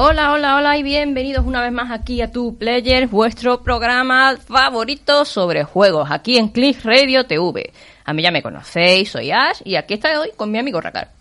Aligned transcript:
Hola, 0.00 0.30
hola, 0.30 0.54
hola 0.54 0.78
y 0.78 0.84
bienvenidos 0.84 1.44
una 1.44 1.60
vez 1.60 1.72
más 1.72 1.90
aquí 1.90 2.22
a 2.22 2.30
Tu 2.30 2.56
Player, 2.56 3.08
vuestro 3.08 3.64
programa 3.64 4.36
favorito 4.36 5.24
sobre 5.24 5.64
juegos, 5.64 6.08
aquí 6.12 6.38
en 6.38 6.50
Click 6.50 6.84
Radio 6.84 7.26
TV. 7.26 7.72
A 8.04 8.12
mí 8.12 8.22
ya 8.22 8.30
me 8.30 8.40
conocéis, 8.40 9.10
soy 9.10 9.32
Ash 9.32 9.60
y 9.64 9.74
aquí 9.74 9.94
estoy 9.94 10.14
hoy 10.14 10.30
con 10.36 10.52
mi 10.52 10.58
amigo 10.60 10.80
Racar. 10.80 11.17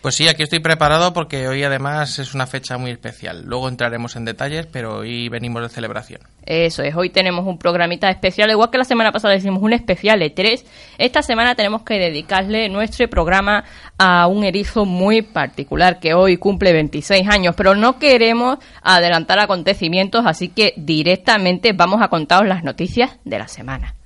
Pues 0.00 0.14
sí, 0.14 0.28
aquí 0.28 0.42
estoy 0.42 0.60
preparado 0.60 1.12
porque 1.12 1.46
hoy 1.46 1.62
además 1.62 2.18
es 2.18 2.32
una 2.32 2.46
fecha 2.46 2.78
muy 2.78 2.90
especial. 2.90 3.42
Luego 3.44 3.68
entraremos 3.68 4.16
en 4.16 4.24
detalles, 4.24 4.64
pero 4.64 5.00
hoy 5.00 5.28
venimos 5.28 5.60
de 5.60 5.68
celebración. 5.68 6.22
Eso 6.46 6.82
es, 6.82 6.96
hoy 6.96 7.10
tenemos 7.10 7.46
un 7.46 7.58
programita 7.58 8.08
especial, 8.08 8.50
igual 8.50 8.70
que 8.70 8.78
la 8.78 8.84
semana 8.84 9.12
pasada 9.12 9.36
hicimos 9.36 9.62
un 9.62 9.74
especial 9.74 10.20
de 10.20 10.30
3. 10.30 10.64
Esta 10.96 11.20
semana 11.20 11.54
tenemos 11.54 11.82
que 11.82 11.98
dedicarle 11.98 12.70
nuestro 12.70 13.08
programa 13.10 13.64
a 13.98 14.26
un 14.26 14.42
erizo 14.44 14.86
muy 14.86 15.20
particular 15.20 16.00
que 16.00 16.14
hoy 16.14 16.38
cumple 16.38 16.72
26 16.72 17.28
años, 17.28 17.54
pero 17.54 17.74
no 17.74 17.98
queremos 17.98 18.58
adelantar 18.80 19.38
acontecimientos, 19.38 20.24
así 20.24 20.48
que 20.48 20.72
directamente 20.78 21.74
vamos 21.74 22.00
a 22.00 22.08
contaros 22.08 22.48
las 22.48 22.64
noticias 22.64 23.18
de 23.26 23.38
la 23.38 23.48
semana. 23.48 23.99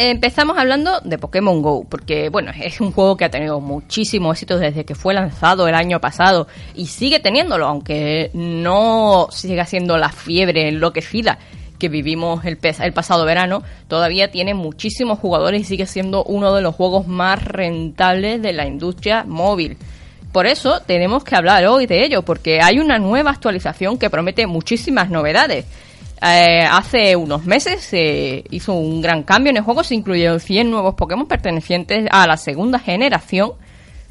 Empezamos 0.00 0.56
hablando 0.56 1.00
de 1.00 1.18
Pokémon 1.18 1.60
Go, 1.60 1.82
porque 1.82 2.28
bueno, 2.28 2.52
es 2.56 2.80
un 2.80 2.92
juego 2.92 3.16
que 3.16 3.24
ha 3.24 3.30
tenido 3.32 3.58
muchísimo 3.60 4.30
éxito 4.30 4.56
desde 4.56 4.84
que 4.84 4.94
fue 4.94 5.12
lanzado 5.12 5.66
el 5.66 5.74
año 5.74 6.00
pasado 6.00 6.46
y 6.76 6.86
sigue 6.86 7.18
teniéndolo, 7.18 7.66
aunque 7.66 8.30
no 8.32 9.26
siga 9.32 9.66
siendo 9.66 9.98
la 9.98 10.10
fiebre 10.10 10.68
enloquecida 10.68 11.40
que 11.80 11.88
vivimos 11.88 12.44
el, 12.44 12.60
el 12.62 12.92
pasado 12.92 13.24
verano, 13.24 13.64
todavía 13.88 14.30
tiene 14.30 14.54
muchísimos 14.54 15.18
jugadores 15.18 15.62
y 15.62 15.64
sigue 15.64 15.86
siendo 15.86 16.22
uno 16.22 16.54
de 16.54 16.62
los 16.62 16.76
juegos 16.76 17.08
más 17.08 17.42
rentables 17.42 18.40
de 18.40 18.52
la 18.52 18.68
industria 18.68 19.24
móvil. 19.26 19.78
Por 20.30 20.46
eso 20.46 20.80
tenemos 20.86 21.24
que 21.24 21.34
hablar 21.34 21.66
hoy 21.66 21.86
de 21.86 22.04
ello, 22.04 22.22
porque 22.22 22.60
hay 22.62 22.78
una 22.78 23.00
nueva 23.00 23.32
actualización 23.32 23.98
que 23.98 24.10
promete 24.10 24.46
muchísimas 24.46 25.10
novedades. 25.10 25.64
Eh, 26.20 26.64
hace 26.68 27.14
unos 27.14 27.44
meses 27.44 27.80
se 27.80 28.44
hizo 28.50 28.72
un 28.72 29.00
gran 29.00 29.22
cambio 29.22 29.50
en 29.50 29.58
el 29.58 29.62
juego, 29.62 29.84
se 29.84 29.94
incluyeron 29.94 30.40
100 30.40 30.70
nuevos 30.70 30.94
Pokémon 30.94 31.28
pertenecientes 31.28 32.06
a 32.10 32.26
la 32.26 32.36
segunda 32.36 32.80
generación, 32.80 33.52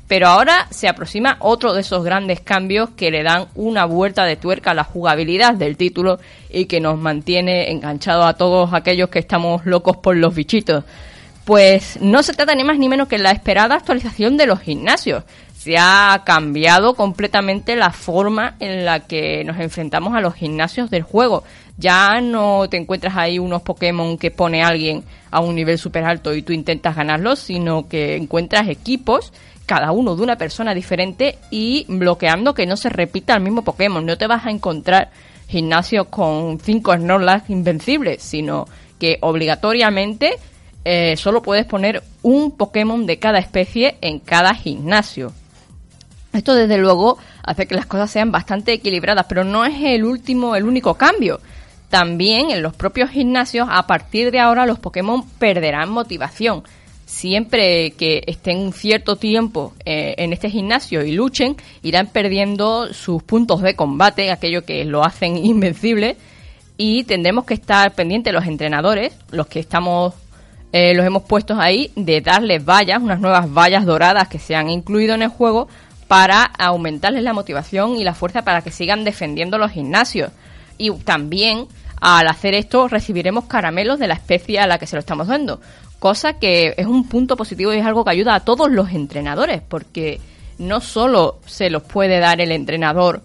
pero 0.07 0.27
ahora 0.27 0.67
se 0.69 0.87
aproxima 0.87 1.35
otro 1.41 1.73
de 1.73 1.81
esos 1.81 2.05
grandes 2.05 2.39
cambios 2.39 2.91
que 2.91 3.11
le 3.11 3.23
dan 3.23 3.47
una 3.55 3.83
vuelta 3.83 4.23
de 4.23 4.37
tuerca 4.37 4.71
a 4.71 4.73
la 4.73 4.85
jugabilidad 4.85 5.55
del 5.55 5.75
título 5.75 6.19
y 6.49 6.65
que 6.65 6.79
nos 6.79 6.97
mantiene 6.97 7.71
enganchados 7.71 8.25
a 8.25 8.35
todos 8.35 8.73
aquellos 8.73 9.09
que 9.09 9.19
estamos 9.19 9.65
locos 9.65 9.97
por 9.97 10.15
los 10.15 10.33
bichitos. 10.33 10.85
Pues 11.43 11.99
no 12.01 12.23
se 12.23 12.33
trata 12.33 12.55
ni 12.55 12.63
más 12.63 12.77
ni 12.77 12.87
menos 12.87 13.09
que 13.09 13.17
la 13.17 13.31
esperada 13.31 13.75
actualización 13.75 14.37
de 14.37 14.47
los 14.47 14.61
gimnasios. 14.61 15.23
Se 15.67 15.77
ha 15.77 16.21
cambiado 16.23 16.93
completamente 16.93 17.75
la 17.75 17.91
forma 17.91 18.55
en 18.61 18.85
la 18.85 19.01
que 19.01 19.43
nos 19.43 19.59
enfrentamos 19.59 20.15
a 20.15 20.21
los 20.21 20.33
gimnasios 20.33 20.89
del 20.89 21.03
juego 21.03 21.43
ya 21.75 22.21
no 22.21 22.69
te 22.69 22.77
encuentras 22.77 23.17
ahí 23.17 23.37
unos 23.37 23.63
Pokémon 23.63 24.17
que 24.17 24.31
pone 24.31 24.63
alguien 24.63 25.03
a 25.29 25.41
un 25.41 25.55
nivel 25.55 25.77
súper 25.77 26.05
alto 26.05 26.33
y 26.33 26.41
tú 26.41 26.53
intentas 26.53 26.95
ganarlos, 26.95 27.39
sino 27.39 27.89
que 27.89 28.15
encuentras 28.15 28.69
equipos, 28.69 29.33
cada 29.65 29.91
uno 29.91 30.15
de 30.15 30.23
una 30.23 30.37
persona 30.37 30.73
diferente 30.73 31.37
y 31.51 31.85
bloqueando 31.89 32.53
que 32.53 32.65
no 32.65 32.77
se 32.77 32.87
repita 32.87 33.35
el 33.35 33.41
mismo 33.41 33.65
Pokémon. 33.65 34.05
No 34.05 34.17
te 34.17 34.25
vas 34.25 34.45
a 34.45 34.51
encontrar 34.51 35.11
gimnasios 35.49 36.07
con 36.07 36.61
cinco 36.61 36.93
Snorlax 36.95 37.49
invencibles, 37.49 38.23
sino 38.23 38.69
que 38.99 39.17
obligatoriamente 39.19 40.37
eh, 40.85 41.17
solo 41.17 41.41
puedes 41.41 41.65
poner 41.65 42.01
un 42.23 42.51
Pokémon 42.51 43.05
de 43.05 43.19
cada 43.19 43.39
especie 43.39 43.97
en 43.99 44.19
cada 44.19 44.55
gimnasio. 44.55 45.33
Esto 46.37 46.53
desde 46.53 46.77
luego 46.77 47.17
hace 47.43 47.65
que 47.65 47.75
las 47.75 47.87
cosas 47.87 48.11
sean 48.11 48.31
bastante 48.31 48.73
equilibradas, 48.73 49.25
pero 49.27 49.43
no 49.43 49.65
es 49.65 49.75
el 49.81 50.05
último, 50.05 50.55
el 50.55 50.65
único 50.65 50.93
cambio. 50.93 51.39
También 51.89 52.51
en 52.51 52.61
los 52.61 52.75
propios 52.75 53.09
gimnasios, 53.09 53.67
a 53.71 53.87
partir 53.87 54.31
de 54.31 54.39
ahora, 54.39 54.65
los 54.65 54.77
Pokémon 54.77 55.27
perderán 55.39 55.89
motivación. 55.89 56.63
Siempre 57.05 57.91
que 57.91 58.21
estén 58.27 58.57
un 58.57 58.73
cierto 58.73 59.15
tiempo 59.15 59.73
eh, 59.85 60.13
en 60.17 60.33
este 60.33 60.49
gimnasio 60.49 61.03
y 61.03 61.13
luchen, 61.13 61.55
irán 61.81 62.07
perdiendo 62.07 62.93
sus 62.93 63.23
puntos 63.23 63.61
de 63.61 63.75
combate, 63.75 64.29
aquello 64.29 64.63
que 64.63 64.85
lo 64.85 65.03
hacen 65.03 65.37
invencible, 65.43 66.17
y 66.77 67.03
tendremos 67.05 67.45
que 67.45 67.55
estar 67.55 67.95
pendientes 67.95 68.31
los 68.31 68.45
entrenadores, 68.45 69.17
los 69.31 69.47
que 69.47 69.59
estamos, 69.59 70.13
eh, 70.71 70.93
los 70.93 71.05
hemos 71.05 71.23
puesto 71.23 71.59
ahí, 71.59 71.91
de 71.95 72.21
darles 72.21 72.63
vallas, 72.63 73.01
unas 73.01 73.19
nuevas 73.19 73.51
vallas 73.51 73.85
doradas 73.85 74.27
que 74.27 74.37
se 74.37 74.55
han 74.55 74.69
incluido 74.69 75.15
en 75.15 75.23
el 75.23 75.29
juego, 75.29 75.67
para 76.07 76.43
aumentarles 76.43 77.23
la 77.23 77.33
motivación 77.33 77.97
y 77.97 78.03
la 78.03 78.13
fuerza 78.13 78.43
para 78.43 78.61
que 78.61 78.71
sigan 78.71 79.03
defendiendo 79.03 79.57
los 79.57 79.71
gimnasios. 79.71 80.31
Y 80.77 80.91
también 80.91 81.67
al 81.99 82.27
hacer 82.27 82.53
esto 82.53 82.87
recibiremos 82.87 83.45
caramelos 83.45 83.99
de 83.99 84.07
la 84.07 84.13
especie 84.13 84.59
a 84.59 84.67
la 84.67 84.77
que 84.77 84.87
se 84.87 84.95
lo 84.95 84.99
estamos 84.99 85.27
dando. 85.27 85.59
Cosa 85.99 86.33
que 86.33 86.75
es 86.77 86.85
un 86.85 87.07
punto 87.09 87.35
positivo 87.35 87.73
y 87.73 87.77
es 87.77 87.85
algo 87.85 88.05
que 88.05 88.11
ayuda 88.11 88.35
a 88.35 88.39
todos 88.41 88.69
los 88.69 88.91
entrenadores, 88.91 89.61
porque 89.67 90.19
no 90.59 90.79
solo 90.79 91.39
se 91.45 91.69
los 91.69 91.83
puede 91.83 92.19
dar 92.19 92.39
el 92.39 92.51
entrenador 92.51 93.23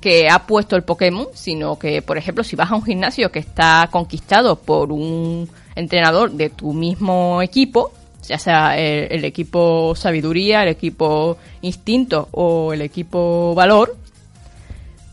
que 0.00 0.28
ha 0.28 0.46
puesto 0.46 0.76
el 0.76 0.84
Pokémon, 0.84 1.28
sino 1.34 1.78
que, 1.78 2.02
por 2.02 2.18
ejemplo, 2.18 2.44
si 2.44 2.56
vas 2.56 2.70
a 2.70 2.76
un 2.76 2.84
gimnasio 2.84 3.32
que 3.32 3.38
está 3.38 3.88
conquistado 3.90 4.56
por 4.56 4.92
un 4.92 5.48
entrenador 5.74 6.30
de 6.30 6.50
tu 6.50 6.72
mismo 6.72 7.42
equipo, 7.42 7.92
ya 8.28 8.38
sea 8.38 8.78
el, 8.78 9.12
el 9.12 9.24
equipo 9.24 9.94
sabiduría, 9.96 10.62
el 10.62 10.68
equipo 10.68 11.36
instinto 11.62 12.28
o 12.32 12.72
el 12.72 12.82
equipo 12.82 13.54
valor, 13.54 13.96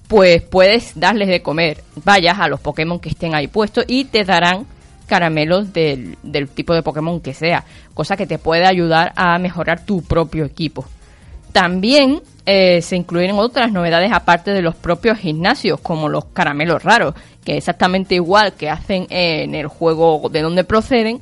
pues 0.08 0.42
puedes 0.42 1.00
darles 1.00 1.30
de 1.30 1.42
comer 1.42 1.84
vayas 2.04 2.38
a 2.40 2.50
los 2.50 2.60
Pokémon 2.60 3.00
que 3.00 3.10
estén 3.10 3.34
ahí 3.34 3.48
puestos 3.48 3.86
y 3.88 4.06
te 4.06 4.26
darán 4.26 4.66
caramelos 5.12 5.74
del, 5.74 6.18
tipo 6.54 6.74
de 6.74 6.84
Pokémon 6.84 7.20
que 7.20 7.34
sea, 7.34 7.66
cosa 7.94 8.16
que 8.16 8.26
te 8.26 8.38
puede 8.38 8.66
ayudar 8.66 9.12
a 9.18 9.38
mejorar 9.40 9.86
tu 9.86 10.02
propio 10.02 10.46
equipo. 10.46 10.86
También 11.52 12.22
eh, 12.46 12.82
se 12.82 12.96
incluyen 12.96 13.38
otras 13.38 13.74
novedades 13.74 14.14
aparte 14.14 14.52
de 14.52 14.62
los 14.62 14.74
propios 14.74 15.18
gimnasios, 15.18 15.82
como 15.82 16.08
los 16.08 16.26
caramelos 16.26 16.84
raros, 16.84 17.14
que 17.44 17.58
exactamente 17.58 18.16
igual 18.16 18.54
que 18.54 18.70
hacen 18.70 19.06
en 19.10 19.54
el 19.54 19.68
juego 19.68 20.30
de 20.30 20.42
donde 20.42 20.64
proceden, 20.64 21.20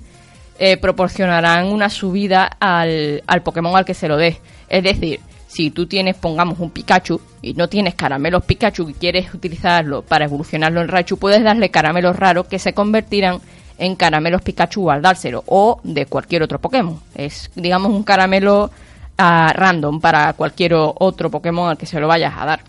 eh, 0.59 0.77
proporcionarán 0.77 1.67
una 1.67 1.89
subida 1.89 2.45
al, 2.59 3.23
al 3.25 3.41
Pokémon 3.43 3.75
al 3.75 3.85
que 3.85 3.93
se 3.93 4.07
lo 4.07 4.17
des. 4.17 4.37
Es 4.67 4.83
decir, 4.83 5.21
si 5.47 5.71
tú 5.71 5.87
tienes, 5.87 6.15
pongamos, 6.15 6.59
un 6.59 6.69
Pikachu 6.69 7.19
y 7.41 7.53
no 7.55 7.67
tienes 7.67 7.95
caramelos 7.95 8.45
Pikachu 8.45 8.89
y 8.89 8.93
quieres 8.93 9.33
utilizarlo 9.33 10.03
para 10.03 10.25
evolucionarlo 10.25 10.81
en 10.81 10.87
Raichu, 10.87 11.17
puedes 11.17 11.43
darle 11.43 11.71
caramelos 11.71 12.15
raros 12.15 12.45
que 12.47 12.59
se 12.59 12.73
convertirán 12.73 13.39
en 13.79 13.95
caramelos 13.95 14.41
Pikachu 14.41 14.91
al 14.91 15.01
dárselo 15.01 15.43
o 15.47 15.79
de 15.83 16.05
cualquier 16.05 16.43
otro 16.43 16.59
Pokémon. 16.59 16.99
Es, 17.15 17.49
digamos, 17.55 17.91
un 17.91 18.03
caramelo 18.03 18.69
ah, 19.17 19.51
random 19.55 19.99
para 19.99 20.33
cualquier 20.33 20.73
otro 20.75 21.31
Pokémon 21.31 21.69
al 21.69 21.77
que 21.77 21.87
se 21.87 21.99
lo 21.99 22.07
vayas 22.07 22.33
a 22.37 22.45
dar. 22.45 22.59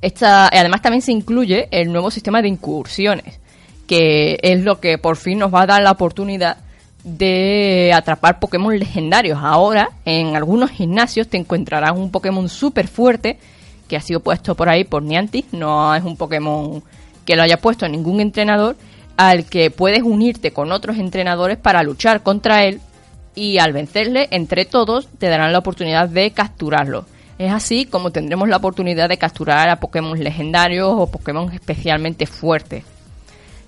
Esta, 0.00 0.48
además 0.48 0.80
también 0.80 1.02
se 1.02 1.12
incluye 1.12 1.68
el 1.70 1.92
nuevo 1.92 2.10
sistema 2.10 2.40
de 2.40 2.48
incursiones, 2.48 3.40
que 3.86 4.38
es 4.42 4.62
lo 4.62 4.80
que 4.80 4.98
por 4.98 5.16
fin 5.16 5.38
nos 5.38 5.52
va 5.52 5.62
a 5.62 5.66
dar 5.66 5.82
la 5.82 5.90
oportunidad 5.90 6.58
de 7.04 7.92
atrapar 7.94 8.38
Pokémon 8.38 8.78
legendarios. 8.78 9.38
Ahora, 9.42 9.90
en 10.04 10.36
algunos 10.36 10.70
gimnasios 10.70 11.28
te 11.28 11.36
encontrarás 11.36 11.92
un 11.96 12.10
Pokémon 12.10 12.48
súper 12.48 12.86
fuerte 12.88 13.38
que 13.88 13.96
ha 13.96 14.00
sido 14.00 14.20
puesto 14.20 14.54
por 14.54 14.68
ahí 14.68 14.84
por 14.84 15.02
Niantic. 15.02 15.46
No 15.52 15.94
es 15.94 16.04
un 16.04 16.16
Pokémon 16.16 16.82
que 17.24 17.36
lo 17.36 17.42
haya 17.42 17.58
puesto 17.58 17.88
ningún 17.88 18.20
entrenador, 18.20 18.76
al 19.16 19.44
que 19.44 19.70
puedes 19.70 20.02
unirte 20.02 20.52
con 20.52 20.72
otros 20.72 20.98
entrenadores 20.98 21.58
para 21.58 21.82
luchar 21.82 22.22
contra 22.22 22.64
él 22.64 22.80
y 23.34 23.58
al 23.58 23.72
vencerle 23.72 24.28
entre 24.30 24.64
todos 24.64 25.08
te 25.18 25.28
darán 25.28 25.52
la 25.52 25.58
oportunidad 25.58 26.08
de 26.08 26.30
capturarlo. 26.30 27.04
Es 27.38 27.52
así 27.52 27.86
como 27.86 28.10
tendremos 28.10 28.48
la 28.48 28.58
oportunidad 28.58 29.08
de 29.08 29.18
capturar 29.18 29.68
a 29.68 29.80
Pokémon 29.80 30.18
legendarios 30.22 30.88
o 30.90 31.10
Pokémon 31.10 31.52
especialmente 31.52 32.26
fuertes. 32.26 32.84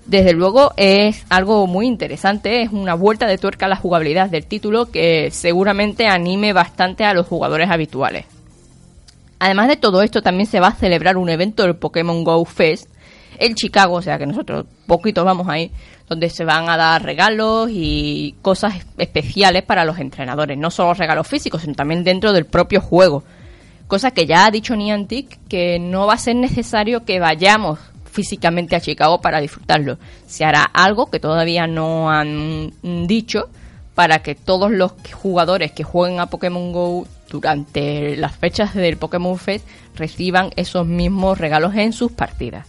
Desde 0.05 0.33
luego 0.33 0.71
es 0.77 1.25
algo 1.29 1.65
muy 1.65 1.87
interesante, 1.87 2.61
es 2.61 2.71
una 2.71 2.93
vuelta 2.93 3.25
de 3.25 3.39
tuerca 3.39 3.65
a 3.65 3.69
la 3.69 3.75
jugabilidad 3.75 4.29
del 4.29 4.45
título 4.45 4.91
que 4.91 5.31
seguramente 5.31 6.07
anime 6.07 6.53
bastante 6.53 7.05
a 7.05 7.13
los 7.15 7.25
jugadores 7.25 7.71
habituales. 7.71 8.25
Además 9.39 9.67
de 9.67 9.77
todo 9.77 10.03
esto, 10.03 10.21
también 10.21 10.45
se 10.45 10.59
va 10.59 10.67
a 10.67 10.75
celebrar 10.75 11.17
un 11.17 11.29
evento 11.29 11.63
del 11.63 11.75
Pokémon 11.75 12.23
Go 12.23 12.45
Fest 12.45 12.87
en 13.39 13.55
Chicago, 13.55 13.95
o 13.95 14.01
sea 14.01 14.19
que 14.19 14.27
nosotros 14.27 14.65
poquito 14.85 15.25
vamos 15.25 15.47
ahí, 15.49 15.71
donde 16.07 16.29
se 16.29 16.45
van 16.45 16.69
a 16.69 16.77
dar 16.77 17.03
regalos 17.03 17.69
y 17.71 18.35
cosas 18.43 18.75
especiales 18.97 19.63
para 19.63 19.85
los 19.85 19.97
entrenadores, 19.97 20.57
no 20.57 20.69
solo 20.69 20.93
regalos 20.93 21.27
físicos, 21.27 21.63
sino 21.63 21.73
también 21.73 22.03
dentro 22.03 22.31
del 22.31 22.45
propio 22.45 22.79
juego. 22.79 23.23
Cosa 23.87 24.11
que 24.11 24.25
ya 24.27 24.45
ha 24.45 24.51
dicho 24.51 24.75
Niantic 24.75 25.39
que 25.47 25.79
no 25.79 26.05
va 26.07 26.13
a 26.13 26.19
ser 26.19 26.35
necesario 26.35 27.05
que 27.05 27.19
vayamos 27.19 27.79
físicamente 28.15 28.77
a 28.77 28.81
Chicago 28.81 29.19
para 29.19 29.41
disfrutarlo. 29.41 29.97
Se 30.25 30.45
hará 30.45 30.63
algo 30.63 31.11
que 31.11 31.19
todavía 31.19 31.67
no 31.67 32.09
han 32.09 32.71
dicho 33.07 33.49
para 33.93 34.19
que 34.19 34.35
todos 34.35 34.71
los 34.71 34.93
jugadores 35.13 35.73
que 35.73 35.83
jueguen 35.83 36.19
a 36.19 36.27
Pokémon 36.27 36.71
Go 36.71 37.05
durante 37.29 38.15
las 38.15 38.35
fechas 38.35 38.73
del 38.73 38.97
Pokémon 38.97 39.37
Fest 39.37 39.67
reciban 39.95 40.51
esos 40.55 40.87
mismos 40.87 41.37
regalos 41.37 41.75
en 41.75 41.91
sus 41.91 42.11
partidas. 42.11 42.67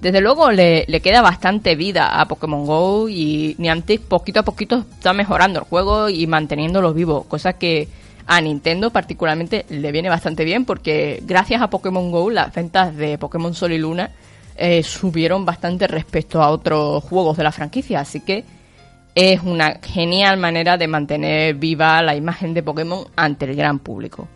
Desde 0.00 0.20
luego 0.20 0.50
le, 0.50 0.84
queda 1.02 1.22
bastante 1.22 1.76
vida 1.76 2.20
a 2.20 2.26
Pokémon 2.28 2.66
Go 2.66 3.08
y 3.08 3.54
Niantic 3.58 4.02
poquito 4.02 4.40
a 4.40 4.42
poquito 4.42 4.84
está 4.90 5.14
mejorando 5.14 5.60
el 5.60 5.64
juego 5.64 6.10
y 6.10 6.26
manteniéndolo 6.26 6.92
vivo, 6.92 7.24
cosa 7.24 7.54
que 7.54 7.88
a 8.26 8.40
Nintendo 8.40 8.90
particularmente 8.90 9.64
le 9.70 9.92
viene 9.92 10.10
bastante 10.10 10.44
bien 10.44 10.66
porque 10.66 11.22
gracias 11.24 11.62
a 11.62 11.70
Pokémon 11.70 12.10
Go 12.10 12.30
las 12.30 12.52
ventas 12.54 12.94
de 12.96 13.16
Pokémon 13.16 13.54
Sol 13.54 13.72
y 13.72 13.78
Luna 13.78 14.10
eh, 14.56 14.82
subieron 14.82 15.44
bastante 15.44 15.86
respecto 15.86 16.42
a 16.42 16.50
otros 16.50 17.02
juegos 17.04 17.36
de 17.36 17.44
la 17.44 17.52
franquicia, 17.52 18.00
así 18.00 18.20
que 18.20 18.44
es 19.14 19.42
una 19.42 19.78
genial 19.82 20.38
manera 20.38 20.76
de 20.76 20.88
mantener 20.88 21.54
viva 21.54 22.02
la 22.02 22.16
imagen 22.16 22.52
de 22.52 22.62
Pokémon 22.62 23.06
ante 23.16 23.44
el 23.44 23.54
gran 23.54 23.78
público. 23.78 24.28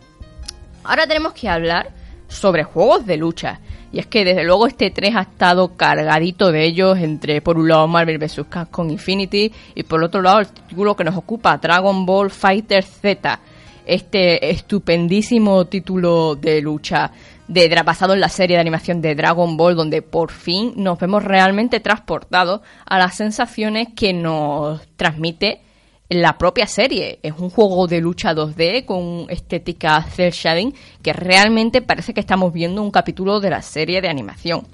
Ahora 0.83 1.05
tenemos 1.05 1.33
que 1.33 1.49
hablar 1.49 1.91
sobre 2.29 2.63
juegos 2.63 3.05
de 3.05 3.17
lucha. 3.17 3.59
Y 3.91 3.99
es 3.99 4.05
que 4.05 4.23
desde 4.23 4.43
luego 4.43 4.67
este 4.67 4.91
3 4.91 5.15
ha 5.15 5.21
estado 5.21 5.75
cargadito 5.75 6.51
de 6.51 6.63
ellos 6.63 6.97
entre 6.99 7.41
por 7.41 7.57
un 7.57 7.67
lado 7.67 7.87
Marvel 7.87 8.19
vs. 8.19 8.45
Capcom 8.47 8.89
Infinity 8.89 9.51
y 9.73 9.83
por 9.83 10.03
otro 10.03 10.21
lado 10.21 10.39
el 10.39 10.47
título 10.47 10.95
que 10.95 11.03
nos 11.03 11.17
ocupa 11.17 11.57
Dragon 11.57 12.05
Ball 12.05 12.29
Fighter 12.29 12.83
Z. 12.83 13.39
Este 13.85 14.51
estupendísimo 14.51 15.65
título 15.65 16.35
de 16.35 16.61
lucha 16.61 17.11
de 17.49 17.81
basado 17.83 18.13
en 18.13 18.19
la 18.19 18.29
serie 18.29 18.57
de 18.57 18.61
animación 18.61 19.01
de 19.01 19.15
Dragon 19.15 19.57
Ball 19.57 19.75
donde 19.75 20.03
por 20.03 20.31
fin 20.31 20.73
nos 20.75 20.99
vemos 20.99 21.23
realmente 21.23 21.79
transportados 21.79 22.61
a 22.85 22.99
las 22.99 23.15
sensaciones 23.15 23.87
que 23.95 24.13
nos 24.13 24.87
transmite 24.95 25.61
la 26.09 26.37
propia 26.37 26.67
serie. 26.67 27.19
Es 27.23 27.33
un 27.39 27.49
juego 27.49 27.87
de 27.87 28.01
lucha 28.01 28.35
2D 28.35 28.85
con 28.85 29.25
estética 29.29 30.03
cel 30.03 30.31
shading 30.31 30.75
que 31.01 31.11
realmente 31.11 31.81
parece 31.81 32.13
que 32.13 32.19
estamos 32.19 32.53
viendo 32.53 32.83
un 32.83 32.91
capítulo 32.91 33.39
de 33.39 33.49
la 33.49 33.63
serie 33.63 33.99
de 34.01 34.09
animación. 34.09 34.67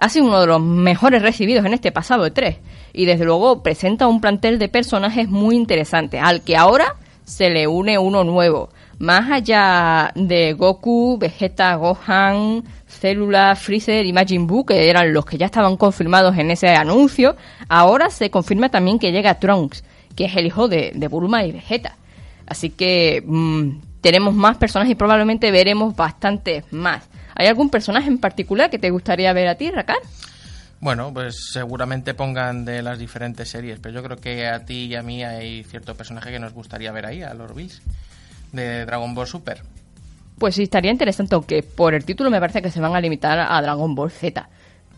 Ha 0.00 0.08
sido 0.08 0.26
uno 0.26 0.40
de 0.40 0.46
los 0.48 0.60
mejores 0.60 1.22
recibidos 1.22 1.64
en 1.66 1.74
este 1.74 1.92
pasado 1.92 2.24
de 2.24 2.32
3 2.32 2.56
y 2.94 3.04
desde 3.04 3.24
luego 3.24 3.62
presenta 3.62 4.08
un 4.08 4.20
plantel 4.20 4.58
de 4.58 4.68
personajes 4.68 5.28
muy 5.28 5.54
interesante 5.54 6.18
al 6.18 6.42
que 6.42 6.56
ahora 6.56 6.96
se 7.24 7.50
le 7.50 7.68
une 7.68 7.96
uno 7.98 8.24
nuevo. 8.24 8.70
Más 8.98 9.30
allá 9.30 10.12
de 10.14 10.54
Goku, 10.54 11.18
Vegeta, 11.18 11.74
Gohan, 11.76 12.64
Célula, 12.86 13.54
Freezer 13.54 14.04
y 14.06 14.12
Majin 14.12 14.46
Buu, 14.46 14.66
que 14.66 14.90
eran 14.90 15.12
los 15.12 15.24
que 15.24 15.38
ya 15.38 15.46
estaban 15.46 15.76
confirmados 15.76 16.36
en 16.36 16.50
ese 16.50 16.68
anuncio, 16.68 17.36
ahora 17.68 18.10
se 18.10 18.30
confirma 18.30 18.70
también 18.70 18.98
que 18.98 19.12
llega 19.12 19.38
Trunks 19.38 19.84
que 20.18 20.24
es 20.24 20.34
el 20.34 20.46
hijo 20.46 20.66
de, 20.66 20.90
de 20.96 21.06
Bulma 21.06 21.44
y 21.44 21.52
Vegeta. 21.52 21.94
Así 22.44 22.70
que 22.70 23.22
mm, 23.24 24.00
tenemos 24.00 24.34
más 24.34 24.56
personajes 24.56 24.90
y 24.90 24.96
probablemente 24.96 25.52
veremos 25.52 25.94
bastantes 25.94 26.64
más. 26.72 27.08
¿Hay 27.36 27.46
algún 27.46 27.70
personaje 27.70 28.08
en 28.08 28.18
particular 28.18 28.68
que 28.68 28.80
te 28.80 28.90
gustaría 28.90 29.32
ver 29.32 29.46
a 29.46 29.54
ti, 29.54 29.70
Rakan? 29.70 29.98
Bueno, 30.80 31.14
pues 31.14 31.50
seguramente 31.52 32.14
pongan 32.14 32.64
de 32.64 32.82
las 32.82 32.98
diferentes 32.98 33.48
series, 33.48 33.78
pero 33.78 33.94
yo 33.94 34.02
creo 34.02 34.16
que 34.16 34.48
a 34.48 34.64
ti 34.64 34.86
y 34.86 34.96
a 34.96 35.02
mí 35.02 35.22
hay 35.22 35.62
cierto 35.62 35.94
personaje 35.94 36.32
que 36.32 36.40
nos 36.40 36.52
gustaría 36.52 36.90
ver 36.90 37.06
ahí, 37.06 37.22
a 37.22 37.32
Lord 37.32 37.54
Bills, 37.54 37.80
de 38.52 38.84
Dragon 38.84 39.14
Ball 39.14 39.26
Super. 39.26 39.62
Pues 40.38 40.54
sí, 40.54 40.64
estaría 40.64 40.90
interesante, 40.90 41.34
aunque 41.34 41.62
por 41.62 41.94
el 41.94 42.04
título 42.04 42.30
me 42.30 42.40
parece 42.40 42.62
que 42.62 42.70
se 42.70 42.80
van 42.80 42.94
a 42.94 43.00
limitar 43.00 43.38
a 43.38 43.60
Dragon 43.60 43.94
Ball 43.94 44.10
Z. 44.10 44.48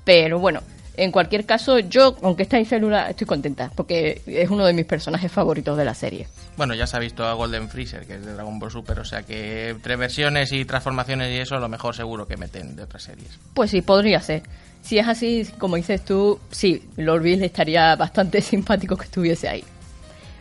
Pero 0.05 0.38
bueno, 0.38 0.61
en 0.97 1.12
cualquier 1.12 1.47
caso, 1.47 1.79
yo, 1.79 2.17
aunque 2.23 2.43
está 2.43 2.58
en 2.58 2.67
célula, 2.67 3.08
estoy 3.08 3.26
contenta, 3.26 3.70
porque 3.75 4.20
es 4.26 4.50
uno 4.50 4.67
de 4.67 4.75
mis 4.75 4.85
personajes 4.85 5.32
favoritos 5.32 5.79
de 5.79 5.85
la 5.87 5.94
serie. 5.94 6.29
Bueno, 6.58 6.75
ya 6.75 6.87
se 6.87 6.97
ha 6.97 7.00
visto 7.00 7.25
a 7.25 7.32
Golden 7.32 7.70
Freezer, 7.70 8.06
que 8.06 8.17
es 8.17 8.26
de 8.26 8.35
Dragon 8.35 8.58
Ball 8.58 8.70
Super, 8.70 8.99
o 9.00 9.05
sea 9.05 9.23
que 9.23 9.70
entre 9.70 9.97
versiones 9.97 10.52
y 10.52 10.64
transformaciones 10.67 11.32
y 11.32 11.38
eso, 11.38 11.58
lo 11.58 11.70
mejor 11.70 11.94
seguro 11.94 12.26
que 12.26 12.37
meten 12.37 12.76
de 12.76 12.82
otras 12.82 13.05
series. 13.05 13.38
Pues 13.55 13.70
sí, 13.70 13.81
podría 13.81 14.20
ser. 14.20 14.43
Si 14.82 14.99
es 14.99 15.08
así, 15.08 15.47
como 15.58 15.76
dices 15.76 16.05
tú, 16.05 16.38
sí, 16.50 16.87
Lord 16.97 17.23
Bill 17.23 17.43
estaría 17.44 17.97
bastante 17.97 18.41
simpático 18.43 18.97
que 18.97 19.05
estuviese 19.05 19.49
ahí. 19.49 19.64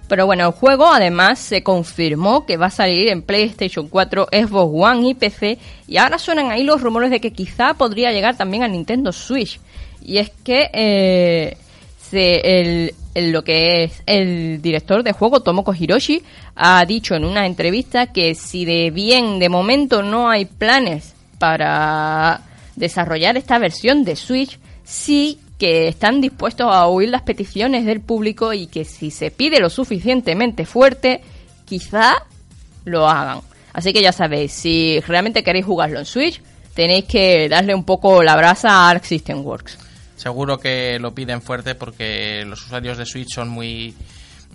Pero 0.09 0.25
bueno, 0.25 0.47
el 0.47 0.51
juego 0.51 0.87
además 0.87 1.37
se 1.37 1.61
confirmó 1.61 2.47
que 2.47 2.57
va 2.57 2.65
a 2.65 2.71
salir 2.71 3.09
en 3.09 3.21
PlayStation 3.21 3.87
4, 3.87 4.27
Xbox 4.31 4.71
One 4.73 5.09
y 5.09 5.13
PC, 5.13 5.59
y 5.87 5.97
ahora 5.97 6.17
suenan 6.17 6.49
ahí 6.49 6.63
los 6.63 6.81
rumores 6.81 7.11
de 7.11 7.21
que 7.21 7.31
quizá 7.31 7.75
podría 7.75 8.11
llegar 8.11 8.35
también 8.35 8.63
a 8.63 8.67
Nintendo 8.67 9.11
Switch. 9.11 9.59
Y 10.01 10.17
es 10.17 10.31
que 10.43 10.71
eh, 10.73 11.57
el, 12.11 12.93
lo 13.31 13.43
que 13.43 13.83
es 13.83 14.01
el 14.07 14.63
director 14.63 15.03
de 15.03 15.13
juego, 15.13 15.41
Tomoko 15.41 15.75
Hiroshi, 15.75 16.23
ha 16.55 16.83
dicho 16.85 17.13
en 17.15 17.23
una 17.23 17.45
entrevista 17.45 18.07
que 18.07 18.33
si 18.33 18.65
de 18.65 18.89
bien 18.89 19.37
de 19.37 19.49
momento 19.49 20.01
no 20.01 20.27
hay 20.27 20.45
planes 20.45 21.13
para 21.37 22.41
desarrollar 22.75 23.37
esta 23.37 23.59
versión 23.59 24.03
de 24.03 24.15
Switch, 24.15 24.57
sí 24.83 25.37
que 25.59 25.87
están 25.87 26.21
dispuestos 26.21 26.67
a 26.73 26.87
oír 26.87 27.09
las 27.09 27.21
peticiones 27.21 27.85
del 27.85 28.01
público 28.01 28.53
y 28.53 28.65
que 28.67 28.85
si 28.85 29.11
se 29.11 29.29
pide 29.29 29.59
lo 29.59 29.69
suficientemente 29.69 30.65
fuerte, 30.65 31.21
quizá 31.65 32.25
lo 32.85 33.07
hagan. 33.07 33.41
Así 33.73 33.93
que 33.93 34.01
ya 34.01 34.11
sabéis, 34.11 34.53
si 34.53 34.99
realmente 35.01 35.43
queréis 35.43 35.65
jugarlo 35.65 35.99
en 35.99 36.05
Switch, 36.05 36.41
tenéis 36.73 37.05
que 37.05 37.47
darle 37.47 37.75
un 37.75 37.83
poco 37.83 38.23
la 38.23 38.35
brasa 38.35 38.69
a 38.69 38.89
Arc 38.89 39.03
System 39.03 39.45
Works 39.45 39.77
seguro 40.19 40.59
que 40.59 40.99
lo 40.99 41.15
piden 41.15 41.41
fuerte 41.41 41.75
porque 41.75 42.43
los 42.45 42.65
usuarios 42.65 42.97
de 42.97 43.05
Switch 43.05 43.33
son 43.33 43.49
muy 43.49 43.95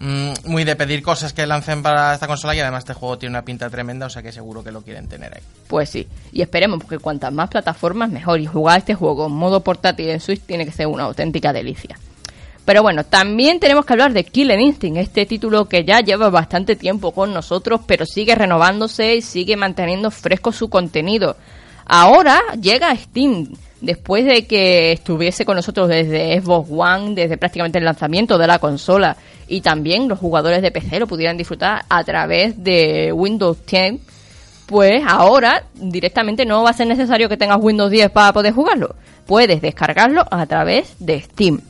muy 0.00 0.64
de 0.64 0.76
pedir 0.76 1.02
cosas 1.02 1.32
que 1.32 1.46
lancen 1.46 1.82
para 1.82 2.14
esta 2.14 2.26
consola 2.26 2.54
y 2.54 2.60
además 2.60 2.80
este 2.80 2.94
juego 2.94 3.16
tiene 3.18 3.32
una 3.32 3.44
pinta 3.44 3.70
tremenda, 3.70 4.06
o 4.06 4.10
sea 4.10 4.22
que 4.22 4.32
seguro 4.32 4.62
que 4.62 4.72
lo 4.72 4.82
quieren 4.82 5.08
tener 5.08 5.34
ahí. 5.34 5.42
Pues 5.68 5.90
sí, 5.90 6.06
y 6.32 6.42
esperemos 6.42 6.80
porque 6.80 6.98
cuantas 6.98 7.32
más 7.32 7.48
plataformas 7.48 8.10
mejor 8.10 8.40
y 8.40 8.46
jugar 8.46 8.78
este 8.78 8.94
juego 8.94 9.26
en 9.26 9.32
modo 9.32 9.60
portátil 9.60 10.10
en 10.10 10.20
Switch 10.20 10.42
tiene 10.42 10.66
que 10.66 10.72
ser 10.72 10.86
una 10.86 11.04
auténtica 11.04 11.52
delicia. 11.52 11.98
Pero 12.64 12.82
bueno, 12.82 13.04
también 13.04 13.60
tenemos 13.60 13.84
que 13.84 13.92
hablar 13.92 14.12
de 14.12 14.24
Killer 14.24 14.58
Instinct, 14.58 14.98
este 14.98 15.26
título 15.26 15.66
que 15.66 15.84
ya 15.84 16.00
lleva 16.00 16.30
bastante 16.30 16.76
tiempo 16.76 17.12
con 17.12 17.34
nosotros, 17.34 17.82
pero 17.86 18.06
sigue 18.06 18.34
renovándose 18.34 19.16
y 19.16 19.22
sigue 19.22 19.56
manteniendo 19.56 20.10
fresco 20.10 20.50
su 20.50 20.70
contenido. 20.70 21.36
Ahora 21.84 22.40
llega 22.60 22.90
a 22.90 22.96
Steam 22.96 23.48
después 23.84 24.24
de 24.24 24.46
que 24.46 24.92
estuviese 24.92 25.44
con 25.44 25.56
nosotros 25.56 25.88
desde 25.88 26.40
Xbox 26.40 26.70
One, 26.70 27.14
desde 27.14 27.36
prácticamente 27.36 27.78
el 27.78 27.84
lanzamiento 27.84 28.38
de 28.38 28.46
la 28.46 28.58
consola, 28.58 29.16
y 29.46 29.60
también 29.60 30.08
los 30.08 30.18
jugadores 30.18 30.62
de 30.62 30.70
PC 30.70 30.98
lo 30.98 31.06
pudieran 31.06 31.36
disfrutar 31.36 31.84
a 31.88 32.02
través 32.04 32.62
de 32.62 33.12
Windows 33.12 33.58
10, 33.66 34.00
pues 34.66 35.02
ahora 35.06 35.64
directamente 35.74 36.46
no 36.46 36.62
va 36.62 36.70
a 36.70 36.74
ser 36.74 36.86
necesario 36.86 37.28
que 37.28 37.36
tengas 37.36 37.58
Windows 37.60 37.90
10 37.90 38.10
para 38.10 38.32
poder 38.32 38.54
jugarlo. 38.54 38.94
Puedes 39.26 39.60
descargarlo 39.60 40.24
a 40.30 40.46
través 40.46 40.94
de 40.98 41.20
Steam. 41.20 41.60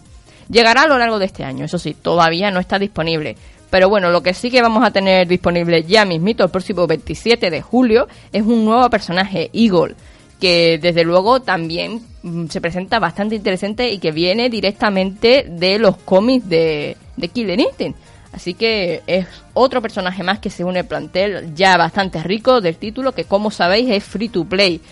Llegará 0.49 0.83
a 0.83 0.89
lo 0.89 0.99
largo 0.99 1.19
de 1.19 1.27
este 1.27 1.45
año, 1.45 1.65
eso 1.65 1.79
sí, 1.79 1.95
todavía 1.95 2.51
no 2.51 2.61
está 2.61 2.79
disponible. 2.79 3.37
Pero 3.71 3.89
bueno, 3.89 4.11
lo 4.11 4.23
que 4.23 4.35
sí 4.35 4.53
que 4.53 4.63
vamos 4.63 4.85
a 4.85 4.93
tener 4.93 5.27
disponible 5.27 5.83
ya 5.83 6.05
mismito 6.05 6.45
el 6.45 6.51
próximo 6.51 6.87
27 6.87 7.51
de 7.51 7.61
julio 7.61 8.07
es 8.33 8.43
un 8.43 8.65
nuevo 8.65 8.89
personaje, 8.89 9.51
Eagle 9.53 9.97
que 10.45 10.79
desde 10.79 11.05
luego 11.05 11.41
también 11.41 12.03
mm, 12.23 12.49
se 12.49 12.61
presenta 12.61 12.99
bastante 12.99 13.35
interesante 13.35 13.89
y 13.89 13.97
que 13.97 14.13
viene 14.13 14.51
directamente 14.51 15.47
de 15.49 15.79
los 15.79 15.97
cómics 15.97 16.47
de, 16.47 16.99
de 17.17 17.29
Killer 17.29 17.59
Instinct. 17.59 17.99
Así 18.31 18.53
que 18.53 19.01
es 19.07 19.27
otro 19.55 19.81
personaje 19.81 20.23
más 20.23 20.41
que 20.41 20.51
se 20.51 20.63
une 20.63 20.81
al 20.81 20.87
plantel 20.87 21.55
ya 21.55 21.79
bastante 21.79 22.23
rico 22.23 22.61
del 22.61 22.77
título 22.77 23.13
que 23.13 23.25
como 23.25 23.51
sabéis 23.51 23.89
es 23.89 24.05
free 24.05 24.29
to 24.29 24.45
play. 24.45 24.83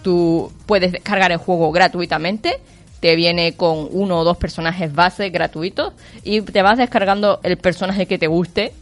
Tú 0.00 0.50
puedes 0.64 0.92
descargar 0.92 1.30
el 1.30 1.36
juego 1.36 1.70
gratuitamente, 1.72 2.58
te 3.00 3.14
viene 3.14 3.52
con 3.52 3.88
uno 3.90 4.20
o 4.20 4.24
dos 4.24 4.38
personajes 4.38 4.94
base 4.94 5.28
gratuitos 5.28 5.92
y 6.24 6.40
te 6.40 6.62
vas 6.62 6.78
descargando 6.78 7.38
el 7.42 7.58
personaje 7.58 8.06
que 8.06 8.16
te 8.16 8.28
guste 8.28 8.72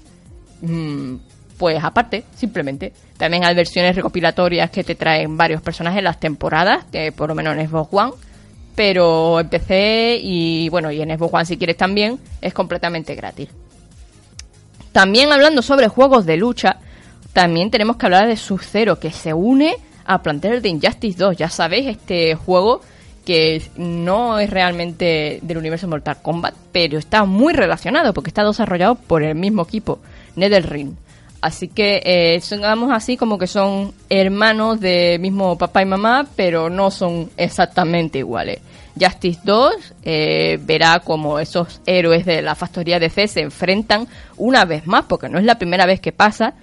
mm, 0.63 1.17
pues 1.61 1.85
aparte, 1.85 2.25
simplemente. 2.35 2.95
También 3.19 3.45
hay 3.45 3.55
versiones 3.55 3.95
recopilatorias 3.95 4.71
que 4.71 4.83
te 4.83 4.95
traen 4.95 5.37
varios 5.37 5.61
personajes 5.61 5.99
en 5.99 6.05
las 6.05 6.19
temporadas, 6.19 6.87
que 6.91 7.13
por 7.13 7.29
lo 7.29 7.35
menos 7.35 7.55
en 7.55 7.69
Xbox 7.69 7.93
One. 7.93 8.13
Pero 8.75 9.39
empecé 9.39 10.19
y 10.23 10.71
bueno, 10.71 10.91
y 10.91 11.03
en 11.03 11.11
Xbox 11.11 11.35
One 11.35 11.45
si 11.45 11.59
quieres 11.59 11.77
también, 11.77 12.19
es 12.41 12.55
completamente 12.55 13.15
gratis. 13.15 13.51
También 14.93 15.31
hablando 15.33 15.61
sobre 15.61 15.89
juegos 15.89 16.25
de 16.25 16.39
lucha, 16.39 16.79
también 17.35 17.71
tenemos 17.71 17.99
que 17.99 18.07
hablar 18.07 18.27
de 18.27 18.39
Sub-Zero, 18.39 18.99
que 18.99 19.11
se 19.11 19.35
une 19.35 19.77
a 20.07 20.23
plantel 20.23 20.63
de 20.63 20.71
Injustice 20.71 21.19
2. 21.19 21.37
Ya 21.37 21.51
sabéis, 21.51 21.89
este 21.89 22.37
juego 22.37 22.81
que 23.27 23.61
no 23.77 24.39
es 24.39 24.49
realmente 24.49 25.41
del 25.43 25.59
universo 25.59 25.87
Mortal 25.89 26.23
Kombat, 26.23 26.55
pero 26.73 26.99
está 26.99 27.27
muy 27.27 27.53
relacionado 27.53 28.15
porque 28.15 28.31
está 28.31 28.45
desarrollado 28.45 28.95
por 28.95 29.23
el 29.23 29.35
mismo 29.35 29.61
equipo, 29.61 29.99
NetherRealm. 30.37 30.97
Así 31.41 31.69
que 31.69 32.03
eh, 32.05 32.43
digamos 32.51 32.91
así 32.93 33.17
como 33.17 33.39
que 33.39 33.47
son 33.47 33.95
hermanos 34.11 34.81
de 34.81 35.19
mismo 35.19 35.57
papá 35.57 35.83
y 35.83 35.87
mamá, 35.87 36.27
pero 36.37 36.69
no 36.69 36.91
son 36.91 37.31
exactamente 37.37 38.19
iguales. 38.19 38.61
Justice 39.01 39.41
2 39.45 39.75
eh, 40.03 40.59
verá 40.63 41.01
como 41.01 41.39
esos 41.39 41.81
héroes 41.87 42.27
de 42.27 42.43
la 42.43 42.55
factoría 42.55 42.99
de 42.99 43.09
C 43.09 43.29
se 43.29 43.41
enfrentan 43.41 44.07
una 44.37 44.65
vez 44.65 44.87
más, 44.87 45.05
porque 45.07 45.29
no 45.29 45.39
es 45.39 45.45
la 45.45 45.59
primera 45.59 45.87
vez 45.87 46.01
que 46.01 46.13
pasa, 46.13 46.55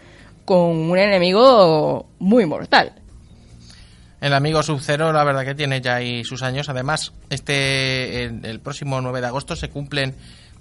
con 0.46 0.60
un 0.60 0.98
enemigo 0.98 2.06
muy 2.20 2.46
mortal. 2.46 2.94
El 4.20 4.34
amigo 4.34 4.64
Sub-Zero, 4.64 5.14
la 5.14 5.24
verdad 5.24 5.46
que 5.46 5.54
tiene 5.54 5.80
ya 5.80 5.96
ahí 5.96 6.24
sus 6.24 6.42
años. 6.42 6.70
Además, 6.70 7.14
este 7.30 8.24
el, 8.24 8.60
próximo 8.60 9.00
9 9.00 9.22
de 9.22 9.28
agosto 9.28 9.56
se 9.56 9.70
cumplen 9.70 10.16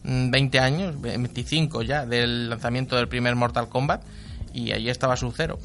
20 0.04 0.60
mm, 0.60 0.62
años, 0.62 1.00
25 1.00 1.82
ya, 1.82 2.06
del 2.06 2.50
lanzamiento 2.50 2.96
del 2.96 3.08
primer 3.08 3.34
Mortal 3.36 3.68
Kombat 3.68 4.02
y 4.52 4.72
allí 4.72 4.88
estaba 4.88 5.16
Sub-Zero. 5.16 5.58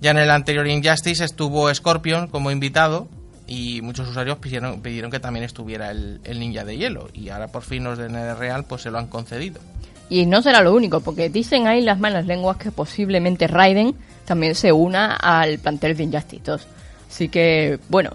Ya 0.00 0.10
en 0.10 0.18
el 0.18 0.30
anterior 0.30 0.66
Injustice 0.66 1.24
estuvo 1.24 1.72
Scorpion 1.72 2.28
como 2.28 2.50
invitado 2.50 3.08
y 3.46 3.80
muchos 3.82 4.08
usuarios 4.08 4.38
pidieron, 4.38 4.82
pidieron 4.82 5.10
que 5.10 5.20
también 5.20 5.44
estuviera 5.44 5.90
el, 5.90 6.20
ninja 6.38 6.64
de 6.64 6.76
hielo 6.76 7.08
y 7.12 7.28
ahora 7.30 7.48
por 7.48 7.62
fin 7.62 7.84
los 7.84 7.98
de 7.98 8.08
NetherReal 8.08 8.64
pues 8.64 8.82
se 8.82 8.90
lo 8.90 8.98
han 8.98 9.06
concedido. 9.06 9.60
Y 10.08 10.26
no 10.26 10.40
será 10.40 10.62
lo 10.62 10.72
único, 10.72 11.00
porque 11.00 11.28
dicen 11.30 11.66
ahí 11.66 11.80
las 11.80 11.98
malas 11.98 12.26
lenguas 12.26 12.58
que 12.58 12.70
posiblemente 12.70 13.48
Raiden 13.48 13.96
también 14.24 14.54
se 14.54 14.70
una 14.70 15.16
al 15.16 15.58
plantel 15.58 15.96
de 15.96 16.04
Injustice 16.04 16.42
2. 16.44 16.66
Así 17.08 17.28
que, 17.28 17.80
bueno, 17.88 18.10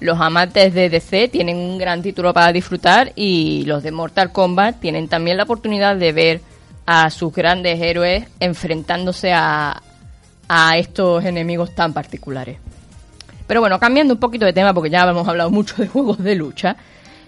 los 0.00 0.18
amantes 0.18 0.74
de 0.74 0.88
DC 0.88 1.28
tienen 1.28 1.56
un 1.56 1.78
gran 1.78 2.02
título 2.02 2.32
para 2.32 2.52
disfrutar 2.52 3.12
y 3.14 3.64
los 3.66 3.82
de 3.82 3.92
Mortal 3.92 4.32
Kombat 4.32 4.80
tienen 4.80 5.08
también 5.08 5.36
la 5.36 5.44
oportunidad 5.44 5.96
de 5.96 6.12
ver 6.12 6.40
a 6.86 7.10
sus 7.10 7.32
grandes 7.32 7.80
héroes 7.80 8.26
enfrentándose 8.40 9.32
a, 9.32 9.82
a 10.48 10.78
estos 10.78 11.24
enemigos 11.24 11.74
tan 11.74 11.92
particulares. 11.92 12.58
Pero 13.46 13.60
bueno, 13.60 13.78
cambiando 13.78 14.14
un 14.14 14.20
poquito 14.20 14.46
de 14.46 14.52
tema, 14.52 14.72
porque 14.72 14.90
ya 14.90 15.02
hemos 15.08 15.28
hablado 15.28 15.50
mucho 15.50 15.76
de 15.76 15.88
juegos 15.88 16.18
de 16.18 16.34
lucha, 16.34 16.76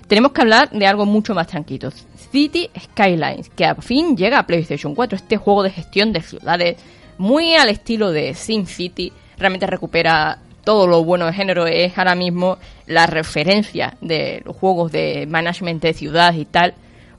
tenemos 0.08 0.32
que 0.32 0.40
hablar 0.40 0.70
de 0.70 0.86
algo 0.86 1.04
mucho 1.06 1.34
más 1.34 1.46
tranquilo. 1.46 1.90
City 2.30 2.70
Skylines, 2.78 3.50
que 3.50 3.66
a 3.66 3.74
fin 3.76 4.16
llega 4.16 4.38
a 4.38 4.46
PlayStation 4.46 4.94
4, 4.94 5.16
este 5.16 5.36
juego 5.36 5.62
de 5.62 5.70
gestión 5.70 6.12
de 6.12 6.22
ciudades 6.22 6.76
muy 7.18 7.54
al 7.54 7.68
estilo 7.68 8.10
de 8.10 8.34
SimCity, 8.34 9.12
realmente 9.36 9.66
recupera 9.66 10.38
todo 10.64 10.86
lo 10.86 11.04
bueno 11.04 11.26
de 11.26 11.32
género, 11.32 11.66
es 11.66 11.96
ahora 11.98 12.14
mismo 12.14 12.58
la 12.86 13.06
referencia 13.06 13.96
de 14.00 14.42
los 14.44 14.56
juegos 14.56 14.92
de 14.92 15.26
management 15.28 15.82
de 15.82 15.92
ciudad 15.92 16.34
y 16.34 16.44
tal, 16.44 16.74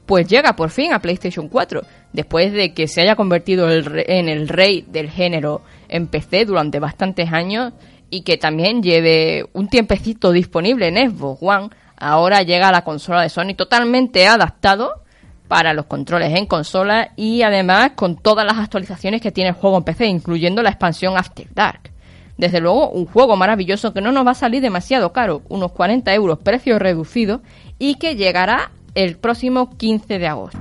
pues 0.05 0.27
llega 0.27 0.55
por 0.55 0.69
fin 0.69 0.93
a 0.93 0.99
PlayStation 0.99 1.47
4, 1.47 1.81
después 2.11 2.51
de 2.53 2.73
que 2.73 2.87
se 2.87 3.01
haya 3.01 3.15
convertido 3.15 3.69
en 3.71 4.29
el 4.29 4.47
rey 4.47 4.85
del 4.87 5.09
género 5.09 5.61
en 5.89 6.07
PC 6.07 6.45
durante 6.45 6.79
bastantes 6.79 7.31
años 7.31 7.73
y 8.09 8.21
que 8.21 8.37
también 8.37 8.83
lleve 8.83 9.45
un 9.53 9.69
tiempecito 9.69 10.31
disponible 10.31 10.87
en 10.87 11.11
Xbox 11.11 11.41
One, 11.41 11.69
ahora 11.97 12.41
llega 12.43 12.67
a 12.67 12.71
la 12.71 12.83
consola 12.83 13.21
de 13.21 13.29
Sony 13.29 13.55
totalmente 13.55 14.27
adaptado 14.27 15.03
para 15.47 15.73
los 15.73 15.85
controles 15.85 16.37
en 16.37 16.45
consola 16.45 17.11
y 17.15 17.41
además 17.43 17.91
con 17.95 18.17
todas 18.17 18.45
las 18.45 18.57
actualizaciones 18.57 19.21
que 19.21 19.31
tiene 19.31 19.51
el 19.51 19.55
juego 19.55 19.77
en 19.77 19.83
PC, 19.83 20.05
incluyendo 20.07 20.61
la 20.61 20.69
expansión 20.69 21.17
After 21.17 21.47
Dark. 21.53 21.92
Desde 22.37 22.59
luego, 22.59 22.89
un 22.89 23.05
juego 23.05 23.35
maravilloso 23.35 23.93
que 23.93 24.01
no 24.01 24.11
nos 24.11 24.25
va 24.25 24.31
a 24.31 24.35
salir 24.35 24.61
demasiado 24.61 25.13
caro, 25.13 25.43
unos 25.49 25.71
40 25.71 26.13
euros 26.13 26.39
precio 26.39 26.79
reducido, 26.79 27.41
y 27.79 27.95
que 27.95 28.15
llegará 28.15 28.71
el 28.95 29.17
próximo 29.17 29.75
15 29.77 30.19
de 30.19 30.27
agosto. 30.27 30.59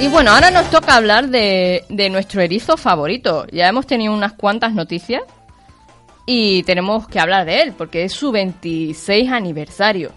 Y 0.00 0.08
bueno, 0.08 0.30
ahora 0.30 0.50
nos 0.50 0.70
toca 0.70 0.96
hablar 0.96 1.28
de, 1.28 1.84
de 1.88 2.08
nuestro 2.08 2.40
erizo 2.40 2.76
favorito. 2.76 3.46
Ya 3.52 3.68
hemos 3.68 3.86
tenido 3.86 4.14
unas 4.14 4.32
cuantas 4.32 4.72
noticias 4.72 5.22
y 6.24 6.62
tenemos 6.62 7.06
que 7.06 7.20
hablar 7.20 7.44
de 7.44 7.60
él 7.60 7.74
porque 7.76 8.04
es 8.04 8.12
su 8.12 8.32
26 8.32 9.30
aniversario. 9.30 10.12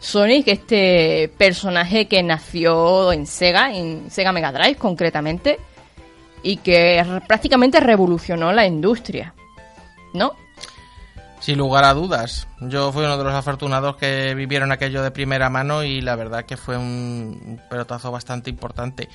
Sonic, 0.00 0.48
este 0.48 1.30
personaje 1.36 2.06
que 2.06 2.22
nació 2.22 3.12
en 3.12 3.26
Sega, 3.26 3.74
en 3.74 4.10
Sega 4.10 4.32
Mega 4.32 4.52
Drive 4.52 4.76
concretamente, 4.76 5.58
y 6.42 6.58
que 6.58 7.04
prácticamente 7.26 7.80
revolucionó 7.80 8.52
la 8.52 8.66
industria, 8.66 9.34
¿no? 10.14 10.36
Sin 11.40 11.58
lugar 11.58 11.84
a 11.84 11.94
dudas. 11.94 12.48
Yo 12.60 12.92
fui 12.92 13.04
uno 13.04 13.16
de 13.16 13.24
los 13.24 13.34
afortunados 13.34 13.96
que 13.96 14.34
vivieron 14.34 14.72
aquello 14.72 15.02
de 15.02 15.10
primera 15.10 15.48
mano 15.48 15.84
y 15.84 16.00
la 16.00 16.16
verdad 16.16 16.44
que 16.44 16.56
fue 16.56 16.76
un 16.76 17.60
pelotazo 17.70 18.10
bastante 18.10 18.50
importante. 18.50 19.08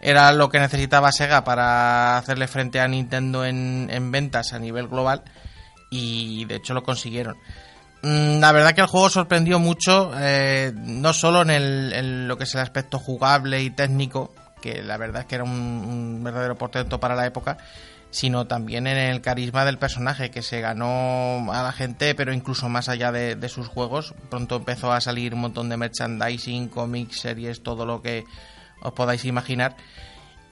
Era 0.00 0.32
lo 0.32 0.48
que 0.48 0.58
necesitaba 0.58 1.12
Sega 1.12 1.44
para 1.44 2.16
hacerle 2.16 2.48
frente 2.48 2.80
a 2.80 2.88
Nintendo 2.88 3.44
en, 3.44 3.88
en 3.90 4.10
ventas 4.10 4.52
a 4.52 4.58
nivel 4.58 4.88
global 4.88 5.22
y 5.90 6.44
de 6.46 6.56
hecho 6.56 6.74
lo 6.74 6.82
consiguieron. 6.82 7.36
Mm, 8.02 8.40
la 8.40 8.52
verdad 8.52 8.72
que 8.72 8.82
el 8.82 8.86
juego 8.86 9.08
sorprendió 9.08 9.58
mucho, 9.58 10.12
eh, 10.16 10.72
no 10.76 11.12
solo 11.12 11.42
en, 11.42 11.50
el, 11.50 12.28
lo 12.28 12.36
que 12.36 12.44
es 12.44 12.54
el 12.54 12.60
aspecto 12.60 12.98
jugable 12.98 13.62
y 13.62 13.70
técnico, 13.70 14.32
que 14.60 14.82
la 14.82 14.96
verdad 14.96 15.22
es 15.22 15.26
que 15.26 15.36
era 15.36 15.44
un, 15.44 16.20
verdadero 16.22 16.56
portento 16.56 17.00
para 17.00 17.14
la 17.14 17.26
época, 17.26 17.58
sino 18.16 18.46
también 18.46 18.86
en 18.86 18.96
el 18.96 19.20
carisma 19.20 19.66
del 19.66 19.76
personaje 19.76 20.30
que 20.30 20.40
se 20.40 20.62
ganó 20.62 21.52
a 21.52 21.62
la 21.62 21.72
gente, 21.72 22.14
pero 22.14 22.32
incluso 22.32 22.70
más 22.70 22.88
allá 22.88 23.12
de, 23.12 23.48
sus 23.50 23.68
juegos. 23.68 24.14
Pronto 24.30 24.56
empezó 24.56 24.90
a 24.90 25.02
salir 25.02 25.34
un 25.34 25.40
montón 25.40 25.68
de 25.68 25.76
merchandising, 25.76 26.68
cómics, 26.68 27.20
series, 27.20 27.62
todo 27.62 27.84
lo 27.84 28.00
que 28.00 28.24
os 28.80 28.94
podáis 28.94 29.26
imaginar. 29.26 29.76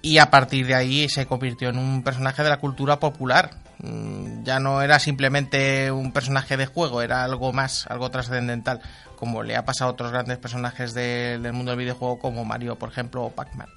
Y 0.02 0.18
a 0.18 0.30
partir 0.30 0.66
de 0.66 0.74
ahí 0.74 1.08
se 1.08 1.24
convirtió 1.24 1.70
en 1.70 1.78
un 1.78 2.02
personaje 2.02 2.42
de 2.42 2.50
la 2.50 2.58
cultura 2.58 3.00
popular. 3.00 3.52
Mm, 3.78 4.44
ya 4.44 4.60
no 4.60 4.82
era 4.82 4.98
simplemente 4.98 5.90
un 5.90 6.12
personaje 6.12 6.58
de 6.58 6.66
juego, 6.66 7.00
era 7.00 7.24
algo 7.24 7.54
más, 7.54 7.86
algo 7.86 8.10
trascendental, 8.10 8.82
como 9.16 9.42
le 9.42 9.56
ha 9.56 9.64
pasado 9.64 9.88
a 9.88 9.92
otros 9.94 10.12
grandes 10.12 10.36
personajes 10.36 10.92
del 10.92 11.50
mundo 11.54 11.70
del 11.70 11.78
videojuego 11.78 12.18
como 12.18 12.44
Mario, 12.44 12.76
por 12.76 12.90
ejemplo, 12.90 13.24
o 13.24 13.30
Pac-Man. 13.30 13.70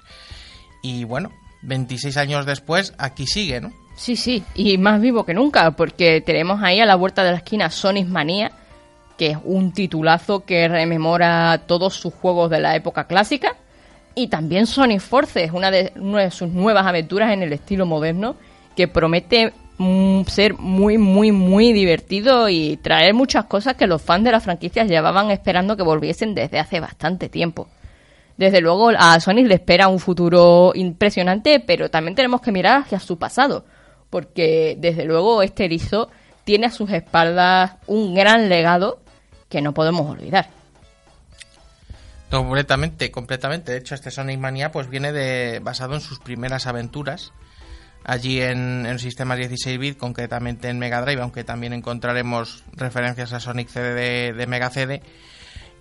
Y 0.82 1.04
bueno, 1.04 1.32
26 1.62 2.16
años 2.16 2.46
después, 2.46 2.94
aquí 2.98 3.26
sigue, 3.26 3.60
¿no? 3.60 3.72
Sí, 3.96 4.14
sí, 4.14 4.44
y 4.54 4.78
más 4.78 5.00
vivo 5.00 5.24
que 5.24 5.34
nunca, 5.34 5.72
porque 5.72 6.20
tenemos 6.20 6.62
ahí 6.62 6.80
a 6.80 6.86
la 6.86 6.94
vuelta 6.94 7.24
de 7.24 7.32
la 7.32 7.38
esquina 7.38 7.68
Sonic 7.70 8.06
Mania, 8.06 8.52
que 9.16 9.30
es 9.30 9.38
un 9.42 9.72
titulazo 9.72 10.44
que 10.44 10.68
rememora 10.68 11.62
todos 11.66 11.94
sus 11.94 12.14
juegos 12.14 12.48
de 12.50 12.60
la 12.60 12.76
época 12.76 13.08
clásica 13.08 13.56
y 14.14 14.28
también 14.28 14.66
Sonic 14.66 15.00
Forces, 15.00 15.52
una 15.52 15.70
de, 15.70 15.92
una 15.96 16.22
de 16.22 16.30
sus 16.30 16.48
nuevas 16.48 16.86
aventuras 16.86 17.32
en 17.32 17.42
el 17.42 17.52
estilo 17.52 17.86
moderno, 17.86 18.36
que 18.76 18.88
promete 18.88 19.52
mm, 19.78 20.22
ser 20.22 20.54
muy, 20.54 20.98
muy, 20.98 21.30
muy 21.32 21.72
divertido 21.72 22.48
y 22.48 22.78
traer 22.78 23.14
muchas 23.14 23.44
cosas 23.44 23.74
que 23.74 23.86
los 23.86 24.02
fans 24.02 24.24
de 24.24 24.32
la 24.32 24.40
franquicia 24.40 24.84
llevaban 24.84 25.30
esperando 25.30 25.76
que 25.76 25.82
volviesen 25.82 26.34
desde 26.34 26.58
hace 26.58 26.80
bastante 26.80 27.28
tiempo. 27.28 27.68
Desde 28.38 28.62
luego 28.62 28.90
a 28.96 29.20
Sonic 29.20 29.46
le 29.46 29.56
espera 29.56 29.88
un 29.88 29.98
futuro 29.98 30.72
impresionante, 30.74 31.60
pero 31.60 31.90
también 31.90 32.14
tenemos 32.14 32.40
que 32.40 32.52
mirar 32.52 32.82
hacia 32.82 33.00
su 33.00 33.18
pasado, 33.18 33.66
porque 34.08 34.76
desde 34.78 35.04
luego 35.04 35.42
este 35.42 35.66
erizo 35.66 36.08
tiene 36.44 36.68
a 36.68 36.70
sus 36.70 36.90
espaldas 36.90 37.72
un 37.86 38.14
gran 38.14 38.48
legado 38.48 39.00
que 39.50 39.60
no 39.60 39.74
podemos 39.74 40.08
olvidar. 40.08 40.48
Completamente, 42.30 43.10
completamente. 43.10 43.72
De 43.72 43.78
hecho, 43.78 43.94
este 43.94 44.10
Sonic 44.10 44.38
Mania 44.38 44.70
pues 44.70 44.88
viene 44.88 45.12
de 45.12 45.60
basado 45.60 45.94
en 45.94 46.00
sus 46.00 46.18
primeras 46.20 46.66
aventuras 46.66 47.32
allí 48.04 48.40
en, 48.40 48.86
el 48.86 49.00
sistema 49.00 49.36
16 49.36 49.78
bit, 49.78 49.98
concretamente 49.98 50.68
en 50.68 50.78
Mega 50.78 51.02
Drive, 51.02 51.20
aunque 51.20 51.44
también 51.44 51.72
encontraremos 51.72 52.64
referencias 52.72 53.32
a 53.32 53.40
Sonic 53.40 53.68
CD 53.68 54.32
de, 54.32 54.46
Mega 54.46 54.70
CD. 54.70 55.02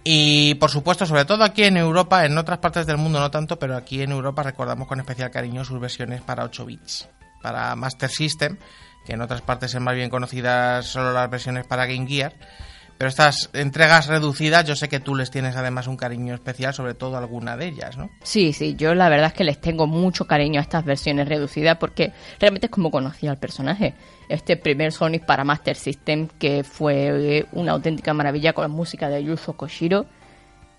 Y 0.03 0.55
por 0.55 0.71
supuesto, 0.71 1.05
sobre 1.05 1.25
todo 1.25 1.43
aquí 1.43 1.63
en 1.63 1.77
Europa, 1.77 2.25
en 2.25 2.37
otras 2.37 2.59
partes 2.59 2.85
del 2.85 2.97
mundo 2.97 3.19
no 3.19 3.29
tanto, 3.29 3.59
pero 3.59 3.75
aquí 3.75 4.01
en 4.01 4.11
Europa 4.11 4.43
recordamos 4.43 4.87
con 4.87 4.99
especial 4.99 5.31
cariño 5.31 5.65
sus 5.65 5.79
versiones 5.79 6.21
para 6.21 6.45
8 6.45 6.65
bits, 6.65 7.09
para 7.41 7.75
Master 7.75 8.09
System, 8.09 8.57
que 9.05 9.13
en 9.13 9.21
otras 9.21 9.41
partes 9.41 9.73
es 9.73 9.81
más 9.81 9.95
bien 9.95 10.09
conocidas 10.09 10.85
solo 10.85 11.11
las 11.11 11.29
versiones 11.29 11.67
para 11.67 11.85
Game 11.85 12.07
Gear 12.07 12.33
pero 12.97 13.09
estas 13.09 13.49
entregas 13.53 14.07
reducidas, 14.07 14.65
yo 14.65 14.75
sé 14.75 14.89
que 14.89 14.99
tú 14.99 15.15
les 15.15 15.29
tienes 15.29 15.55
además 15.55 15.87
un 15.87 15.97
cariño 15.97 16.33
especial, 16.33 16.73
sobre 16.73 16.95
todo 16.95 17.17
alguna 17.17 17.55
de 17.55 17.67
ellas, 17.67 17.97
¿no? 17.97 18.09
Sí, 18.23 18.53
sí, 18.53 18.75
yo 18.75 18.95
la 18.95 19.07
verdad 19.09 19.27
es 19.27 19.33
que 19.33 19.43
les 19.43 19.61
tengo 19.61 19.85
mucho 19.85 20.25
cariño 20.25 20.59
a 20.59 20.63
estas 20.63 20.83
versiones 20.83 21.27
reducidas 21.27 21.77
porque 21.77 22.11
realmente 22.39 22.67
es 22.67 22.71
como 22.71 22.89
conocía 22.89 23.29
al 23.29 23.37
personaje. 23.37 23.93
Este 24.29 24.57
primer 24.57 24.91
Sonic 24.91 25.25
para 25.25 25.43
Master 25.43 25.75
System 25.75 26.27
que 26.39 26.63
fue 26.63 27.45
una 27.51 27.73
auténtica 27.73 28.13
maravilla 28.13 28.53
con 28.53 28.63
la 28.63 28.67
música 28.67 29.09
de 29.09 29.23
Yuzo 29.23 29.53
Koshiro. 29.53 30.05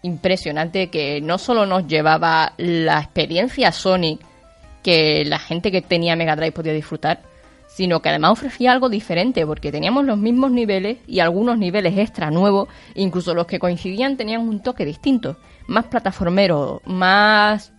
Impresionante 0.02 0.90
que 0.90 1.20
no 1.20 1.38
solo 1.38 1.66
nos 1.66 1.86
llevaba 1.86 2.52
la 2.56 3.00
experiencia 3.00 3.72
Sonic 3.72 4.20
que 4.82 5.24
la 5.24 5.38
gente 5.38 5.70
que 5.70 5.82
tenía 5.82 6.16
Mega 6.16 6.36
Drive 6.36 6.52
podía 6.52 6.72
disfrutar, 6.72 7.20
sino 7.78 8.02
que 8.02 8.08
además 8.08 8.32
ofrecía 8.32 8.72
algo 8.72 8.88
diferente, 8.88 9.46
porque 9.46 9.70
teníamos 9.70 10.04
los 10.04 10.18
mismos 10.18 10.50
niveles 10.50 10.98
y 11.06 11.20
algunos 11.20 11.58
niveles 11.58 11.96
extra 11.96 12.28
nuevos, 12.28 12.68
incluso 12.96 13.34
los 13.34 13.46
que 13.46 13.60
coincidían 13.60 14.16
tenían 14.16 14.40
un 14.40 14.58
toque 14.58 14.84
distinto, 14.84 15.36
más 15.68 15.84
plataformero, 15.84 16.82
más, 16.86 17.72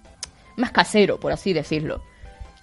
más 0.55 0.71
casero, 0.71 1.19
por 1.19 1.33
así 1.33 1.51
decirlo. 1.51 2.01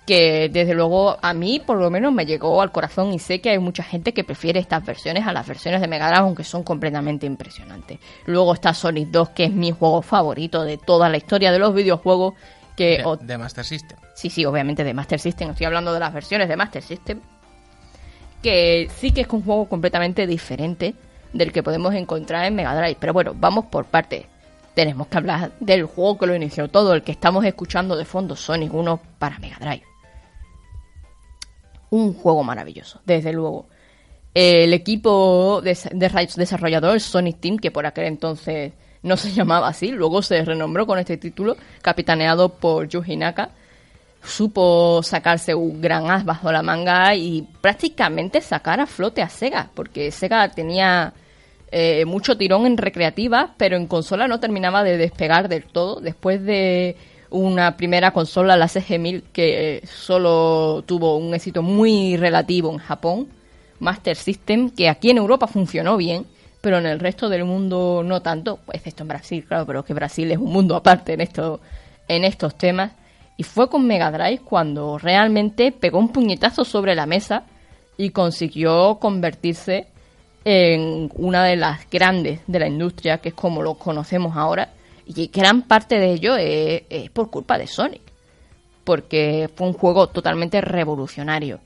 que 0.07 0.49
desde 0.51 0.73
luego 0.73 1.19
a 1.21 1.35
mí 1.35 1.61
por 1.61 1.79
lo 1.79 1.91
menos 1.91 2.11
me 2.13 2.25
llegó 2.25 2.63
al 2.63 2.73
corazón 2.73 3.13
y 3.13 3.19
sé 3.19 3.41
que 3.41 3.51
hay 3.51 3.59
mucha 3.59 3.83
gente 3.83 4.15
que 4.15 4.25
prefiere 4.25 4.61
estas 4.61 4.87
versiones 4.87 5.27
a 5.27 5.33
las 5.33 5.47
versiones 5.47 5.81
de 5.81 5.89
Mega 5.89 6.07
Drive 6.07 6.21
aunque 6.21 6.45
son 6.45 6.63
completamente 6.63 7.27
impresionantes. 7.27 7.99
Luego 8.25 8.55
está 8.55 8.73
Sonic 8.73 9.09
2 9.09 9.31
que 9.31 9.45
es 9.45 9.53
mi 9.53 9.73
juego 9.73 10.01
favorito 10.01 10.63
de 10.63 10.79
toda 10.79 11.09
la 11.09 11.17
historia 11.17 11.51
de 11.51 11.59
los 11.59 11.75
videojuegos 11.75 12.35
que 12.77 13.03
de, 13.23 13.39
Master 13.39 13.65
System. 13.65 13.99
Sí, 14.15 14.31
sí, 14.31 14.45
obviamente 14.45 14.85
de 14.85 14.95
Master 14.95 15.19
System, 15.19 15.51
estoy 15.51 15.67
hablando 15.67 15.93
de 15.93 16.01
las 16.01 16.13
versiones 16.13 16.49
de 16.49 16.57
Master 16.57 16.83
System 16.83 17.21
que 18.43 18.89
sí 18.97 19.13
que 19.13 19.23
es 19.23 19.29
un 19.31 19.43
juego 19.43 19.69
completamente 19.69 20.27
diferente 20.27 20.95
del 21.33 21.53
que 21.53 21.63
podemos 21.63 21.95
encontrar 21.95 22.45
en 22.45 22.55
Mega 22.55 22.77
Drive, 22.77 22.97
pero 23.01 23.13
bueno, 23.13 23.35
vamos 23.35 23.67
por 23.67 23.87
partes 23.87 24.27
tenemos 24.75 25.07
que 25.07 25.17
hablar 25.17 25.53
del 25.59 25.85
juego 25.87 26.19
que 26.19 26.27
lo 26.27 26.35
inició 26.35 26.69
todo, 26.69 26.93
el 26.93 27.03
que 27.03 27.13
estamos 27.13 27.45
escuchando 27.45 27.97
de 27.97 28.05
fondo, 28.05 28.37
Sonic 28.37 28.75
1 28.75 29.01
para 29.19 29.39
Mega 29.39 29.57
Drive 29.59 29.97
un 31.91 32.15
juego 32.15 32.45
maravilloso, 32.45 33.01
desde 33.05 33.33
luego. 33.33 33.69
El 34.35 34.75
equipo 34.75 35.63
de, 35.63 35.79
desarrollador, 36.37 37.01
Sonic 37.01 37.41
Team, 37.41 37.59
que 37.59 37.71
por 37.71 37.87
aquel 37.87 38.05
entonces 38.05 38.73
no 39.07 39.17
se 39.17 39.33
llamaba 39.33 39.69
así, 39.69 39.89
luego 39.91 40.21
se 40.21 40.45
renombró 40.45 40.87
con 40.87 40.99
este 40.99 41.17
título, 41.17 41.57
capitaneado 41.81 42.49
por 42.51 42.89
Yuji 42.89 43.17
Naka, 43.17 43.51
supo 44.23 45.03
sacarse 45.03 45.55
un 45.55 45.81
gran 45.81 46.11
as 46.11 46.25
bajo 46.25 46.51
la 46.51 46.63
manga 46.63 47.15
y 47.15 47.47
prácticamente 47.61 48.41
sacar 48.41 48.81
a 48.81 48.87
flote 48.87 49.23
a 49.23 49.29
Sega, 49.29 49.71
porque 49.75 50.11
Sega 50.11 50.51
tenía 50.51 51.13
eh, 51.71 52.05
mucho 52.05 52.37
tirón 52.37 52.67
en 52.67 52.77
recreativa, 52.77 53.55
pero 53.57 53.77
en 53.77 53.87
consola 53.87 54.27
no 54.27 54.41
terminaba 54.41 54.83
de 54.83 54.97
despegar 54.97 55.49
del 55.49 55.65
todo. 55.65 56.01
Después 56.01 56.43
de 56.45 56.97
una 57.31 57.77
primera 57.77 58.13
consola, 58.13 58.57
la 58.57 58.67
CG1000, 58.67 59.23
que 59.33 59.83
solo 59.85 60.83
tuvo 60.87 61.17
un 61.17 61.35
éxito 61.35 61.63
muy 61.63 62.17
relativo 62.17 62.73
en 62.73 62.79
Japón, 62.79 63.29
Master 63.79 64.17
System, 64.17 64.71
que 64.71 64.89
aquí 64.89 65.11
en 65.11 65.19
Europa 65.19 65.47
funcionó 65.47 65.97
bien, 65.97 66.27
pero 66.67 66.79
en 66.79 66.87
el 66.87 66.99
resto 66.99 67.29
del 67.29 67.45
mundo 67.45 68.03
no 68.05 68.23
tanto, 68.23 68.59
excepto 68.73 69.05
en 69.05 69.09
Brasil, 69.11 69.45
claro, 69.47 69.65
pero 69.67 69.85
que 69.85 69.95
Brasil 69.95 70.33
es 70.33 70.39
un 70.39 70.51
mundo 70.51 70.75
aparte 70.75 71.13
en, 71.13 71.21
esto, 71.21 71.61
en 72.09 72.25
estos 72.25 72.59
temas. 72.59 72.91
Y 73.37 73.45
fue 73.45 73.71
con 73.71 73.87
Mega 73.87 74.11
Drive 74.11 74.41
cuando 74.41 74.99
realmente 74.99 75.71
pegó 75.71 76.01
un 76.01 76.09
puñetazo 76.09 76.65
sobre 76.65 76.97
la 76.97 77.07
mesa 77.07 77.45
y 77.97 78.11
consiguió 78.11 78.97
convertirse 78.97 79.87
en 80.45 81.09
una 81.15 81.45
de 81.45 81.55
las 81.55 81.89
grandes 81.89 82.41
de 82.49 82.59
la 82.59 82.67
industria, 82.67 83.19
que 83.19 83.29
es 83.29 83.35
como 83.37 83.63
lo 83.63 83.75
conocemos 83.75 84.37
ahora, 84.37 84.71
y 85.07 85.29
gran 85.29 85.63
parte 85.63 86.01
de 86.01 86.15
ello 86.15 86.37
es, 86.37 86.83
por 87.11 87.31
culpa 87.31 87.59
de 87.59 87.69
Sonic. 87.69 88.03
Porque 88.83 89.49
fue 89.55 89.69
un 89.69 89.73
juego 89.73 90.09
totalmente 90.09 90.61
revolucionario. 90.61 91.61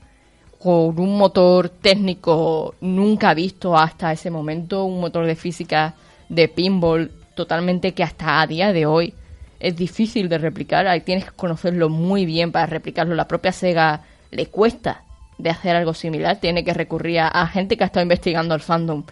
Con 0.61 0.99
un 0.99 1.17
motor 1.17 1.69
técnico 1.69 2.75
nunca 2.81 3.33
visto 3.33 3.75
hasta 3.75 4.11
ese 4.11 4.29
momento. 4.29 4.85
Un 4.85 4.99
motor 4.99 5.25
de 5.25 5.35
física 5.35 5.95
de 6.29 6.47
pinball 6.47 7.11
totalmente 7.33 7.93
que 7.93 8.03
hasta 8.03 8.41
a 8.41 8.45
día 8.45 8.71
de 8.71 8.85
hoy 8.85 9.13
es 9.59 9.75
difícil 9.75 10.29
de 10.29 10.37
replicar. 10.37 10.85
Ahí 10.85 11.01
tienes 11.01 11.25
que 11.25 11.31
conocerlo 11.31 11.89
muy 11.89 12.25
bien 12.25 12.51
para 12.51 12.67
replicarlo. 12.67 13.15
La 13.15 13.27
propia 13.27 13.51
Sega 13.51 14.01
le 14.29 14.47
cuesta 14.47 15.03
de 15.39 15.49
hacer 15.49 15.75
algo 15.75 15.95
similar. 15.95 16.39
Tiene 16.39 16.63
que 16.63 16.75
recurrir 16.75 17.21
a 17.21 17.47
gente 17.47 17.75
que 17.75 17.83
ha 17.83 17.87
estado 17.87 18.03
investigando 18.03 18.53
el 18.53 18.61
fandom 18.61 19.03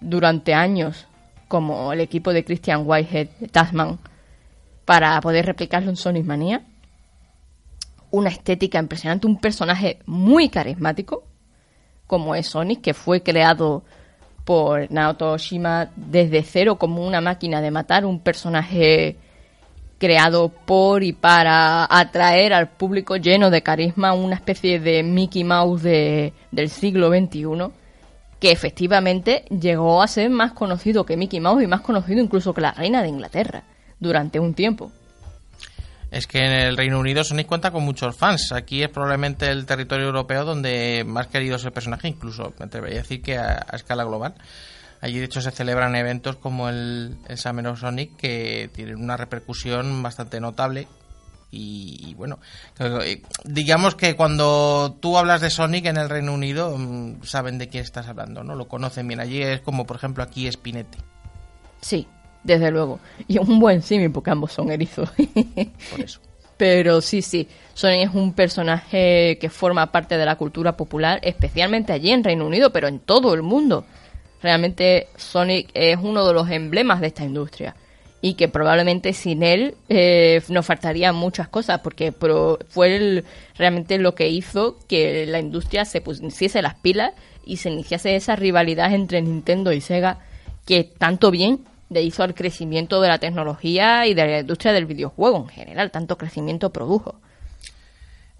durante 0.00 0.54
años 0.54 1.06
como 1.46 1.92
el 1.92 2.00
equipo 2.00 2.32
de 2.32 2.44
Christian 2.44 2.84
Whitehead, 2.86 3.28
Tasman, 3.50 3.98
para 4.86 5.20
poder 5.20 5.44
replicarlo 5.44 5.90
en 5.90 5.96
Sonic 5.96 6.24
Mania. 6.24 6.62
Una 8.10 8.30
estética 8.30 8.78
impresionante, 8.78 9.26
un 9.26 9.38
personaje 9.38 10.00
muy 10.06 10.48
carismático, 10.48 11.24
como 12.06 12.34
es 12.34 12.48
Sonic, 12.48 12.80
que 12.80 12.94
fue 12.94 13.22
creado 13.22 13.82
por 14.44 14.90
Naoto 14.90 15.32
Oshima 15.32 15.90
desde 15.94 16.42
cero 16.42 16.76
como 16.76 17.06
una 17.06 17.20
máquina 17.20 17.60
de 17.60 17.70
matar, 17.70 18.04
un 18.04 18.20
personaje 18.20 19.16
creado 19.98 20.48
por 20.48 21.04
y 21.04 21.12
para 21.12 21.86
atraer 21.88 22.54
al 22.54 22.70
público 22.70 23.16
lleno 23.16 23.50
de 23.50 23.62
carisma, 23.62 24.14
una 24.14 24.34
especie 24.34 24.80
de 24.80 25.02
Mickey 25.02 25.44
Mouse 25.44 25.82
de, 25.82 26.32
del 26.50 26.70
siglo 26.70 27.10
XXI 27.10 27.70
que 28.40 28.50
efectivamente 28.50 29.44
llegó 29.50 30.02
a 30.02 30.08
ser 30.08 30.30
más 30.30 30.52
conocido 30.52 31.04
que 31.04 31.18
Mickey 31.18 31.40
Mouse 31.40 31.62
y 31.62 31.66
más 31.66 31.82
conocido 31.82 32.20
incluso 32.20 32.54
que 32.54 32.62
la 32.62 32.72
reina 32.72 33.02
de 33.02 33.08
Inglaterra 33.08 33.64
durante 34.00 34.40
un 34.40 34.54
tiempo. 34.54 34.90
Es 36.10 36.26
que 36.26 36.38
en 36.38 36.52
el 36.52 36.76
Reino 36.76 36.98
Unido 36.98 37.22
Sonic 37.22 37.46
cuenta 37.46 37.70
con 37.70 37.84
muchos 37.84 38.16
fans. 38.16 38.52
Aquí 38.52 38.82
es 38.82 38.88
probablemente 38.88 39.48
el 39.48 39.66
territorio 39.66 40.06
europeo 40.06 40.44
donde 40.44 41.04
más 41.06 41.28
querido 41.28 41.56
es 41.56 41.64
el 41.64 41.72
personaje, 41.72 42.08
incluso 42.08 42.52
me 42.58 42.66
atrevería 42.66 42.98
a 42.98 43.02
decir 43.02 43.22
que 43.22 43.38
a, 43.38 43.66
escala 43.72 44.04
global. 44.04 44.34
Allí 45.00 45.18
de 45.18 45.24
hecho 45.24 45.40
se 45.40 45.50
celebran 45.50 45.96
eventos 45.96 46.36
como 46.36 46.68
el, 46.68 47.16
el 47.28 47.38
Summer 47.38 47.68
of 47.68 47.80
Sonic 47.80 48.16
que 48.16 48.70
tienen 48.74 48.96
una 48.96 49.16
repercusión 49.16 50.02
bastante 50.02 50.40
notable 50.40 50.88
y, 51.52 52.14
bueno, 52.14 52.38
eh, 52.78 53.22
digamos 53.44 53.96
que 53.96 54.14
cuando 54.14 54.96
tú 55.00 55.18
hablas 55.18 55.40
de 55.40 55.50
Sonic 55.50 55.86
en 55.86 55.96
el 55.96 56.08
Reino 56.08 56.32
Unido, 56.32 56.76
mm, 56.78 57.24
saben 57.24 57.58
de 57.58 57.68
quién 57.68 57.82
estás 57.82 58.06
hablando, 58.06 58.44
¿no? 58.44 58.54
Lo 58.54 58.68
conocen 58.68 59.08
bien. 59.08 59.20
Allí 59.20 59.42
es 59.42 59.60
como, 59.60 59.84
por 59.84 59.96
ejemplo, 59.96 60.22
aquí 60.22 60.50
Spinete. 60.50 60.98
Sí, 61.80 62.06
desde 62.44 62.70
luego. 62.70 63.00
Y 63.28 63.38
un 63.38 63.58
buen 63.58 63.82
símil, 63.82 64.10
porque 64.10 64.30
ambos 64.30 64.52
son 64.52 64.70
erizos. 64.70 65.10
Por 65.90 66.00
eso. 66.00 66.20
Pero 66.56 67.00
sí, 67.00 67.22
sí, 67.22 67.48
Sonic 67.72 68.10
es 68.10 68.14
un 68.14 68.34
personaje 68.34 69.38
que 69.40 69.48
forma 69.48 69.90
parte 69.90 70.18
de 70.18 70.26
la 70.26 70.36
cultura 70.36 70.76
popular, 70.76 71.18
especialmente 71.22 71.94
allí 71.94 72.10
en 72.10 72.22
Reino 72.22 72.46
Unido, 72.46 72.70
pero 72.70 72.86
en 72.86 72.98
todo 72.98 73.32
el 73.32 73.40
mundo. 73.40 73.86
Realmente 74.42 75.08
Sonic 75.16 75.70
es 75.72 75.96
uno 76.02 76.26
de 76.26 76.34
los 76.34 76.50
emblemas 76.50 77.00
de 77.00 77.06
esta 77.06 77.24
industria 77.24 77.74
y 78.20 78.34
que 78.34 78.48
probablemente 78.48 79.14
sin 79.14 79.42
él 79.42 79.74
eh, 79.88 80.42
nos 80.48 80.66
faltarían 80.66 81.16
muchas 81.16 81.48
cosas 81.48 81.80
porque 81.80 82.12
fue 82.12 83.24
realmente 83.56 83.96
lo 83.96 84.14
que 84.14 84.28
hizo 84.28 84.76
que 84.86 85.24
la 85.24 85.38
industria 85.38 85.86
se 85.86 86.02
pusiese 86.02 86.60
las 86.60 86.74
pilas 86.74 87.12
y 87.46 87.56
se 87.56 87.70
iniciase 87.70 88.16
esa 88.16 88.36
rivalidad 88.36 88.92
entre 88.92 89.22
Nintendo 89.22 89.72
y 89.72 89.80
Sega 89.80 90.18
que 90.66 90.84
tanto 90.84 91.30
bien 91.30 91.64
le 91.90 92.02
hizo 92.02 92.22
al 92.22 92.34
crecimiento 92.34 93.00
de 93.00 93.08
la 93.08 93.18
tecnología 93.18 94.06
y 94.06 94.14
de 94.14 94.26
la 94.26 94.40
industria 94.40 94.72
del 94.72 94.86
videojuego 94.86 95.36
en 95.38 95.48
general, 95.48 95.90
tanto 95.90 96.16
crecimiento 96.16 96.70
produjo. 96.70 97.20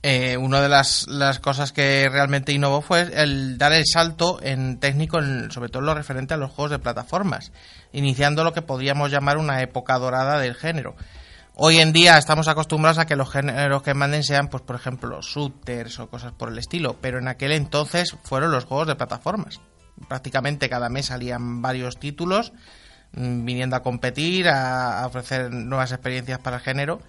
Eh, 0.02 0.38
una 0.38 0.62
de 0.62 0.70
las, 0.70 1.08
las, 1.08 1.40
cosas 1.40 1.72
que 1.72 2.08
realmente 2.10 2.52
innovó 2.52 2.80
fue 2.80 3.02
el 3.12 3.58
dar 3.58 3.72
el 3.74 3.84
salto 3.84 4.40
en 4.42 4.78
técnico, 4.78 5.18
sobre 5.50 5.68
todo 5.68 5.80
en 5.80 5.86
lo 5.86 5.94
referente 5.94 6.32
a 6.32 6.38
los 6.38 6.52
juegos 6.52 6.70
de 6.70 6.78
plataformas, 6.78 7.52
iniciando 7.92 8.42
lo 8.42 8.54
que 8.54 8.62
podríamos 8.62 9.10
llamar 9.10 9.36
una 9.36 9.60
época 9.60 9.98
dorada 9.98 10.38
del 10.38 10.54
género. 10.54 10.94
Hoy 11.54 11.78
en 11.80 11.92
día 11.92 12.16
estamos 12.16 12.48
acostumbrados 12.48 12.96
a 12.96 13.04
que 13.04 13.16
los 13.16 13.30
géneros 13.30 13.82
que 13.82 13.92
manden 13.92 14.24
sean, 14.24 14.48
pues, 14.48 14.62
por 14.62 14.76
ejemplo, 14.76 15.20
shooters 15.20 15.98
o 15.98 16.08
cosas 16.08 16.32
por 16.32 16.48
el 16.48 16.56
estilo, 16.56 16.96
pero 16.98 17.18
en 17.18 17.28
aquel 17.28 17.52
entonces 17.52 18.16
fueron 18.22 18.52
los 18.52 18.64
juegos 18.64 18.86
de 18.86 18.94
plataformas. 18.94 19.60
Prácticamente 20.08 20.70
cada 20.70 20.88
mes 20.88 21.06
salían 21.06 21.60
varios 21.60 21.98
títulos 21.98 22.54
viniendo 23.12 23.76
a 23.76 23.82
competir, 23.82 24.48
a 24.48 25.04
ofrecer 25.06 25.52
nuevas 25.52 25.92
experiencias 25.92 26.38
para 26.38 26.56
el 26.56 26.62
género, 26.62 27.00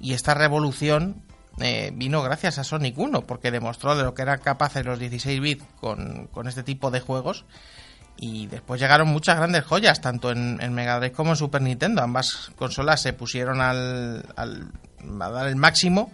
y 0.00 0.12
esta 0.14 0.34
revolución 0.34 1.22
eh, 1.60 1.90
vino 1.94 2.22
gracias 2.22 2.58
a 2.58 2.64
Sonic 2.64 2.96
1, 2.98 3.22
porque 3.22 3.50
demostró 3.50 3.96
de 3.96 4.04
lo 4.04 4.14
que 4.14 4.22
eran 4.22 4.38
capaces 4.38 4.84
los 4.84 4.98
16 4.98 5.40
bits 5.40 5.64
con, 5.80 6.28
este 6.46 6.62
tipo 6.62 6.90
de 6.90 7.00
juegos. 7.00 7.44
Y 8.20 8.46
después 8.46 8.80
llegaron 8.80 9.08
muchas 9.08 9.36
grandes 9.36 9.64
joyas, 9.64 10.00
tanto 10.00 10.30
en, 10.30 10.72
Mega 10.72 10.98
Drive 10.98 11.12
como 11.12 11.30
en 11.30 11.36
Super 11.36 11.62
Nintendo. 11.62 12.02
Ambas 12.02 12.50
consolas 12.56 13.00
se 13.00 13.12
pusieron 13.12 13.60
al, 13.60 14.24
a 14.36 15.30
dar 15.30 15.46
el 15.46 15.56
máximo 15.56 16.12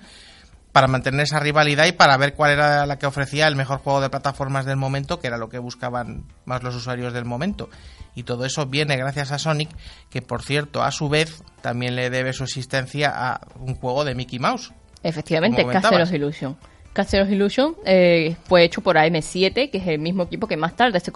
para 0.75 0.89
mantener 0.89 1.21
esa 1.21 1.39
rivalidad 1.39 1.87
y 1.87 1.93
para 1.93 2.17
ver 2.17 2.35
cuál 2.35 2.51
era 2.51 2.85
la 2.85 2.99
que 2.99 3.07
ofrecía 3.07 3.47
el 3.47 3.55
mejor 3.55 3.79
juego 3.79 4.01
de 4.01 4.11
plataformas 4.11 4.67
del 4.67 4.75
momento, 4.75 5.21
que 5.21 5.29
era 5.29 5.39
lo 5.39 5.49
que 5.49 5.61
buscaban 5.61 6.25
más 6.47 6.65
los 6.65 6.75
usuarios 6.75 7.13
del 7.13 7.25
momento. 7.25 7.71
Y 8.17 8.25
todo 8.25 8.45
eso 8.45 8.67
viene 8.67 8.97
gracias 8.97 9.31
a 9.31 9.39
Sonic, 9.39 9.71
que 10.11 10.21
por 10.21 10.43
cierto, 10.43 10.83
a 10.83 10.91
su 10.91 11.09
vez, 11.09 11.45
también 11.63 11.95
le 11.95 12.11
debe 12.11 12.33
su 12.33 12.43
existencia 12.43 13.13
a 13.15 13.41
un 13.61 13.77
juego 13.77 14.05
de 14.05 14.17
Mickey 14.17 14.41
Mouse, 14.41 14.73
Efectivamente, 15.05 15.65
Castle 15.65 16.03
of 16.03 16.13
Illusion. 16.13 16.57
Castle 16.93 17.23
of 17.23 17.31
Illusion 17.31 17.77
eh, 17.87 18.35
fue 18.43 18.65
hecho 18.65 18.81
por 18.81 18.97
AM7, 18.97 19.71
que 19.71 19.79
es 19.79 19.87
el 19.87 20.01
mismo 20.01 20.25
equipo 20.25 20.49
que 20.49 20.57
más 20.57 20.75
tarde 20.75 20.99
se, 20.99 21.13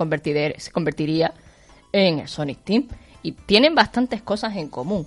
se 0.58 0.70
convertiría 0.70 1.34
en 1.90 2.20
el 2.20 2.28
Sonic 2.28 2.62
Team. 2.62 2.86
Y 3.24 3.32
tienen 3.32 3.74
bastantes 3.74 4.22
cosas 4.22 4.54
en 4.54 4.68
común. 4.68 5.04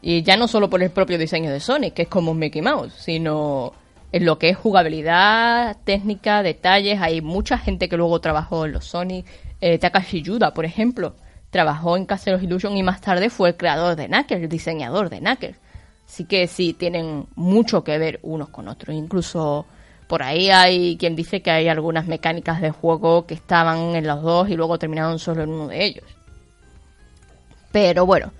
Y 0.00 0.22
ya 0.22 0.36
no 0.36 0.48
solo 0.48 0.70
por 0.70 0.82
el 0.82 0.90
propio 0.90 1.18
diseño 1.18 1.50
de 1.50 1.60
Sonic, 1.60 1.94
que 1.94 2.02
es 2.02 2.08
como 2.08 2.30
un 2.30 2.38
Mickey 2.38 2.62
Mouse, 2.62 2.92
sino 2.94 3.72
en 4.12 4.24
lo 4.24 4.38
que 4.38 4.50
es 4.50 4.56
jugabilidad, 4.56 5.76
técnica, 5.84 6.42
detalles. 6.42 7.00
Hay 7.00 7.20
mucha 7.20 7.58
gente 7.58 7.88
que 7.88 7.96
luego 7.96 8.20
trabajó 8.20 8.64
en 8.64 8.72
los 8.72 8.84
Sonic. 8.84 9.26
Eh, 9.60 9.78
Takashi 9.78 10.22
Yuda, 10.22 10.54
por 10.54 10.64
ejemplo, 10.64 11.14
trabajó 11.50 11.96
en 11.96 12.06
Castle 12.06 12.34
of 12.34 12.42
Illusion 12.42 12.76
y 12.76 12.82
más 12.82 13.00
tarde 13.00 13.30
fue 13.30 13.50
el 13.50 13.56
creador 13.56 13.96
de 13.96 14.06
Knuckles, 14.06 14.42
el 14.42 14.48
diseñador 14.48 15.10
de 15.10 15.18
Knuckles. 15.18 15.56
Así 16.06 16.24
que 16.24 16.46
sí, 16.46 16.72
tienen 16.72 17.26
mucho 17.34 17.84
que 17.84 17.98
ver 17.98 18.18
unos 18.22 18.48
con 18.48 18.68
otros. 18.68 18.96
Incluso 18.96 19.66
por 20.06 20.22
ahí 20.22 20.48
hay 20.48 20.96
quien 20.96 21.14
dice 21.14 21.42
que 21.42 21.50
hay 21.50 21.68
algunas 21.68 22.06
mecánicas 22.06 22.62
de 22.62 22.70
juego 22.70 23.26
que 23.26 23.34
estaban 23.34 23.94
en 23.94 24.06
los 24.06 24.22
dos 24.22 24.48
y 24.48 24.56
luego 24.56 24.78
terminaron 24.78 25.18
solo 25.18 25.42
en 25.42 25.50
uno 25.50 25.68
de 25.68 25.84
ellos. 25.84 26.04
Pero 27.72 28.06
bueno, 28.06 28.32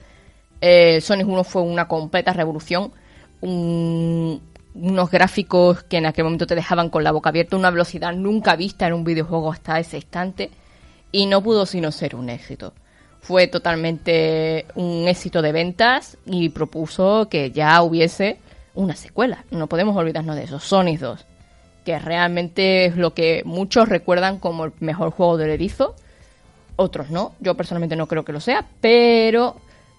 eh, 0.61 1.01
Sonic 1.01 1.29
1 1.29 1.44
fue 1.44 1.62
una 1.62 1.88
completa 1.88 2.33
revolución. 2.33 2.92
unos 3.40 5.11
gráficos 5.11 5.83
que 5.85 5.99
en 5.99 6.07
aquel 6.07 6.25
momento 6.25 6.47
te 6.47 6.55
dejaban 6.55 6.90
con 6.90 7.05
la 7.05 7.12
boca 7.12 7.31
abierta, 7.31 7.57
una 7.57 7.71
velocidad 7.71 8.12
nunca 8.12 8.57
vista 8.57 8.87
en 8.87 8.92
un 8.94 9.05
videojuego 9.05 9.53
hasta 9.53 9.79
ese 9.79 9.97
instante. 9.97 10.51
Y 11.11 11.27
no 11.27 11.42
pudo 11.42 11.66
sino 11.66 11.90
ser 11.92 12.14
un 12.14 12.29
éxito. 12.29 12.75
Fue 13.21 13.47
totalmente 13.49 14.66
un 14.75 15.09
éxito 15.09 15.42
de 15.42 15.53
ventas 15.53 16.18
y 16.27 16.51
propuso 16.51 17.29
que 17.29 17.51
ya 17.51 17.83
hubiese 17.83 18.38
una 18.75 18.94
secuela. 18.94 19.44
No 19.51 19.66
podemos 19.66 19.97
olvidarnos 19.97 20.37
de 20.37 20.44
eso. 20.44 20.59
Sonic 20.59 21.01
2 21.01 21.27
que 21.88 21.99
realmente 21.99 22.85
es 22.85 22.99
lo 22.99 23.14
que 23.14 23.40
muchos 23.47 23.88
recuerdan 23.88 24.38
como 24.38 24.66
el 24.66 24.73
mejor 24.79 25.11
juego 25.11 25.38
del 25.38 25.49
erizo, 25.49 25.94
otros 26.77 27.09
no, 27.09 27.33
yo 27.40 27.55
personalmente 27.55 27.97
no 27.97 28.07
creo 28.07 28.27
que 28.27 28.33
lo 28.35 28.40
sea, 28.40 28.66
pero 28.83 29.57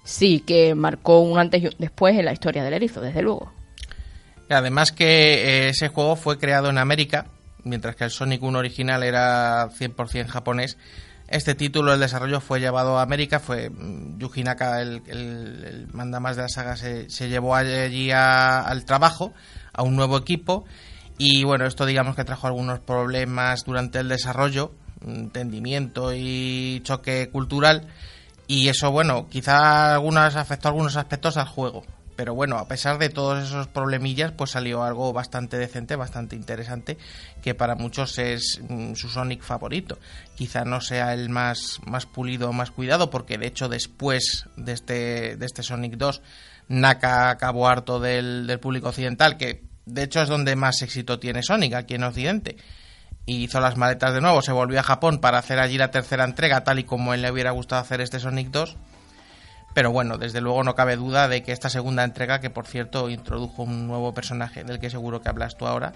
sí 0.10 0.40
que 0.40 0.74
marcó 0.74 1.20
un 1.20 1.38
antes 1.38 1.62
y 1.62 1.68
un 1.68 1.76
después 1.78 2.18
en 2.18 2.26
la 2.26 2.34
historia 2.34 2.64
del 2.64 2.74
erizo, 2.74 3.00
desde 3.00 3.22
luego. 3.22 3.54
Además 4.50 4.92
que 4.92 5.06
eh, 5.06 5.70
ese 5.70 5.90
juego 5.90 6.16
fue 6.16 6.40
creado 6.40 6.70
en 6.70 6.80
América, 6.80 7.28
mientras 7.64 7.96
que 7.96 8.06
el 8.06 8.10
Sonic 8.10 8.42
1 8.42 8.58
original 8.58 9.04
era 9.04 9.70
100% 9.70 10.26
japonés, 10.26 10.78
este 11.28 11.54
título, 11.54 11.94
el 11.94 12.00
desarrollo 12.00 12.42
fue 12.42 12.60
llevado 12.60 12.98
a 12.98 13.04
América, 13.04 13.40
fue 13.40 13.70
mm, 13.70 14.18
Yuji 14.18 14.44
Naka, 14.44 14.82
el, 14.82 15.04
el, 15.06 15.88
manda 15.94 16.20
más 16.20 16.36
de 16.36 16.42
la 16.42 16.50
saga, 16.50 16.76
se, 16.76 17.30
llevó 17.30 17.54
allí 17.54 18.10
al 18.12 18.86
trabajo, 18.86 19.34
a 19.72 19.84
un 19.84 19.96
nuevo 19.96 20.18
equipo, 20.18 20.66
y 21.20 21.44
bueno, 21.44 21.68
esto 21.68 21.86
digamos 21.86 22.16
que 22.16 22.24
trajo 22.24 22.48
algunos 22.48 22.80
problemas 22.80 23.64
durante 23.64 24.00
el 24.00 24.10
desarrollo, 24.10 24.72
entendimiento 25.06 26.14
y 26.16 26.82
choque 26.84 27.30
cultural. 27.30 27.88
Y 28.50 28.68
eso, 28.68 28.90
bueno, 28.90 29.30
quizá 29.30 29.94
algunas 29.94 30.36
afectó 30.36 30.70
algunos 30.70 30.96
aspectos 30.96 31.38
al 31.38 31.48
juego. 31.48 31.86
Pero 32.16 32.34
bueno, 32.34 32.58
a 32.58 32.68
pesar 32.68 32.98
de 32.98 33.10
todos 33.10 33.48
esos 33.48 33.68
problemillas, 33.68 34.32
pues 34.32 34.50
salió 34.50 34.82
algo 34.82 35.14
bastante 35.14 35.56
decente, 35.60 35.96
bastante 35.96 36.36
interesante, 36.36 36.98
que 37.44 37.54
para 37.54 37.76
muchos 37.76 38.18
es 38.18 38.60
mm, 38.68 38.96
su 38.96 39.08
Sonic 39.08 39.44
favorito. 39.44 40.00
Quizá 40.36 40.66
no 40.66 40.82
sea 40.82 41.14
el 41.14 41.30
más, 41.30 41.80
más 41.86 42.08
pulido 42.08 42.50
o 42.50 42.52
más 42.52 42.72
cuidado, 42.72 43.12
porque 43.12 43.38
de 43.38 43.46
hecho 43.46 43.70
después 43.70 44.46
de 44.56 44.74
este, 44.74 45.38
de 45.38 45.46
este 45.46 45.62
Sonic 45.62 45.98
2, 45.98 46.24
Naka 46.70 47.30
acabó 47.30 47.68
harto 47.68 48.00
del, 48.00 48.48
del 48.48 48.60
público 48.60 48.90
occidental, 48.90 49.38
que 49.38 49.70
de 49.86 50.04
hecho, 50.04 50.22
es 50.22 50.30
donde 50.30 50.56
más 50.56 50.82
éxito 50.82 51.20
tiene 51.20 51.44
Sonic, 51.44 51.74
aquí 51.74 51.96
en 51.96 52.04
Occidente. 52.04 52.58
Y 53.30 53.44
hizo 53.44 53.60
las 53.60 53.78
maletas 53.78 54.12
de 54.16 54.22
nuevo, 54.22 54.42
se 54.42 54.52
volvió 54.52 54.80
a 54.80 54.84
Japón 54.84 55.20
para 55.20 55.38
hacer 55.38 55.60
allí 55.60 55.78
la 55.78 55.92
tercera 55.92 56.24
entrega, 56.24 56.64
tal 56.64 56.80
y 56.80 56.84
como 56.84 57.14
él 57.14 57.22
le 57.22 57.30
hubiera 57.30 57.52
gustado 57.52 57.80
hacer 57.80 58.02
este 58.02 58.20
Sonic 58.20 58.50
2. 58.50 58.76
Pero 59.76 59.92
bueno, 59.92 60.18
desde 60.18 60.42
luego 60.42 60.64
no 60.64 60.74
cabe 60.74 60.96
duda 60.96 61.28
de 61.28 61.44
que 61.44 61.52
esta 61.52 61.70
segunda 61.70 62.04
entrega, 62.04 62.40
que 62.40 62.50
por 62.50 62.66
cierto 62.66 63.08
introdujo 63.08 63.62
un 63.62 63.86
nuevo 63.86 64.16
personaje 64.16 64.64
del 64.64 64.80
que 64.80 64.90
seguro 64.90 65.22
que 65.22 65.30
hablas 65.30 65.56
tú 65.56 65.68
ahora, 65.68 65.94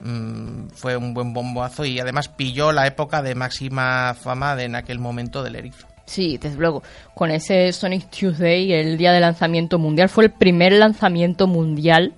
mm, 0.00 0.70
fue 0.74 0.96
un 0.96 1.14
buen 1.14 1.32
bombazo 1.32 1.84
y 1.84 2.00
además 2.00 2.26
pilló 2.26 2.72
la 2.72 2.88
época 2.88 3.22
de 3.22 3.36
máxima 3.36 4.12
fama 4.14 4.56
de 4.56 4.64
en 4.64 4.74
aquel 4.74 4.98
momento 4.98 5.44
del 5.44 5.54
erizo. 5.54 5.86
Sí, 6.04 6.36
desde 6.36 6.58
luego. 6.58 6.82
Con 7.14 7.30
ese 7.30 7.72
Sonic 7.72 8.10
Tuesday, 8.10 8.72
el 8.72 8.98
día 8.98 9.12
de 9.12 9.20
lanzamiento 9.20 9.78
mundial, 9.78 10.08
fue 10.08 10.24
el 10.24 10.32
primer 10.32 10.72
lanzamiento 10.72 11.46
mundial 11.46 12.12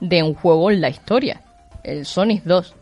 de 0.00 0.22
un 0.22 0.34
juego 0.34 0.70
en 0.70 0.80
la 0.80 0.90
historia, 0.90 1.40
el 1.82 2.06
Sonic 2.06 2.44
2. 2.44 2.76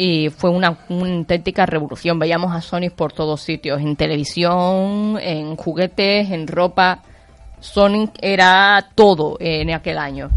Y 0.00 0.30
fue 0.30 0.50
una, 0.50 0.78
auténtica 0.88 1.66
revolución. 1.66 2.20
Veíamos 2.20 2.54
a 2.54 2.60
Sonic 2.60 2.92
por 2.92 3.12
todos 3.12 3.40
sitios, 3.40 3.80
en 3.80 3.96
televisión, 3.96 5.18
en 5.20 5.56
juguetes, 5.56 6.30
en 6.30 6.46
ropa. 6.46 7.00
Sonic 7.58 8.12
era 8.22 8.90
todo 8.94 9.36
en 9.40 9.72
aquel 9.72 9.98
año. 9.98 10.30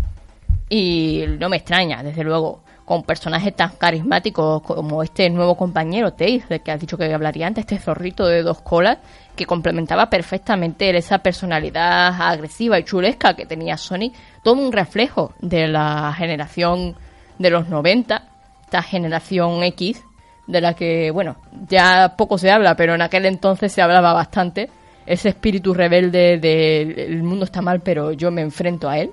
Y 0.68 1.26
no 1.38 1.48
me 1.48 1.58
extraña, 1.58 2.02
desde 2.02 2.24
luego, 2.24 2.64
con 2.86 3.04
personajes 3.04 3.56
tan 3.56 3.74
carismáticos 3.78 4.64
como 4.64 5.04
este 5.04 5.30
nuevo 5.30 5.56
compañero, 5.56 6.14
Tails, 6.14 6.50
del 6.50 6.62
que 6.62 6.72
has 6.72 6.82
dicho 6.82 6.98
que 6.98 7.14
hablaría 7.14 7.46
antes, 7.46 7.66
este 7.66 7.78
zorrito 7.78 8.26
de 8.26 8.42
dos 8.42 8.62
colas, 8.62 8.98
que 9.36 9.46
complementaba 9.46 10.10
perfectamente 10.10 10.90
esa 10.98 11.20
personalidad 11.20 12.20
agresiva 12.20 12.80
y 12.80 12.84
chulesca 12.84 13.36
que 13.36 13.46
tenía 13.46 13.78
Sonic, 13.78 14.16
todo 14.44 14.56
un 14.56 14.72
reflejo 14.72 15.36
de 15.40 15.68
la 15.68 16.12
generación 16.18 16.96
de 17.38 17.50
los 17.52 17.70
90, 17.70 18.31
esta 18.72 18.84
generación 18.84 19.64
X, 19.64 20.02
de 20.48 20.62
la 20.62 20.76
que, 20.76 21.12
bueno, 21.12 21.36
ya 21.68 22.16
poco 22.18 22.38
se 22.38 22.50
habla, 22.50 22.78
pero 22.78 22.96
en 22.96 23.02
aquel 23.02 23.26
entonces 23.26 23.74
se 23.74 23.82
hablaba 23.82 24.14
bastante, 24.14 24.70
ese 25.06 25.28
espíritu 25.28 25.74
rebelde 25.74 26.38
de 26.38 27.08
el 27.08 27.22
mundo 27.22 27.44
está 27.44 27.62
mal, 27.62 27.82
pero 27.82 28.14
yo 28.14 28.32
me 28.32 28.42
enfrento 28.42 28.88
a 28.88 28.98
él. 28.98 29.12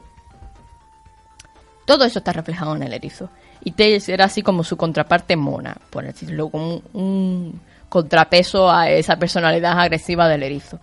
Todo 1.86 2.04
eso 2.04 2.20
está 2.20 2.32
reflejado 2.32 2.76
en 2.76 2.84
el 2.84 2.92
erizo. 2.92 3.30
Y 3.64 3.72
Tails 3.72 4.08
era 4.08 4.26
así 4.26 4.42
como 4.42 4.62
su 4.62 4.76
contraparte 4.76 5.34
mona, 5.34 5.76
por 5.90 6.04
decirlo, 6.04 6.50
como 6.50 6.80
un 6.92 7.60
contrapeso 7.88 8.70
a 8.70 8.88
esa 8.90 9.16
personalidad 9.16 9.76
agresiva 9.80 10.28
del 10.28 10.44
erizo. 10.44 10.78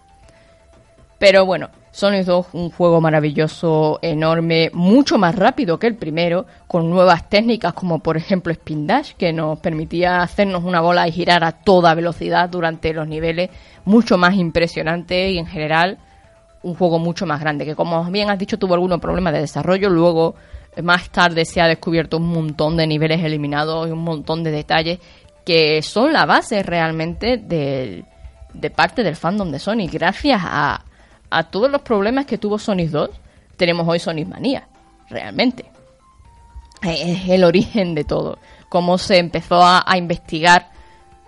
Pero 1.18 1.46
bueno, 1.46 1.70
Sonic 1.96 2.26
2 2.26 2.48
un 2.52 2.72
juego 2.72 3.00
maravilloso, 3.00 4.00
enorme, 4.02 4.70
mucho 4.74 5.18
más 5.18 5.34
rápido 5.34 5.80
que 5.80 5.88
el 5.88 5.96
primero, 5.96 6.46
con 6.68 6.90
nuevas 6.90 7.30
técnicas 7.30 7.72
como 7.72 8.00
por 8.00 8.18
ejemplo 8.18 8.52
Spin 8.52 8.86
Dash, 8.86 9.14
que 9.14 9.32
nos 9.32 9.60
permitía 9.60 10.22
hacernos 10.22 10.66
una 10.66 10.82
bola 10.82 11.08
y 11.08 11.14
girar 11.14 11.46
a 11.46 11.54
toda 11.54 11.96
velocidad 11.96 12.50
durante 12.50 12.92
los 12.92 13.08
niveles, 13.08 13.50
mucho 13.86 14.18
más 14.18 14.36
impresionante 14.36 15.30
y 15.30 15.38
en 15.38 15.46
general 15.46 15.98
un 16.64 16.76
juego 16.76 17.00
mucho 17.00 17.26
más 17.26 17.40
grande, 17.40 17.64
que 17.64 17.76
como 17.76 18.04
bien 18.12 18.30
has 18.30 18.40
dicho 18.40 18.60
tuvo 18.60 18.74
algunos 18.74 19.00
problemas 19.00 19.32
de 19.32 19.40
desarrollo, 19.40 19.90
luego 19.90 20.36
más 20.84 21.10
tarde 21.12 21.46
se 21.46 21.62
ha 21.62 21.68
descubierto 21.68 22.18
un 22.18 22.28
montón 22.28 22.76
de 22.76 22.88
niveles 22.88 23.24
eliminados 23.24 23.88
y 23.88 23.92
un 23.92 24.04
montón 24.04 24.44
de 24.44 24.52
detalles 24.52 25.00
que 25.46 25.82
son 25.82 26.12
la 26.12 26.26
base 26.26 26.62
realmente 26.62 27.38
de, 27.38 28.04
parte 28.76 29.02
del 29.02 29.16
fandom 29.16 29.50
de 29.50 29.60
Sonic. 29.60 29.94
Gracias 29.94 30.42
a, 30.44 30.84
a 31.30 31.44
todos 31.44 31.70
los 31.70 31.82
problemas 31.82 32.26
que 32.26 32.38
tuvo 32.38 32.60
Sonic 32.60 32.90
2, 32.90 33.10
tenemos 33.58 33.88
hoy 33.88 34.00
Sonic 34.00 34.28
Manía, 34.28 34.68
realmente. 35.10 35.66
Es 36.82 37.30
el 37.30 37.44
origen 37.44 37.96
de 37.96 38.04
todo. 38.04 38.38
Cómo 38.70 38.98
se 38.98 39.18
empezó 39.18 39.64
a, 39.64 39.84
investigar 39.98 40.70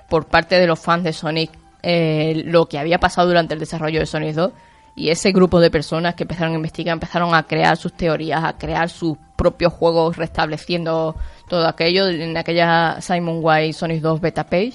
por 0.10 0.26
parte 0.26 0.60
de 0.60 0.68
los 0.68 0.80
fans 0.80 1.04
de 1.04 1.14
Sonic 1.14 1.52
eh, 1.84 2.44
lo 2.46 2.68
que 2.68 2.80
había 2.80 3.00
pasado 3.00 3.28
durante 3.28 3.54
el 3.54 3.60
desarrollo 3.60 4.00
de 4.00 4.06
Sonic 4.06 4.36
2 4.36 4.52
y 4.98 5.10
ese 5.10 5.32
grupo 5.32 5.60
de 5.60 5.70
personas 5.70 6.16
que 6.16 6.24
empezaron 6.24 6.54
a 6.54 6.56
investigar, 6.58 6.94
empezaron 6.94 7.36
a 7.36 7.44
crear 7.44 7.78
sus 7.78 7.94
teorías, 7.94 8.44
a 8.44 8.58
crear 8.58 8.90
sus 8.90 9.16
propios 9.36 9.72
juegos 9.72 10.18
restableciendo 10.18 11.16
todo 11.48 11.68
aquello 11.68 12.08
en 12.08 12.36
aquella 12.36 13.00
Simon 13.00 13.40
White 13.42 13.74
Sonic 13.74 14.02
2 14.02 14.20
beta 14.20 14.44
page. 14.46 14.74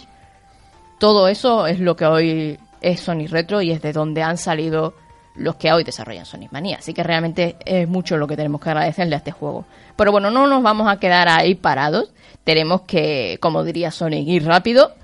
Todo 0.99 1.27
eso 1.27 1.67
es 1.67 1.81
lo 1.81 1.97
que 1.97 2.07
hoy 2.07 2.59
es 2.81 3.01
Sonic 3.01 3.31
Retro 3.31 3.61
y 3.63 3.73
es 3.73 3.83
de 3.83 3.93
donde 3.93 4.23
han 4.23 4.39
salido 4.39 4.95
los 5.35 5.57
que 5.57 5.73
hoy 5.73 5.85
desarrollan 5.85 6.27
Sonic 6.27 6.53
Mania. 6.53 6.77
Así 6.79 6.93
que 6.93 7.03
realmente 7.03 7.57
es 7.65 7.89
mucho 7.89 8.17
lo 8.17 8.27
que 8.27 8.37
tenemos 8.37 8.61
que 8.61 8.71
agradecerle 8.71 9.15
a 9.15 9.19
este 9.19 9.33
juego. 9.33 9.65
Pero 9.97 10.13
bueno, 10.13 10.31
no 10.31 10.47
nos 10.47 10.63
vamos 10.63 10.89
a 10.89 10.99
quedar 10.99 11.29
ahí 11.29 11.55
parados. 11.55 12.13
Tenemos 12.45 12.83
que, 12.83 13.39
como 13.41 13.65
diría 13.65 13.91
Sonic, 13.91 14.27
ir 14.29 14.45
rápido 14.45 14.95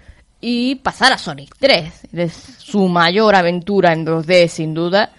y 0.40 0.76
pasar 0.76 1.12
a 1.12 1.18
Sonic 1.18 1.54
3. 1.58 2.08
Es 2.12 2.32
su 2.58 2.88
mayor 2.88 3.34
aventura 3.34 3.92
en 3.92 4.06
2D 4.06 4.48
sin 4.48 4.74
duda. 4.74 5.10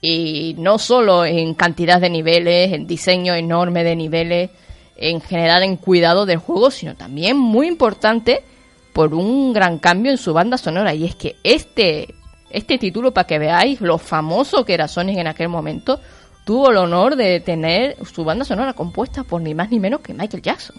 Y 0.00 0.54
no 0.58 0.78
solo 0.78 1.24
en 1.24 1.54
cantidad 1.54 2.00
de 2.00 2.10
niveles, 2.10 2.72
en 2.72 2.86
diseño 2.86 3.34
enorme 3.34 3.82
de 3.82 3.96
niveles, 3.96 4.50
en 4.96 5.20
general 5.20 5.62
en 5.64 5.76
cuidado 5.76 6.24
del 6.26 6.38
juego, 6.38 6.70
sino 6.70 6.94
también 6.94 7.36
muy 7.36 7.66
importante 7.66 8.44
por 8.92 9.14
un 9.14 9.52
gran 9.52 9.78
cambio 9.78 10.12
en 10.12 10.18
su 10.18 10.32
banda 10.32 10.58
sonora. 10.58 10.94
Y 10.94 11.04
es 11.04 11.14
que 11.14 11.36
este, 11.42 12.14
este 12.50 12.78
título, 12.78 13.12
para 13.12 13.26
que 13.26 13.38
veáis 13.38 13.80
lo 13.80 13.98
famoso 13.98 14.64
que 14.64 14.74
era 14.74 14.88
Sonic 14.88 15.18
en 15.18 15.26
aquel 15.26 15.48
momento, 15.48 16.00
tuvo 16.44 16.70
el 16.70 16.76
honor 16.76 17.16
de 17.16 17.40
tener 17.40 17.96
su 18.06 18.24
banda 18.24 18.44
sonora 18.44 18.72
compuesta 18.72 19.24
por 19.24 19.40
ni 19.42 19.54
más 19.54 19.70
ni 19.70 19.80
menos 19.80 20.00
que 20.00 20.14
Michael 20.14 20.42
Jackson. 20.42 20.76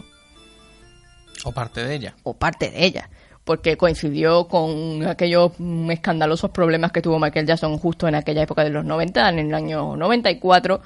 O 1.43 1.51
parte 1.51 1.83
de 1.85 1.95
ella. 1.95 2.15
O 2.23 2.33
parte 2.33 2.69
de 2.71 2.85
ella 2.85 3.09
porque 3.49 3.77
coincidió 3.77 4.47
con 4.47 5.07
aquellos 5.07 5.53
escandalosos 5.89 6.51
problemas 6.51 6.91
que 6.91 7.01
tuvo 7.01 7.17
Michael 7.17 7.47
Jackson 7.47 7.79
justo 7.79 8.07
en 8.07 8.13
aquella 8.13 8.43
época 8.43 8.63
de 8.63 8.69
los 8.69 8.85
90, 8.85 9.27
en 9.27 9.39
el 9.39 9.55
año 9.55 9.95
94. 9.95 10.79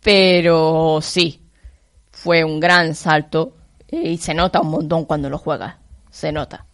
Pero 0.00 1.00
sí, 1.02 1.42
fue 2.12 2.44
un 2.44 2.60
gran 2.60 2.94
salto 2.94 3.56
y 3.90 4.16
se 4.18 4.32
nota 4.32 4.60
un 4.60 4.70
montón 4.70 5.06
cuando 5.06 5.28
lo 5.28 5.38
juegas. 5.38 5.74
Se 6.08 6.30
nota. 6.30 6.66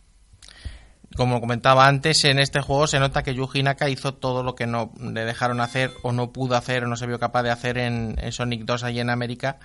Como 1.18 1.40
comentaba 1.40 1.88
antes, 1.88 2.24
en 2.24 2.38
este 2.38 2.60
juego 2.62 2.86
se 2.86 3.00
nota 3.00 3.24
que 3.24 3.34
Yuji 3.34 3.64
Naka 3.64 3.90
hizo 3.90 4.14
todo 4.14 4.44
lo 4.44 4.54
que 4.54 4.68
no 4.68 4.92
le 5.00 5.24
dejaron 5.24 5.60
hacer 5.60 5.90
o 6.02 6.12
no 6.12 6.32
pudo 6.32 6.56
hacer 6.56 6.84
o 6.84 6.86
no 6.86 6.96
se 6.96 7.08
vio 7.08 7.18
capaz 7.18 7.42
de 7.42 7.50
hacer 7.50 7.76
en, 7.76 8.16
Sonic 8.30 8.64
2 8.64 8.84
allí 8.84 9.00
en 9.00 9.10
América. 9.10 9.58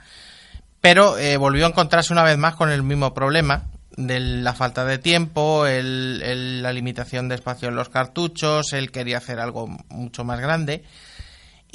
Pero 0.82 1.18
eh, 1.20 1.38
volvió 1.38 1.66
a 1.66 1.70
encontrarse 1.70 2.12
una 2.12 2.24
vez 2.24 2.40
más 2.40 2.56
con 2.56 2.72
el 2.72 2.82
mismo 2.82 3.14
problema 3.14 3.66
de 3.96 4.20
la 4.20 4.54
falta 4.54 4.84
de 4.84 4.98
tiempo, 4.98 5.66
la 5.68 6.74
limitación 6.74 7.30
de 7.30 7.36
espacio 7.36 7.70
en 7.70 7.76
los 7.76 7.90
cartuchos, 7.90 8.74
él 8.74 8.92
quería 8.92 9.20
hacer 9.20 9.40
algo 9.40 9.68
mucho 9.90 10.24
más 10.24 10.40
grande. 10.40 10.84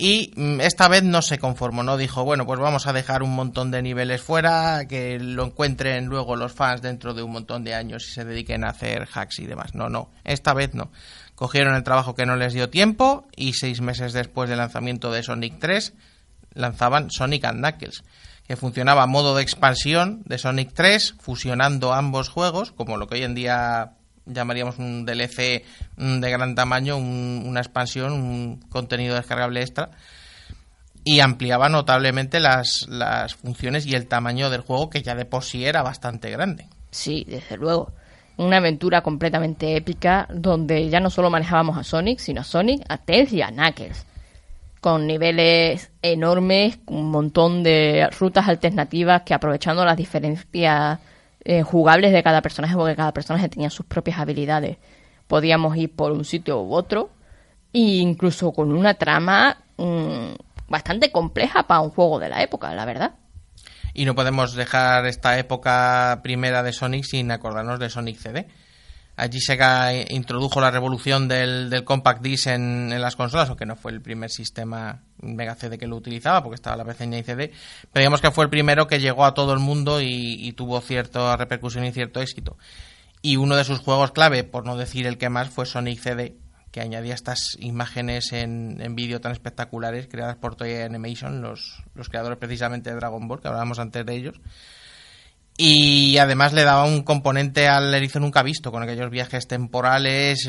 Y 0.01 0.33
mm, 0.37 0.61
esta 0.61 0.87
vez 0.87 1.03
no 1.03 1.23
se 1.23 1.41
conformó, 1.41 1.83
¿no? 1.83 1.97
Dijo, 1.97 2.25
bueno, 2.25 2.47
pues 2.47 2.61
vamos 2.61 2.87
a 2.87 2.93
dejar 2.93 3.25
un 3.25 3.35
montón 3.35 3.73
de 3.73 3.83
niveles 3.83 4.23
fuera, 4.23 4.87
que 4.89 5.19
lo 5.19 5.45
encuentren 5.45 6.07
luego 6.07 6.37
los 6.37 6.53
fans 6.53 6.83
dentro 6.83 7.15
de 7.15 7.25
un 7.25 7.33
montón 7.33 7.65
de 7.65 7.75
años 7.75 8.07
y 8.09 8.13
se 8.13 8.25
dediquen 8.25 8.65
a 8.65 8.71
hacer 8.71 9.09
hacks 9.13 9.41
y 9.41 9.47
demás. 9.47 9.75
No, 9.75 9.89
no, 9.89 10.11
esta 10.23 10.55
vez 10.55 10.73
no. 10.73 10.93
Cogieron 11.35 11.75
el 11.75 11.83
trabajo 11.83 12.15
que 12.15 12.27
no 12.27 12.37
les 12.37 12.53
dio 12.53 12.71
tiempo 12.71 13.27
y 13.35 13.55
seis 13.55 13.81
meses 13.81 14.13
después 14.13 14.49
del 14.49 14.59
lanzamiento 14.59 15.11
de 15.11 15.25
Sonic 15.25 15.59
3 15.59 15.95
lanzaban 16.55 17.11
Sonic 17.11 17.45
and 17.45 17.59
Knuckles, 17.59 18.05
que 18.47 18.57
funcionaba 18.57 19.03
a 19.03 19.07
modo 19.07 19.35
de 19.35 19.43
expansión 19.43 20.23
de 20.27 20.39
Sonic 20.39 20.73
3, 20.75 21.17
fusionando 21.19 21.93
ambos 21.93 22.29
juegos, 22.29 22.71
como 22.71 22.97
lo 22.97 23.09
que 23.09 23.17
hoy 23.17 23.25
en 23.25 23.35
día 23.35 23.98
llamaríamos 24.29 24.79
un 24.79 25.05
DLC 25.05 25.64
mm, 25.97 26.21
de 26.21 26.31
gran 26.31 26.55
tamaño, 26.55 26.97
una 26.97 27.61
expansión, 27.61 28.12
un 28.12 28.61
contenido 28.69 29.14
descargable 29.14 29.61
extra. 29.61 29.91
Y 31.05 31.21
ampliaba 31.21 31.69
notablemente 31.69 32.38
las, 32.38 32.87
las 32.88 33.35
funciones 33.35 33.87
y 33.87 33.95
el 33.95 34.07
tamaño 34.07 34.51
del 34.51 34.61
juego, 34.61 34.91
que 34.91 35.03
ya 35.03 35.14
de 35.14 35.25
por 35.25 35.43
sí 35.43 35.64
era 35.64 35.83
bastante 35.83 36.31
grande. 36.31 36.67
Sí, 36.91 37.25
desde 37.27 37.57
luego. 37.57 37.93
Una 38.37 38.59
aventura 38.59 39.01
completamente 39.03 39.77
épica 39.77 40.29
donde 40.33 40.88
ya 40.88 41.01
no 41.01 41.11
solo 41.11 41.31
manejábamos 41.31 41.77
a 41.77 41.83
Sonic, 41.83 42.19
sino 42.19 42.43
a 42.43 42.45
Sonic, 42.45 42.85
a 42.88 42.99
Tails 42.99 43.33
y 43.33 43.43
a 43.43 43.49
Knuckles. 43.49 44.07
Con 44.81 45.07
niveles 45.07 45.91
enormes, 46.03 46.79
un 46.87 47.11
montón 47.11 47.64
de 47.64 48.09
rutas 48.19 48.47
alternativas 48.47 49.23
que 49.23 49.35
aprovechando 49.35 49.85
las 49.85 49.97
diferencias 49.97 51.01
eh, 51.44 51.62
jugables 51.62 52.12
de 52.12 52.22
cada 52.22 52.42
personaje, 52.42 52.74
porque 52.74 52.96
cada 52.96 53.12
personaje 53.12 53.48
tenía 53.48 53.70
sus 53.70 53.87
propias 53.87 54.18
habilidades. 54.18 54.79
Podíamos 55.27 55.77
ir 55.77 55.94
por 55.94 56.12
un 56.12 56.24
sitio 56.24 56.61
u 56.62 56.74
otro, 56.74 57.11
e 57.72 57.79
incluso 57.79 58.53
con 58.53 58.72
una 58.72 58.94
trama 58.94 59.59
mm, 59.77 60.33
bastante 60.68 61.12
compleja 61.12 61.64
para 61.64 61.81
un 61.81 61.90
juego 61.90 62.18
de 62.18 62.29
la 62.29 62.42
época, 62.42 62.74
la 62.74 62.85
verdad. 62.85 63.14
Y 63.94 64.05
no 64.05 64.14
podemos 64.14 64.55
dejar 64.55 65.07
esta 65.07 65.38
época 65.38 66.20
primera 66.22 66.62
de 66.62 66.72
Sonic 66.72 67.05
sin 67.05 67.31
acordarnos 67.31 67.79
de 67.79 67.90
Sonic 67.90 68.16
CD 68.18 68.46
Allí 69.18 69.40
Sega 69.40 69.92
introdujo 70.11 70.61
la 70.61 70.70
revolución 70.70 71.26
del, 71.26 71.83
Compact 71.85 72.22
Disc 72.22 72.46
en, 72.46 73.00
las 73.00 73.16
consolas, 73.16 73.48
aunque 73.48 73.66
no 73.66 73.74
fue 73.74 73.90
el 73.90 74.00
primer 74.00 74.31
sistema 74.31 75.02
Mega 75.20 75.57
CD 75.57 75.76
que 75.76 75.88
lo 75.88 75.96
utilizaba, 75.96 76.40
porque 76.40 76.54
estaba 76.54 76.76
la 76.76 76.85
PC 76.85 77.07
y 77.07 77.24
CD, 77.24 77.50
pero 77.92 78.02
digamos 78.02 78.20
que 78.20 78.31
fue 78.31 78.44
el 78.44 78.50
primero 78.50 78.87
que 78.87 79.00
llegó 79.00 79.24
a 79.24 79.35
todo 79.35 79.52
el 79.52 79.59
mundo 79.59 80.00
y, 80.00 80.52
tuvo 80.52 80.81
cierta 80.81 81.37
repercusión 81.37 81.85
y 81.85 81.90
cierto 81.90 82.20
éxito. 82.20 82.59
Y 83.20 83.38
uno 83.38 83.57
de 83.57 83.64
sus 83.64 83.81
juegos 83.81 84.12
clave, 84.12 84.44
por 84.44 84.64
no 84.64 84.76
decir 84.76 85.04
el 85.09 85.18
que 85.18 85.31
más, 85.31 85.50
fue 85.50 85.66
Sonic 85.66 85.98
CD, 85.98 86.37
que 86.70 86.81
añadía 86.81 87.14
estas 87.14 87.57
imágenes 87.59 88.33
en, 88.33 88.81
en 88.81 88.94
vídeo 88.94 89.20
tan 89.20 89.33
espectaculares 89.33 90.07
creadas 90.07 90.37
por 90.37 90.54
Toy 90.54 90.76
Animation, 90.76 91.42
los 91.42 91.83
creadores 92.09 92.38
precisamente 92.38 92.90
de 92.90 92.96
Dragon 92.96 93.26
Ball, 93.26 93.40
que 93.40 93.48
hablábamos 93.48 93.81
antes 93.81 94.07
de 94.07 94.14
ellos 94.14 94.40
y 95.61 96.18
además 96.18 96.53
le 96.53 96.62
daba 96.62 96.85
un 96.85 97.03
componente 97.03 97.66
al 97.66 97.92
erizo 97.92 98.21
nunca 98.21 98.44
visto, 98.44 98.71
con 98.71 98.85
aquellos 98.85 99.11
viajes 99.11 99.49
temporales, 99.49 100.49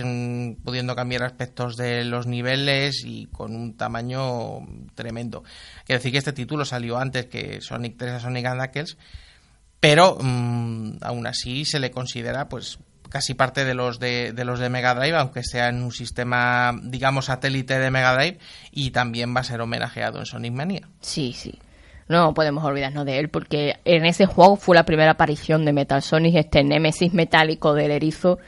pudiendo 0.64 0.96
cambiar 0.96 1.24
aspectos 1.24 1.76
de 1.78 2.04
los 2.04 2.28
niveles 2.28 3.04
y 3.04 3.26
con 3.26 3.56
un 3.56 3.76
tamaño 3.76 4.60
tremendo. 4.94 5.44
Quiero 5.84 5.98
decir 5.98 6.12
que 6.12 6.20
este 6.20 6.32
título 6.32 6.64
salió 6.64 7.00
antes 7.00 7.26
que 7.26 7.60
Sonic 7.60 7.98
3 7.98 8.12
a 8.12 8.20
Sonic 8.20 8.52
Knuckles, 8.52 8.98
pero 9.80 10.16
mm, 10.22 10.98
aún 11.02 11.26
así 11.26 11.66
se 11.66 11.80
le 11.80 11.90
considera 11.90 12.48
pues 12.48 12.78
casi 13.10 13.34
parte 13.34 13.66
de 13.66 13.74
los 13.74 14.00
de, 14.00 14.32
de, 14.32 14.46
los 14.46 14.60
de 14.60 14.70
Mega 14.70 14.94
Drive, 14.94 15.18
aunque 15.18 15.44
sea 15.44 15.70
en 15.70 15.82
un 15.82 15.92
sistema, 15.92 16.80
digamos, 16.84 17.26
satélite 17.26 17.80
de 17.80 17.90
Mega 17.90 18.14
Drive, 18.14 18.38
y 18.72 18.92
también 18.92 19.36
va 19.36 19.40
a 19.40 19.44
ser 19.44 19.60
homenajeado 19.60 20.20
en 20.20 20.28
Sonic 20.28 20.54
Mania. 20.54 20.88
Sí, 21.02 21.34
sí 21.36 21.58
no 22.10 22.34
podemos 22.34 22.64
olvidarnos 22.66 23.06
de 23.06 23.20
él 23.20 23.30
porque 23.30 23.76
en 23.86 24.06
ese 24.06 24.26
juego 24.26 24.56
fue 24.56 24.76
la 24.76 24.84
primera 24.84 25.12
aparición 25.12 25.64
de 25.64 25.74
Metal 25.74 26.02
Sonic, 26.02 26.36
este 26.36 26.64
némesis 26.64 27.14
metálico 27.14 27.76
del 27.76 27.92
erizo 27.92 28.40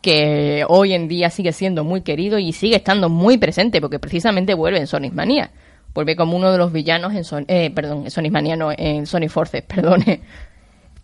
que 0.00 0.64
hoy 0.66 0.94
en 0.94 1.06
día 1.06 1.28
sigue 1.28 1.52
siendo 1.52 1.84
muy 1.84 2.00
querido 2.00 2.38
y 2.38 2.54
sigue 2.54 2.76
estando 2.76 3.10
muy 3.10 3.36
presente 3.36 3.82
porque 3.82 3.98
precisamente 3.98 4.54
vuelve 4.54 4.78
en 4.78 4.86
Sonic 4.86 5.12
Mania. 5.12 5.50
Vuelve 5.92 6.16
como 6.16 6.34
uno 6.34 6.50
de 6.50 6.56
los 6.56 6.72
villanos 6.72 7.12
en 7.14 7.24
Sonic, 7.24 7.50
eh, 7.50 7.70
perdón, 7.74 8.04
en 8.04 8.10
Sonic 8.10 8.32
Mania 8.32 8.56
no, 8.56 8.70
en 8.74 9.06
Sonic 9.06 9.28
Forces, 9.28 9.62
perdone. 9.68 10.22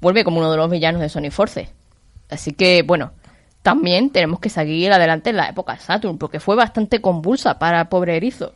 Vuelve 0.00 0.24
como 0.24 0.38
uno 0.38 0.50
de 0.50 0.56
los 0.56 0.70
villanos 0.70 1.02
de 1.02 1.10
Sonic 1.10 1.32
Forces. 1.32 1.68
Así 2.30 2.52
que, 2.52 2.82
bueno, 2.82 3.12
también 3.60 4.08
tenemos 4.08 4.40
que 4.40 4.48
seguir 4.48 4.90
adelante 4.90 5.30
en 5.30 5.36
la 5.36 5.48
época 5.48 5.76
Saturn 5.76 6.16
porque 6.16 6.40
fue 6.40 6.56
bastante 6.56 7.02
convulsa 7.02 7.58
para 7.58 7.90
pobre 7.90 8.16
erizo 8.16 8.54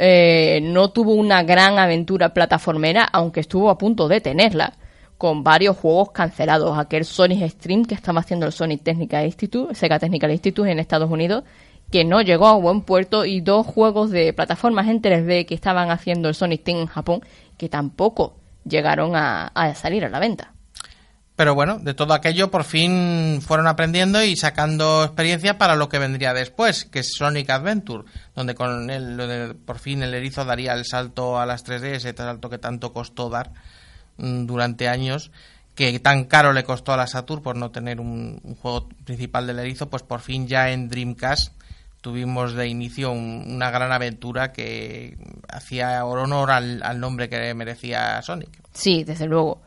eh, 0.00 0.60
no 0.62 0.90
tuvo 0.90 1.12
una 1.12 1.42
gran 1.42 1.78
aventura 1.78 2.32
plataformera, 2.32 3.04
aunque 3.04 3.40
estuvo 3.40 3.68
a 3.68 3.78
punto 3.78 4.06
de 4.06 4.20
tenerla, 4.20 4.74
con 5.18 5.42
varios 5.42 5.76
juegos 5.76 6.12
cancelados. 6.12 6.78
Aquel 6.78 7.04
Sonic 7.04 7.48
Stream 7.50 7.84
que 7.84 7.94
estaba 7.94 8.20
haciendo 8.20 8.46
el 8.46 8.52
Sonic 8.52 8.84
Technical 8.84 9.24
Institute, 9.26 9.74
Sega 9.74 9.98
Technical 9.98 10.30
Institute 10.30 10.70
en 10.70 10.78
Estados 10.78 11.10
Unidos, 11.10 11.42
que 11.90 12.04
no 12.04 12.22
llegó 12.22 12.46
a 12.46 12.54
buen 12.54 12.82
puerto, 12.82 13.24
y 13.24 13.40
dos 13.40 13.66
juegos 13.66 14.10
de 14.10 14.32
plataformas 14.32 14.86
en 14.86 15.02
3D 15.02 15.46
que 15.46 15.54
estaban 15.54 15.90
haciendo 15.90 16.28
el 16.28 16.34
Sonic 16.36 16.62
Team 16.62 16.78
en 16.78 16.86
Japón, 16.86 17.20
que 17.56 17.68
tampoco 17.68 18.34
llegaron 18.64 19.16
a 19.16 19.50
salir 19.74 20.04
a 20.04 20.08
la 20.08 20.20
venta. 20.20 20.54
Pero 21.38 21.54
bueno, 21.54 21.78
de 21.78 21.94
todo 21.94 22.14
aquello 22.14 22.50
por 22.50 22.64
fin 22.64 23.40
fueron 23.40 23.68
aprendiendo 23.68 24.20
y 24.24 24.34
sacando 24.34 25.04
experiencia 25.04 25.56
para 25.56 25.76
lo 25.76 25.88
que 25.88 26.00
vendría 26.00 26.34
después, 26.34 26.84
que 26.84 26.98
es 26.98 27.12
Sonic 27.12 27.48
Adventure, 27.48 28.02
donde 28.34 28.56
con 28.56 28.90
él 28.90 29.54
por 29.64 29.78
fin 29.78 30.02
el 30.02 30.14
erizo 30.14 30.44
daría 30.44 30.72
el 30.72 30.84
salto 30.84 31.38
a 31.38 31.46
las 31.46 31.64
3D, 31.64 31.92
ese 31.92 32.12
salto 32.12 32.50
que 32.50 32.58
tanto 32.58 32.92
costó 32.92 33.30
dar 33.30 33.52
mm, 34.16 34.46
durante 34.46 34.88
años, 34.88 35.30
que 35.76 36.00
tan 36.00 36.24
caro 36.24 36.52
le 36.52 36.64
costó 36.64 36.92
a 36.92 36.96
la 36.96 37.06
Saturn 37.06 37.40
por 37.40 37.54
no 37.54 37.70
tener 37.70 38.00
un, 38.00 38.40
juego 38.60 38.88
principal 39.04 39.46
del 39.46 39.60
erizo, 39.60 39.88
pues 39.88 40.02
por 40.02 40.18
fin 40.18 40.48
ya 40.48 40.72
en 40.72 40.88
Dreamcast 40.88 41.52
tuvimos 42.00 42.54
de 42.54 42.66
inicio 42.66 43.12
una 43.12 43.70
gran 43.70 43.92
aventura 43.92 44.52
que 44.52 45.16
hacía 45.48 46.04
honor 46.04 46.50
al, 46.50 46.82
al 46.82 46.98
nombre 46.98 47.28
que 47.28 47.54
merecía 47.54 48.20
Sonic. 48.22 48.60
Sí, 48.72 49.04
desde 49.04 49.26
luego. 49.26 49.62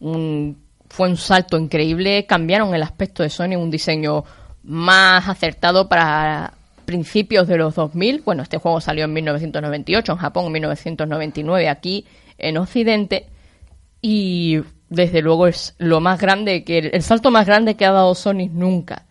Un 0.00 0.71
fue 0.92 1.08
un 1.08 1.16
salto 1.16 1.56
increíble. 1.56 2.26
Cambiaron 2.26 2.74
el 2.74 2.82
aspecto 2.82 3.22
de 3.22 3.30
Sony, 3.30 3.56
un 3.56 3.70
diseño 3.70 4.24
más 4.62 5.26
acertado 5.26 5.88
para 5.88 6.52
principios 6.84 7.48
de 7.48 7.56
los 7.56 7.74
2000. 7.76 8.20
Bueno, 8.20 8.42
este 8.42 8.58
juego 8.58 8.78
salió 8.78 9.06
en 9.06 9.14
1998, 9.14 10.12
en 10.12 10.18
Japón 10.18 10.46
en 10.46 10.52
1999, 10.52 11.68
aquí 11.70 12.04
en 12.36 12.58
Occidente. 12.58 13.24
Y 14.02 14.60
desde 14.90 15.22
luego 15.22 15.46
es 15.46 15.74
lo 15.78 16.00
más 16.00 16.20
grande, 16.20 16.62
que 16.62 16.76
el, 16.92 17.02
salto 17.02 17.30
más 17.30 17.46
grande 17.46 17.74
que 17.74 17.86
ha 17.86 17.92
dado 17.92 18.14
Sony 18.14 18.50
nunca. 18.52 19.06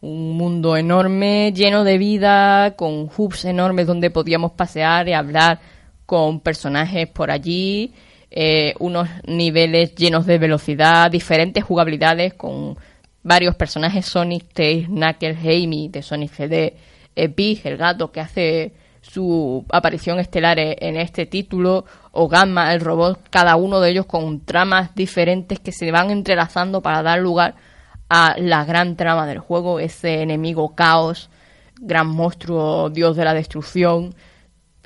Un 0.00 0.38
mundo 0.38 0.74
enorme, 0.74 1.52
lleno 1.54 1.84
de 1.84 1.98
vida, 1.98 2.76
con 2.76 3.10
hubs 3.14 3.44
enormes 3.44 3.86
donde 3.86 4.08
podíamos 4.08 4.52
pasear 4.52 5.06
y 5.06 5.12
hablar 5.12 5.60
con 6.06 6.40
personajes 6.40 7.08
por 7.08 7.30
allí 7.30 7.92
eh, 8.30 8.74
unos 8.78 9.08
niveles 9.26 9.94
llenos 9.94 10.26
de 10.26 10.38
velocidad, 10.38 11.10
diferentes 11.10 11.64
jugabilidades 11.64 12.34
con 12.34 12.76
varios 13.22 13.56
personajes, 13.56 14.06
Sonic, 14.06 14.52
Tails, 14.52 14.88
Knuckles, 14.88 15.38
Amy 15.40 15.88
de 15.88 16.02
Sonic 16.02 16.32
CD, 16.32 16.76
eh, 17.16 17.28
Big, 17.28 17.60
el 17.64 17.76
gato 17.76 18.12
que 18.12 18.20
hace 18.20 18.72
su 19.00 19.64
aparición 19.70 20.18
estelar 20.18 20.58
e, 20.58 20.76
en 20.80 20.96
este 20.96 21.26
título, 21.26 21.84
o 22.12 22.28
Gamma, 22.28 22.72
el 22.72 22.80
robot, 22.80 23.20
cada 23.30 23.56
uno 23.56 23.80
de 23.80 23.90
ellos 23.90 24.06
con 24.06 24.44
tramas 24.44 24.94
diferentes 24.94 25.58
que 25.58 25.72
se 25.72 25.90
van 25.90 26.10
entrelazando 26.10 26.82
para 26.82 27.02
dar 27.02 27.18
lugar 27.18 27.56
a 28.08 28.36
la 28.38 28.64
gran 28.64 28.96
trama 28.96 29.26
del 29.26 29.38
juego, 29.38 29.80
ese 29.80 30.22
enemigo 30.22 30.74
caos, 30.74 31.30
gran 31.80 32.08
monstruo, 32.08 32.90
dios 32.90 33.16
de 33.16 33.24
la 33.24 33.34
destrucción, 33.34 34.14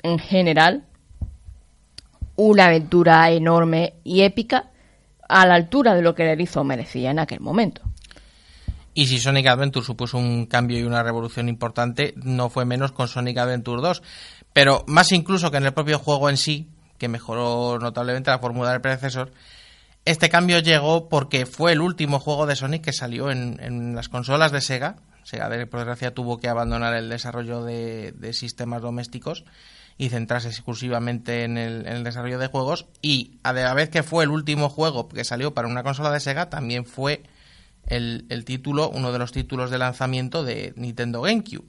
en 0.03 0.19
general, 0.19 0.84
una 2.35 2.65
aventura 2.65 3.29
enorme 3.31 3.95
y 4.03 4.21
épica 4.21 4.71
a 5.27 5.45
la 5.45 5.55
altura 5.55 5.95
de 5.95 6.01
lo 6.01 6.13
que 6.15 6.23
el 6.23 6.29
erizo 6.29 6.63
merecía 6.63 7.11
en 7.11 7.19
aquel 7.19 7.39
momento. 7.39 7.81
Y 8.93 9.07
si 9.07 9.19
Sonic 9.19 9.47
Adventure 9.47 9.85
supuso 9.85 10.17
un 10.17 10.45
cambio 10.45 10.79
y 10.79 10.83
una 10.83 11.03
revolución 11.03 11.49
importante, 11.49 12.13
no 12.17 12.49
fue 12.49 12.65
menos 12.65 12.91
con 12.91 13.07
Sonic 13.07 13.37
Adventure 13.37 13.81
2. 13.81 14.01
Pero 14.53 14.85
más 14.87 15.11
incluso 15.11 15.51
que 15.51 15.57
en 15.57 15.65
el 15.65 15.73
propio 15.73 15.99
juego 15.99 16.29
en 16.29 16.37
sí, 16.37 16.69
que 16.97 17.09
mejoró 17.09 17.77
notablemente 17.79 18.31
la 18.31 18.39
fórmula 18.39 18.71
del 18.71 18.79
predecesor, 18.79 19.33
este 20.05 20.29
cambio 20.29 20.59
llegó 20.59 21.09
porque 21.09 21.45
fue 21.45 21.73
el 21.73 21.81
último 21.81 22.19
juego 22.19 22.45
de 22.45 22.55
Sonic 22.55 22.83
que 22.83 22.93
salió 22.93 23.31
en, 23.31 23.59
en 23.61 23.95
las 23.95 24.07
consolas 24.07 24.53
de 24.53 24.61
Sega, 24.61 24.95
Sega, 25.25 25.49
por 25.65 25.79
desgracia, 25.79 26.13
tuvo 26.13 26.37
que 26.37 26.47
abandonar 26.47 26.93
el 26.93 27.09
desarrollo 27.09 27.63
de, 27.63 28.13
sistemas 28.31 28.81
domésticos 28.81 29.43
y 29.97 30.09
centrarse 30.09 30.49
exclusivamente 30.49 31.43
en 31.43 31.57
el, 31.57 32.03
desarrollo 32.03 32.37
de 32.37 32.47
juegos. 32.47 32.87
Y 33.01 33.39
a 33.43 33.53
la 33.53 33.73
vez 33.73 33.89
que 33.89 34.03
fue 34.03 34.25
el 34.25 34.29
último 34.29 34.69
juego 34.69 35.07
que 35.07 35.23
salió 35.23 35.53
para 35.53 35.67
una 35.67 35.83
consola 35.83 36.11
de 36.11 36.19
Sega, 36.19 36.49
también 36.49 36.85
fue 36.85 37.23
el, 37.87 38.43
título, 38.45 38.89
uno 38.89 39.11
de 39.11 39.19
los 39.19 39.31
títulos 39.31 39.71
de 39.71 39.77
lanzamiento 39.77 40.43
de 40.43 40.73
Nintendo 40.75 41.21
GameCube, 41.21 41.65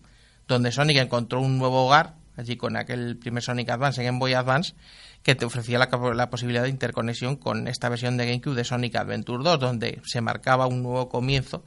donde 0.49 0.73
Sonic 0.73 0.99
encontró 0.99 1.41
un 1.41 1.59
nuevo 1.59 1.87
hogar 1.87 2.17
allí 2.37 2.57
con 2.57 2.77
aquel 2.77 3.17
primer 3.17 3.43
Sonic 3.43 3.71
Advance 3.71 4.01
en 4.01 4.07
Game 4.07 4.19
Boy 4.19 4.35
Advance 4.35 4.75
que 5.23 5.35
te 5.35 5.45
ofrecía 5.45 5.79
la, 5.79 5.89
la, 6.15 6.31
posibilidad 6.31 6.63
de 6.63 6.69
interconexión 6.69 7.37
con 7.37 7.67
esta 7.67 7.89
versión 7.89 8.17
de 8.17 8.27
GameCube 8.27 8.55
de 8.55 8.65
Sonic 8.65 8.97
Adventure 8.97 9.43
2, 9.43 9.59
donde 9.59 10.01
se 10.05 10.21
marcaba 10.21 10.67
un 10.67 10.83
nuevo 10.83 11.09
comienzo 11.09 11.65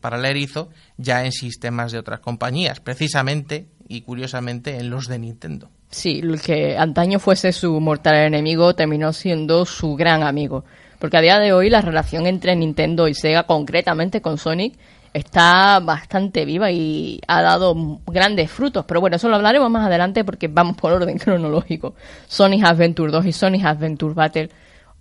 para 0.00 0.18
el 0.18 0.24
erizo 0.24 0.70
ya 0.96 1.24
en 1.24 1.32
sistemas 1.32 1.92
de 1.92 1.98
otras 1.98 2.20
compañías, 2.20 2.80
precisamente 2.80 3.68
y 3.88 4.02
curiosamente 4.02 4.76
en 4.76 4.90
los 4.90 5.06
de 5.06 5.18
Nintendo. 5.18 5.70
Sí, 5.90 6.20
el 6.22 6.40
que 6.40 6.76
antaño 6.76 7.18
fuese 7.18 7.52
su 7.52 7.80
mortal 7.80 8.16
enemigo 8.16 8.74
terminó 8.74 9.12
siendo 9.12 9.64
su 9.64 9.96
gran 9.96 10.22
amigo, 10.22 10.64
porque 10.98 11.16
a 11.16 11.22
día 11.22 11.38
de 11.38 11.52
hoy 11.52 11.70
la 11.70 11.80
relación 11.80 12.26
entre 12.26 12.54
Nintendo 12.56 13.08
y 13.08 13.14
Sega, 13.14 13.44
concretamente 13.44 14.20
con 14.20 14.36
Sonic, 14.36 14.78
está 15.14 15.80
bastante 15.80 16.44
viva 16.44 16.70
y 16.70 17.20
ha 17.26 17.42
dado 17.42 18.00
grandes 18.06 18.50
frutos. 18.50 18.84
Pero 18.86 19.00
bueno, 19.00 19.16
eso 19.16 19.28
lo 19.28 19.36
hablaremos 19.36 19.70
más 19.70 19.86
adelante 19.86 20.24
porque 20.24 20.48
vamos 20.48 20.76
por 20.76 20.92
orden 20.92 21.18
cronológico. 21.18 21.94
Sonic 22.26 22.64
Adventure 22.64 23.10
2 23.10 23.26
y 23.26 23.32
Sonic 23.32 23.64
Adventure 23.64 24.14
Battle 24.14 24.50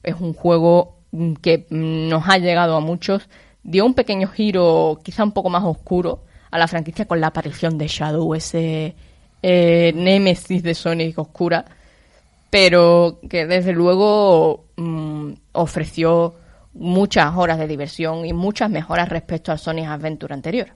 es 0.04 0.15
un 0.19 0.34
juego 0.34 0.95
que 1.41 1.65
nos 1.69 2.28
ha 2.28 2.38
llegado 2.38 2.76
a 2.76 2.80
muchos. 2.80 3.28
Dio 3.63 3.86
un 3.86 3.93
pequeño 3.93 4.28
giro, 4.28 5.00
quizá 5.04 5.23
un 5.23 5.34
poco 5.34 5.50
más 5.50 5.63
oscuro, 5.63 6.23
a 6.50 6.58
la 6.58 6.67
franquicia 6.67 7.06
con 7.06 7.19
la 7.19 7.28
aparición 7.28 7.78
de 7.78 7.88
Shadow, 7.88 8.34
ese 8.34 8.95
eh, 9.41 9.91
némesis 9.95 10.63
de 10.63 10.73
Sonic 10.73 11.17
oscura, 11.19 11.65
pero 12.50 13.19
que 13.30 13.45
desde 13.45 13.73
luego 13.73 14.65
mm, 14.78 15.34
ofreció 15.54 16.36
muchas 16.73 17.36
horas 17.36 17.58
de 17.58 17.67
diversión 17.67 18.26
y 18.26 18.34
muchas 18.34 18.69
mejoras 18.69 19.10
respecto 19.10 19.52
al 19.52 19.60
Sonic 19.60 19.88
Adventure 19.88 20.34
anterior. 20.34 20.69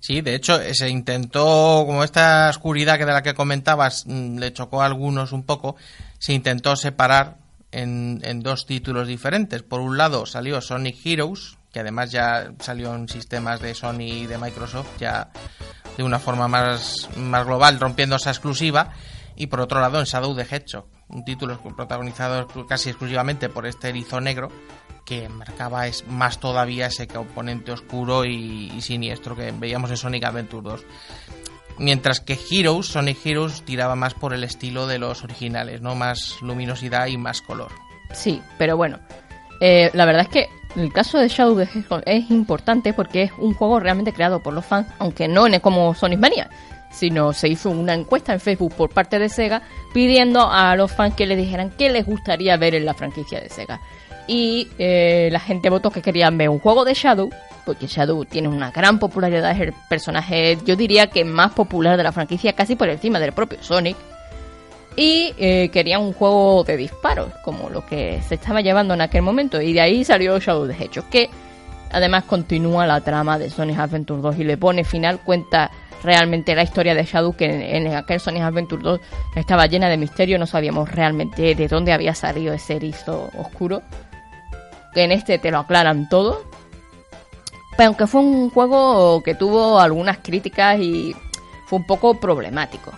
Sí, 0.00 0.20
de 0.20 0.34
hecho, 0.34 0.58
se 0.72 0.88
intentó, 0.88 1.84
como 1.86 2.02
esta 2.02 2.50
oscuridad 2.50 2.98
que 2.98 3.06
de 3.06 3.12
la 3.12 3.22
que 3.22 3.34
comentabas 3.34 4.04
mm, 4.06 4.38
le 4.38 4.52
chocó 4.52 4.82
a 4.82 4.86
algunos 4.86 5.32
un 5.32 5.44
poco, 5.44 5.76
se 6.18 6.32
intentó 6.32 6.74
separar 6.74 7.36
en, 7.70 8.20
en, 8.24 8.40
dos 8.40 8.66
títulos 8.66 9.06
diferentes. 9.06 9.62
Por 9.62 9.80
un 9.80 9.96
lado 9.96 10.26
salió 10.26 10.60
Sonic 10.60 11.06
Heroes, 11.06 11.56
que 11.72 11.80
además 11.80 12.10
ya 12.10 12.52
salió 12.58 12.94
en 12.94 13.08
sistemas 13.08 13.60
de 13.60 13.74
Sony 13.74 14.00
y 14.00 14.26
de 14.26 14.38
Microsoft, 14.38 14.98
ya 14.98 15.30
de 15.96 16.02
una 16.02 16.18
forma 16.18 16.48
más, 16.48 17.08
más 17.16 17.46
global, 17.46 17.80
rompiendo 17.80 18.16
esa 18.16 18.30
exclusiva. 18.30 18.92
Y 19.36 19.46
por 19.46 19.60
otro 19.60 19.80
lado, 19.80 19.98
en 19.98 20.04
Shadow 20.04 20.34
the 20.34 20.42
Hedgehog, 20.42 20.86
un 21.08 21.24
título 21.24 21.58
protagonizado 21.76 22.46
casi 22.66 22.90
exclusivamente 22.90 23.48
por 23.48 23.66
este 23.66 23.88
erizo 23.88 24.20
negro, 24.20 24.50
que 25.04 25.28
marcaba 25.28 25.86
es 25.86 26.06
más 26.06 26.38
todavía 26.38 26.86
ese 26.86 27.06
componente 27.06 27.72
oscuro 27.72 28.24
y, 28.24 28.80
siniestro 28.80 29.36
que 29.36 29.52
veíamos 29.52 29.90
en 29.90 29.96
Sonic 29.96 30.24
Adventure 30.24 30.62
2. 30.62 30.84
Mientras 31.78 32.20
que 32.20 32.38
Heroes, 32.50 32.86
Sonic 32.86 33.24
Heroes 33.24 33.62
tiraba 33.62 33.96
más 33.96 34.14
por 34.14 34.34
el 34.34 34.44
estilo 34.44 34.86
de 34.86 34.98
los 34.98 35.24
originales, 35.24 35.80
¿no? 35.80 35.94
Más 35.94 36.36
luminosidad 36.42 37.06
y 37.06 37.16
más 37.16 37.40
color. 37.40 37.72
Sí, 38.12 38.42
pero 38.58 38.76
bueno, 38.76 39.00
eh, 39.60 39.90
la 39.94 40.04
verdad 40.04 40.22
es 40.22 40.28
que 40.28 40.48
el 40.76 40.92
caso 40.92 41.18
de 41.18 41.28
Shadow 41.28 41.58
Hedgehog 41.60 42.02
es 42.06 42.30
importante 42.30 42.92
porque 42.92 43.22
es 43.22 43.32
un 43.38 43.54
juego 43.54 43.80
realmente 43.80 44.12
creado 44.12 44.40
por 44.40 44.54
los 44.54 44.64
fans, 44.64 44.86
aunque 44.98 45.28
no 45.28 45.46
en 45.46 45.60
como 45.60 45.94
Sonic 45.94 46.18
Mania, 46.18 46.50
sino 46.90 47.32
se 47.32 47.48
hizo 47.48 47.70
una 47.70 47.94
encuesta 47.94 48.32
en 48.32 48.40
Facebook 48.40 48.74
por 48.74 48.90
parte 48.90 49.18
de 49.18 49.28
Sega 49.28 49.62
pidiendo 49.94 50.50
a 50.50 50.76
los 50.76 50.92
fans 50.92 51.14
que 51.14 51.26
le 51.26 51.36
dijeran 51.36 51.70
qué 51.70 51.90
les 51.90 52.06
gustaría 52.06 52.56
ver 52.56 52.74
en 52.74 52.84
la 52.84 52.94
franquicia 52.94 53.40
de 53.40 53.48
Sega 53.48 53.80
y 54.26 54.68
eh, 54.78 55.28
la 55.32 55.40
gente 55.40 55.70
votó 55.70 55.90
que 55.90 56.02
querían 56.02 56.38
ver 56.38 56.48
un 56.48 56.58
juego 56.58 56.84
de 56.84 56.94
Shadow, 56.94 57.30
porque 57.64 57.86
Shadow 57.86 58.24
tiene 58.24 58.48
una 58.48 58.70
gran 58.70 58.98
popularidad, 58.98 59.50
es 59.50 59.60
el 59.60 59.72
personaje, 59.88 60.58
yo 60.64 60.76
diría 60.76 61.08
que 61.08 61.24
más 61.24 61.52
popular 61.52 61.96
de 61.96 62.02
la 62.02 62.12
franquicia, 62.12 62.52
casi 62.52 62.76
por 62.76 62.88
encima 62.88 63.18
del 63.18 63.32
propio 63.32 63.62
Sonic. 63.62 63.96
Y 64.96 65.34
eh, 65.38 65.70
querían 65.72 66.02
un 66.02 66.12
juego 66.12 66.64
de 66.64 66.76
disparos, 66.76 67.32
como 67.44 67.70
lo 67.70 67.86
que 67.86 68.20
se 68.28 68.34
estaba 68.34 68.60
llevando 68.60 68.94
en 68.94 69.00
aquel 69.00 69.22
momento, 69.22 69.60
y 69.60 69.72
de 69.72 69.80
ahí 69.80 70.04
salió 70.04 70.38
Shadow 70.38 70.66
de 70.66 70.74
que 71.10 71.30
además 71.90 72.24
continúa 72.24 72.86
la 72.86 73.00
trama 73.00 73.38
de 73.38 73.48
Sonic 73.48 73.78
Adventure 73.78 74.20
2 74.20 74.38
y 74.38 74.44
le 74.44 74.56
pone 74.56 74.84
final, 74.84 75.20
cuenta 75.20 75.70
realmente 76.02 76.54
la 76.54 76.62
historia 76.62 76.94
de 76.94 77.04
Shadow, 77.04 77.34
que 77.34 77.76
en, 77.76 77.94
aquel 77.94 78.20
Sonic 78.20 78.42
Adventure 78.42 78.82
2 78.82 79.00
estaba 79.36 79.66
llena 79.66 79.88
de 79.88 79.96
misterio, 79.96 80.38
no 80.38 80.46
sabíamos 80.46 80.90
realmente 80.90 81.54
de 81.54 81.68
dónde 81.68 81.92
había 81.92 82.14
salido 82.14 82.52
ese 82.52 82.76
erizo 82.76 83.30
oscuro 83.38 83.82
que 84.92 85.04
en 85.04 85.12
este 85.12 85.38
te 85.38 85.50
lo 85.50 85.58
aclaran 85.58 86.08
todo. 86.08 86.42
Pero 87.76 87.88
aunque 87.88 88.06
fue 88.06 88.20
un 88.20 88.50
juego 88.50 89.22
que 89.22 89.34
tuvo 89.34 89.80
algunas 89.80 90.18
críticas 90.18 90.78
y 90.78 91.14
fue 91.66 91.78
un 91.78 91.86
poco 91.86 92.20
problemático. 92.20 92.92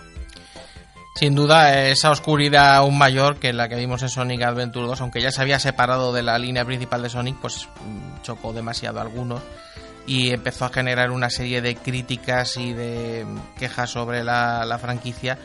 Sin 1.17 1.33
duda, 1.33 1.87
esa 1.87 2.11
oscuridad 2.11 2.75
aún 2.75 2.97
mayor 2.97 3.37
que 3.37 3.53
la 3.53 3.69
que 3.69 3.77
vimos 3.77 4.01
en 4.01 4.09
Sonic 4.09 4.41
Adventure 4.41 4.85
2, 4.85 4.99
aunque 4.99 5.21
ya 5.21 5.31
se 5.31 5.41
había 5.41 5.59
separado 5.59 6.11
de 6.11 6.21
la 6.21 6.37
línea 6.37 6.65
principal 6.65 7.01
de 7.01 7.09
Sonic, 7.09 7.37
pues 7.39 7.69
mm, 7.85 8.21
chocó 8.21 8.51
demasiado 8.51 8.99
a 8.99 9.03
algunos 9.03 9.41
y 10.05 10.31
empezó 10.31 10.65
a 10.65 10.69
generar 10.69 11.11
una 11.11 11.29
serie 11.29 11.61
de 11.61 11.77
críticas 11.77 12.57
y 12.57 12.73
de 12.73 13.25
quejas 13.57 13.91
sobre 13.91 14.25
la, 14.25 14.77
franquicia 14.81 15.37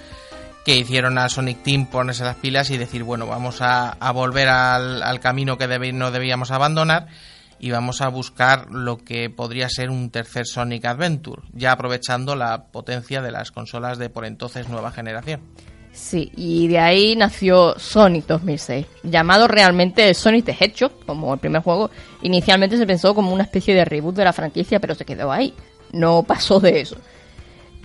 que 0.65 0.77
hicieron 0.77 1.19
a 1.19 1.29
Sonic 1.29 1.63
Team 1.63 1.87
ponerse 1.87 2.25
las 2.25 2.37
pilas 2.37 2.71
y 2.71 2.77
decir, 2.77 3.05
bueno, 3.05 3.29
vamos 3.29 3.59
a, 3.61 3.97
volver 4.13 4.49
al, 4.49 5.21
camino 5.21 5.57
que 5.57 5.69
no 5.93 6.11
debíamos 6.11 6.51
abandonar 6.51 7.07
y 7.61 7.71
vamos 7.71 8.01
a 8.01 8.09
buscar 8.09 8.71
lo 8.71 8.97
que 8.97 9.29
podría 9.29 9.69
ser 9.69 9.91
un 9.91 10.11
tercer 10.11 10.47
Sonic 10.47 10.87
Adventure, 10.87 11.43
ya 11.53 11.73
aprovechando 11.73 12.35
la 12.35 12.65
potencia 12.65 13.21
de 13.21 13.31
las 13.31 13.51
consolas 13.51 13.99
de 13.99 14.09
por 14.09 14.25
entonces 14.25 14.69
nueva 14.69 14.91
generación. 14.91 15.41
Sí, 15.93 16.33
y 16.37 16.69
de 16.69 16.79
ahí 16.79 17.17
nació 17.17 17.79
Sonic 17.79 18.27
2006, 18.27 18.87
llamado 19.03 19.47
realmente 19.47 20.15
Sonic 20.15 20.47
the 20.47 20.57
Hedgehog, 20.59 21.05
como 21.05 21.35
el 21.35 21.41
primer 21.41 21.63
juego. 21.63 21.91
Inicialmente 22.23 22.79
se 22.79 22.87
pensó 22.87 23.15
como 23.15 23.33
una 23.33 23.43
especie 23.43 23.75
de 23.75 23.85
reboot 23.85 24.17
de 24.17 24.25
la 24.25 24.33
franquicia, 24.33 24.81
pero 24.81 24.95
se 24.95 25.05
quedó 25.05 25.31
ahí. 25.31 25.53
No 25.93 26.23
pasó 26.23 26.61
de 26.61 26.81
eso. 26.81 26.97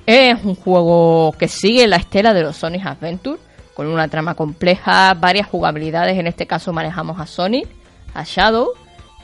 Es 0.05 0.41
un 0.43 0.55
juego 0.55 1.33
que 1.37 1.47
sigue 1.47 1.87
la 1.87 1.97
estela 1.97 2.33
de 2.33 2.43
los 2.43 2.55
Sonic 2.55 2.85
Adventure, 2.85 3.39
con 3.73 3.87
una 3.87 4.07
trama 4.07 4.35
compleja, 4.35 5.13
varias 5.15 5.47
jugabilidades, 5.47 6.17
en 6.17 6.27
este 6.27 6.47
caso 6.47 6.71
manejamos 6.71 7.19
a 7.19 7.25
Sonic, 7.25 7.67
a 8.13 8.23
Shadow 8.23 8.69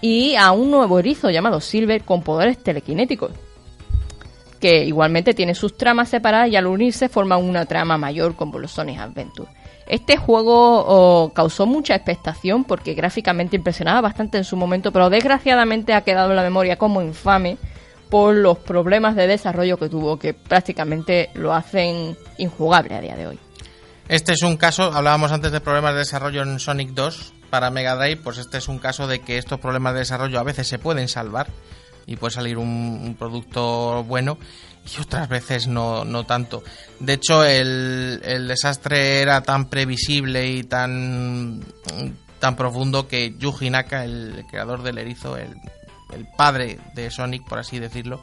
y 0.01 0.35
a 0.35 0.51
un 0.51 0.71
nuevo 0.71 0.99
erizo 0.99 1.29
llamado 1.29 1.61
Silver 1.61 2.03
con 2.03 2.23
poderes 2.23 2.57
telequinéticos, 2.57 3.31
que 4.59 4.83
igualmente 4.85 5.33
tiene 5.33 5.55
sus 5.55 5.77
tramas 5.77 6.09
separadas 6.09 6.49
y 6.49 6.55
al 6.55 6.67
unirse 6.67 7.07
forman 7.07 7.43
una 7.43 7.65
trama 7.65 7.97
mayor 7.97 8.35
como 8.35 8.59
los 8.59 8.71
Sonic 8.71 8.99
Adventure. 8.99 9.49
Este 9.87 10.17
juego 10.17 11.31
causó 11.33 11.65
mucha 11.65 11.95
expectación 11.95 12.63
porque 12.63 12.93
gráficamente 12.93 13.55
impresionaba 13.57 14.01
bastante 14.01 14.37
en 14.37 14.43
su 14.43 14.55
momento, 14.55 14.91
pero 14.91 15.09
desgraciadamente 15.09 15.93
ha 15.93 16.01
quedado 16.01 16.29
en 16.29 16.35
la 16.37 16.43
memoria 16.43 16.77
como 16.77 17.01
infame 17.01 17.57
por 18.09 18.35
los 18.35 18.57
problemas 18.57 19.15
de 19.15 19.27
desarrollo 19.27 19.77
que 19.77 19.89
tuvo, 19.89 20.17
que 20.17 20.33
prácticamente 20.33 21.29
lo 21.33 21.53
hacen 21.53 22.15
injugable 22.37 22.95
a 22.95 23.01
día 23.01 23.15
de 23.15 23.27
hoy. 23.27 23.39
Este 24.07 24.33
es 24.33 24.43
un 24.43 24.57
caso, 24.57 24.83
hablábamos 24.83 25.31
antes 25.31 25.51
de 25.51 25.61
problemas 25.61 25.93
de 25.93 25.99
desarrollo 25.99 26.43
en 26.43 26.59
Sonic 26.59 26.89
2 26.89 27.33
para 27.51 27.69
Mega 27.69 27.95
Drive, 27.95 28.17
pues 28.23 28.39
este 28.39 28.57
es 28.57 28.67
un 28.67 28.79
caso 28.79 29.05
de 29.05 29.19
que 29.19 29.37
estos 29.37 29.59
problemas 29.59 29.93
de 29.93 29.99
desarrollo 29.99 30.39
a 30.39 30.43
veces 30.43 30.67
se 30.67 30.79
pueden 30.79 31.07
salvar 31.07 31.47
y 32.07 32.15
puede 32.15 32.33
salir 32.33 32.57
un, 32.57 33.15
producto 33.19 34.03
bueno 34.05 34.39
y 34.97 35.01
otras 35.01 35.29
veces 35.29 35.67
no, 35.67 36.03
no 36.03 36.23
tanto. 36.23 36.63
De 36.99 37.13
hecho, 37.13 37.43
el, 37.43 38.47
desastre 38.47 39.19
era 39.21 39.41
tan 39.43 39.69
previsible 39.69 40.47
y 40.47 40.63
tan, 40.63 41.63
tan 42.39 42.55
profundo 42.55 43.07
que 43.07 43.35
Yuji 43.37 43.69
Naka, 43.69 44.03
el 44.03 44.43
creador 44.49 44.81
del 44.81 44.97
erizo, 44.97 45.37
el 45.37 45.53
padre 46.35 46.79
de 46.95 47.11
Sonic, 47.11 47.47
por 47.47 47.59
así 47.59 47.77
decirlo, 47.77 48.21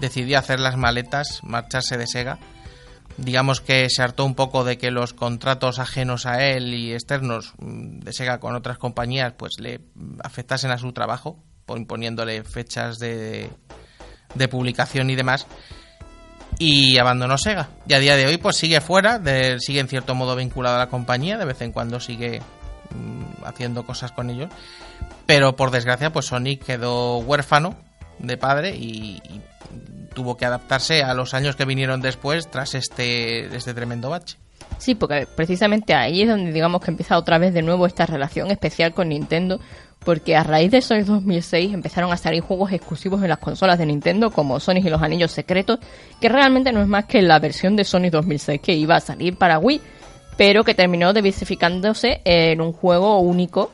decidió 0.00 0.38
hacer 0.38 0.60
las 0.60 0.76
maletas, 0.76 1.40
marcharse 1.42 1.96
de 1.96 2.06
Sega. 2.06 2.38
Digamos 3.16 3.60
que 3.60 3.88
se 3.90 4.02
hartó 4.02 4.24
un 4.24 4.34
poco 4.34 4.64
de 4.64 4.76
que 4.76 4.90
los 4.90 5.12
contratos 5.12 5.78
ajenos 5.78 6.26
a 6.26 6.44
él 6.44 6.74
y 6.74 6.92
externos 6.92 7.54
mm, 7.58 8.00
de 8.00 8.12
Sega 8.12 8.40
con 8.40 8.56
otras 8.56 8.78
compañías 8.78 9.34
pues 9.36 9.52
le 9.58 9.80
afectasen 10.22 10.70
a 10.70 10.78
su 10.78 10.92
trabajo, 10.92 11.38
imponiéndole 11.68 12.42
fechas 12.44 12.98
de, 12.98 13.50
de 14.34 14.48
publicación 14.48 15.10
y 15.10 15.14
demás 15.14 15.46
y 16.58 16.98
abandonó 16.98 17.38
Sega. 17.38 17.68
Y 17.86 17.94
a 17.94 17.98
día 17.98 18.16
de 18.16 18.26
hoy 18.26 18.36
pues 18.36 18.56
sigue 18.56 18.80
fuera, 18.80 19.20
sigue 19.58 19.80
en 19.80 19.88
cierto 19.88 20.14
modo 20.14 20.36
vinculado 20.36 20.76
a 20.76 20.80
la 20.80 20.88
compañía, 20.88 21.38
de 21.38 21.44
vez 21.44 21.60
en 21.62 21.72
cuando 21.72 22.00
sigue 22.00 22.40
mm, 22.90 23.44
haciendo 23.44 23.84
cosas 23.84 24.12
con 24.12 24.30
ellos, 24.30 24.50
pero 25.26 25.56
por 25.56 25.70
desgracia, 25.70 26.12
pues 26.12 26.26
Sonic 26.26 26.64
quedó 26.64 27.18
huérfano 27.18 27.76
de 28.18 28.36
padre 28.36 28.74
y, 28.76 29.20
tuvo 30.14 30.36
que 30.36 30.46
adaptarse 30.46 31.02
a 31.02 31.12
los 31.12 31.34
años 31.34 31.56
que 31.56 31.64
vinieron 31.64 32.00
después 32.00 32.48
tras 32.48 32.76
este, 32.76 33.46
este 33.46 33.74
tremendo 33.74 34.10
bache. 34.10 34.36
Sí, 34.78 34.94
porque 34.94 35.26
precisamente 35.34 35.94
ahí 35.94 36.22
es 36.22 36.28
donde 36.28 36.52
digamos 36.52 36.82
que 36.82 36.90
empieza 36.90 37.18
otra 37.18 37.38
vez 37.38 37.52
de 37.52 37.62
nuevo 37.62 37.86
esta 37.86 38.06
relación 38.06 38.50
especial 38.50 38.94
con 38.94 39.08
Nintendo, 39.08 39.60
porque 40.04 40.36
a 40.36 40.44
raíz 40.44 40.70
de 40.70 40.82
Sonic 40.82 41.06
2006 41.06 41.74
empezaron 41.74 42.12
a 42.12 42.16
salir 42.16 42.42
juegos 42.42 42.72
exclusivos 42.72 43.22
en 43.22 43.28
las 43.28 43.38
consolas 43.38 43.78
de 43.78 43.86
Nintendo 43.86 44.30
como 44.30 44.60
Sonic 44.60 44.84
y 44.84 44.90
los 44.90 45.02
Anillos 45.02 45.32
Secretos, 45.32 45.78
que 46.20 46.28
realmente 46.28 46.72
no 46.72 46.80
es 46.80 46.88
más 46.88 47.06
que 47.06 47.22
la 47.22 47.38
versión 47.38 47.76
de 47.76 47.84
Sonic 47.84 48.12
2006 48.12 48.60
que 48.60 48.74
iba 48.74 48.96
a 48.96 49.00
salir 49.00 49.36
para 49.36 49.58
Wii, 49.58 49.80
pero 50.36 50.64
que 50.64 50.74
terminó 50.74 51.12
diversificándose 51.12 52.20
en 52.24 52.60
un 52.60 52.72
juego 52.72 53.18
único 53.18 53.72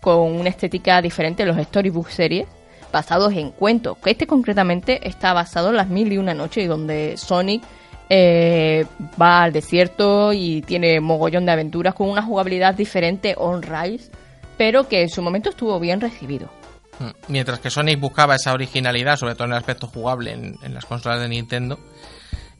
con 0.00 0.32
una 0.32 0.50
estética 0.50 1.00
diferente 1.00 1.44
de 1.44 1.52
los 1.52 1.66
Storybook 1.66 2.10
series 2.10 2.46
basados 2.94 3.32
en 3.34 3.50
cuentos. 3.50 3.98
Este 4.06 4.26
concretamente 4.26 5.06
está 5.06 5.32
basado 5.32 5.70
en 5.70 5.76
las 5.76 5.88
mil 5.88 6.12
y 6.12 6.16
una 6.16 6.32
noches, 6.32 6.68
donde 6.68 7.16
Sonic 7.16 7.64
eh, 8.08 8.86
va 9.20 9.42
al 9.42 9.52
desierto 9.52 10.32
y 10.32 10.62
tiene 10.62 11.00
mogollón 11.00 11.44
de 11.44 11.52
aventuras 11.52 11.94
con 11.94 12.08
una 12.08 12.22
jugabilidad 12.22 12.72
diferente 12.72 13.34
on-rise, 13.36 14.12
pero 14.56 14.86
que 14.88 15.02
en 15.02 15.08
su 15.08 15.22
momento 15.22 15.50
estuvo 15.50 15.80
bien 15.80 16.00
recibido. 16.00 16.48
Mm. 17.00 17.10
Mientras 17.26 17.58
que 17.58 17.68
Sonic 17.68 17.98
buscaba 17.98 18.36
esa 18.36 18.52
originalidad, 18.52 19.16
sobre 19.16 19.34
todo 19.34 19.46
en 19.46 19.54
el 19.54 19.58
aspecto 19.58 19.88
jugable 19.88 20.30
en, 20.30 20.72
las 20.72 20.86
consolas 20.86 21.20
de 21.20 21.28
Nintendo, 21.28 21.80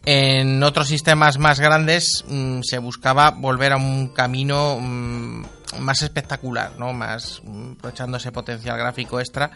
en 0.05 0.61
otros 0.65 0.89
sistemas 0.89 1.39
más 1.39 1.61
grandes 1.61 2.25
mm, 2.27 2.63
se 2.63 2.79
buscaba 2.79 3.31
volver 3.31 3.73
a 3.73 3.77
un 3.77 4.09
camino 4.09 4.79
mm, 4.81 5.45
más 5.79 6.03
espectacular, 6.03 6.73
¿no? 6.77 6.93
Más 6.93 7.41
aprovechando 7.77 8.17
ese 8.17 8.33
potencial 8.33 8.77
gráfico 8.77 9.21
extra 9.21 9.53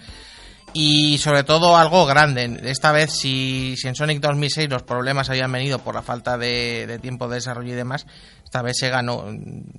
y 0.73 1.19
sobre 1.19 1.45
todo 1.45 1.77
algo 1.77 2.07
grande. 2.07 2.61
Esta 2.65 2.93
vez, 2.93 3.13
si, 3.13 3.75
en 3.85 3.95
Sonic 3.95 4.21
2006 4.21 4.69
los 4.69 4.83
problemas 4.83 5.31
habían 5.31 5.51
venido 5.51 5.79
por 5.79 5.95
la 5.95 6.03
falta 6.03 6.37
de, 6.37 6.99
tiempo 7.01 7.29
de 7.29 7.37
desarrollo 7.37 7.73
y 7.73 7.77
demás, 7.77 8.07
esta 8.45 8.63
vez 8.63 8.77
se 8.79 8.89
ganó, 8.89 9.25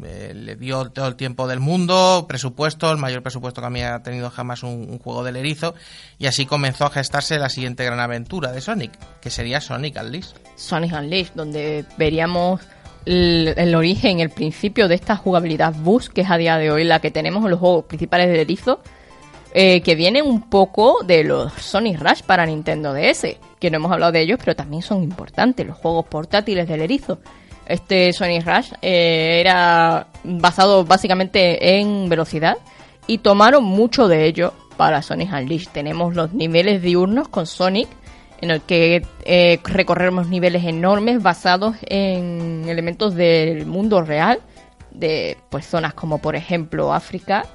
eh, 0.03 0.33
le 0.35 0.55
dio 0.55 0.89
todo 0.89 1.07
el 1.07 1.15
tiempo 1.15 1.47
del 1.47 1.59
mundo, 1.59 2.25
presupuesto, 2.27 2.91
el 2.91 2.97
mayor 2.97 3.23
presupuesto 3.23 3.61
que 3.61 3.67
había 3.67 3.99
tenido 3.99 4.29
jamás 4.29 4.63
un, 4.63 4.99
juego 4.99 5.23
del 5.23 5.37
erizo, 5.37 5.75
y 6.17 6.27
así 6.27 6.45
comenzó 6.45 6.85
a 6.85 6.89
gestarse 6.89 7.39
la 7.39 7.49
siguiente 7.49 7.83
gran 7.85 7.99
aventura 7.99 8.51
de 8.51 8.61
Sonic, 8.61 8.91
que 9.21 9.29
sería 9.29 9.61
Sonic 9.61 9.97
Unleashed. 10.01 10.35
Sonic 10.55 10.93
Unleashed, 10.93 11.33
donde 11.35 11.85
veríamos 11.97 12.61
el, 13.05 13.53
el, 13.57 13.75
origen, 13.75 14.19
el 14.19 14.29
principio 14.29 14.87
de 14.87 14.95
esta 14.95 15.15
jugabilidad 15.15 15.73
bus, 15.73 16.09
que 16.09 16.21
es 16.21 16.29
a 16.29 16.37
día 16.37 16.57
de 16.57 16.71
hoy 16.71 16.83
la 16.83 16.99
que 16.99 17.11
tenemos 17.11 17.43
en 17.45 17.51
los 17.51 17.59
juegos 17.59 17.85
principales 17.85 18.27
del 18.27 18.39
erizo 18.39 18.81
eh, 19.53 19.81
que 19.81 19.95
viene 19.95 20.21
un 20.21 20.41
poco 20.49 21.03
de 21.03 21.23
los 21.23 21.53
Sonic 21.53 21.99
Rush 21.99 22.21
para 22.21 22.45
Nintendo 22.45 22.93
DS, 22.93 23.37
que 23.59 23.71
no 23.71 23.77
hemos 23.77 23.91
hablado 23.91 24.11
de 24.11 24.21
ellos, 24.21 24.37
pero 24.39 24.55
también 24.55 24.83
son 24.83 25.03
importantes, 25.03 25.65
los 25.65 25.77
juegos 25.77 26.05
portátiles 26.05 26.67
del 26.67 26.81
erizo. 26.81 27.19
Este 27.65 28.13
Sonic 28.13 28.45
Rush 28.45 28.73
eh, 28.81 29.39
era 29.41 30.07
basado 30.23 30.85
básicamente 30.85 31.79
en 31.79 32.09
velocidad 32.09 32.57
y 33.07 33.19
tomaron 33.19 33.63
mucho 33.63 34.07
de 34.07 34.25
ello 34.25 34.53
para 34.77 35.01
Sonic 35.01 35.33
Unleashed. 35.33 35.71
Tenemos 35.71 36.15
los 36.15 36.31
niveles 36.33 36.81
diurnos 36.81 37.27
con 37.27 37.47
Sonic, 37.47 37.89
en 38.41 38.51
el 38.51 38.61
que 38.61 39.03
eh, 39.25 39.59
recorremos 39.63 40.27
niveles 40.27 40.63
enormes 40.63 41.21
basados 41.21 41.75
en 41.81 42.65
elementos 42.67 43.15
del 43.15 43.65
mundo 43.65 44.01
real, 44.03 44.39
de 44.91 45.37
pues 45.49 45.65
zonas 45.65 45.95
como 45.95 46.19
por 46.19 46.35
ejemplo 46.35 46.93
África, 46.93 47.45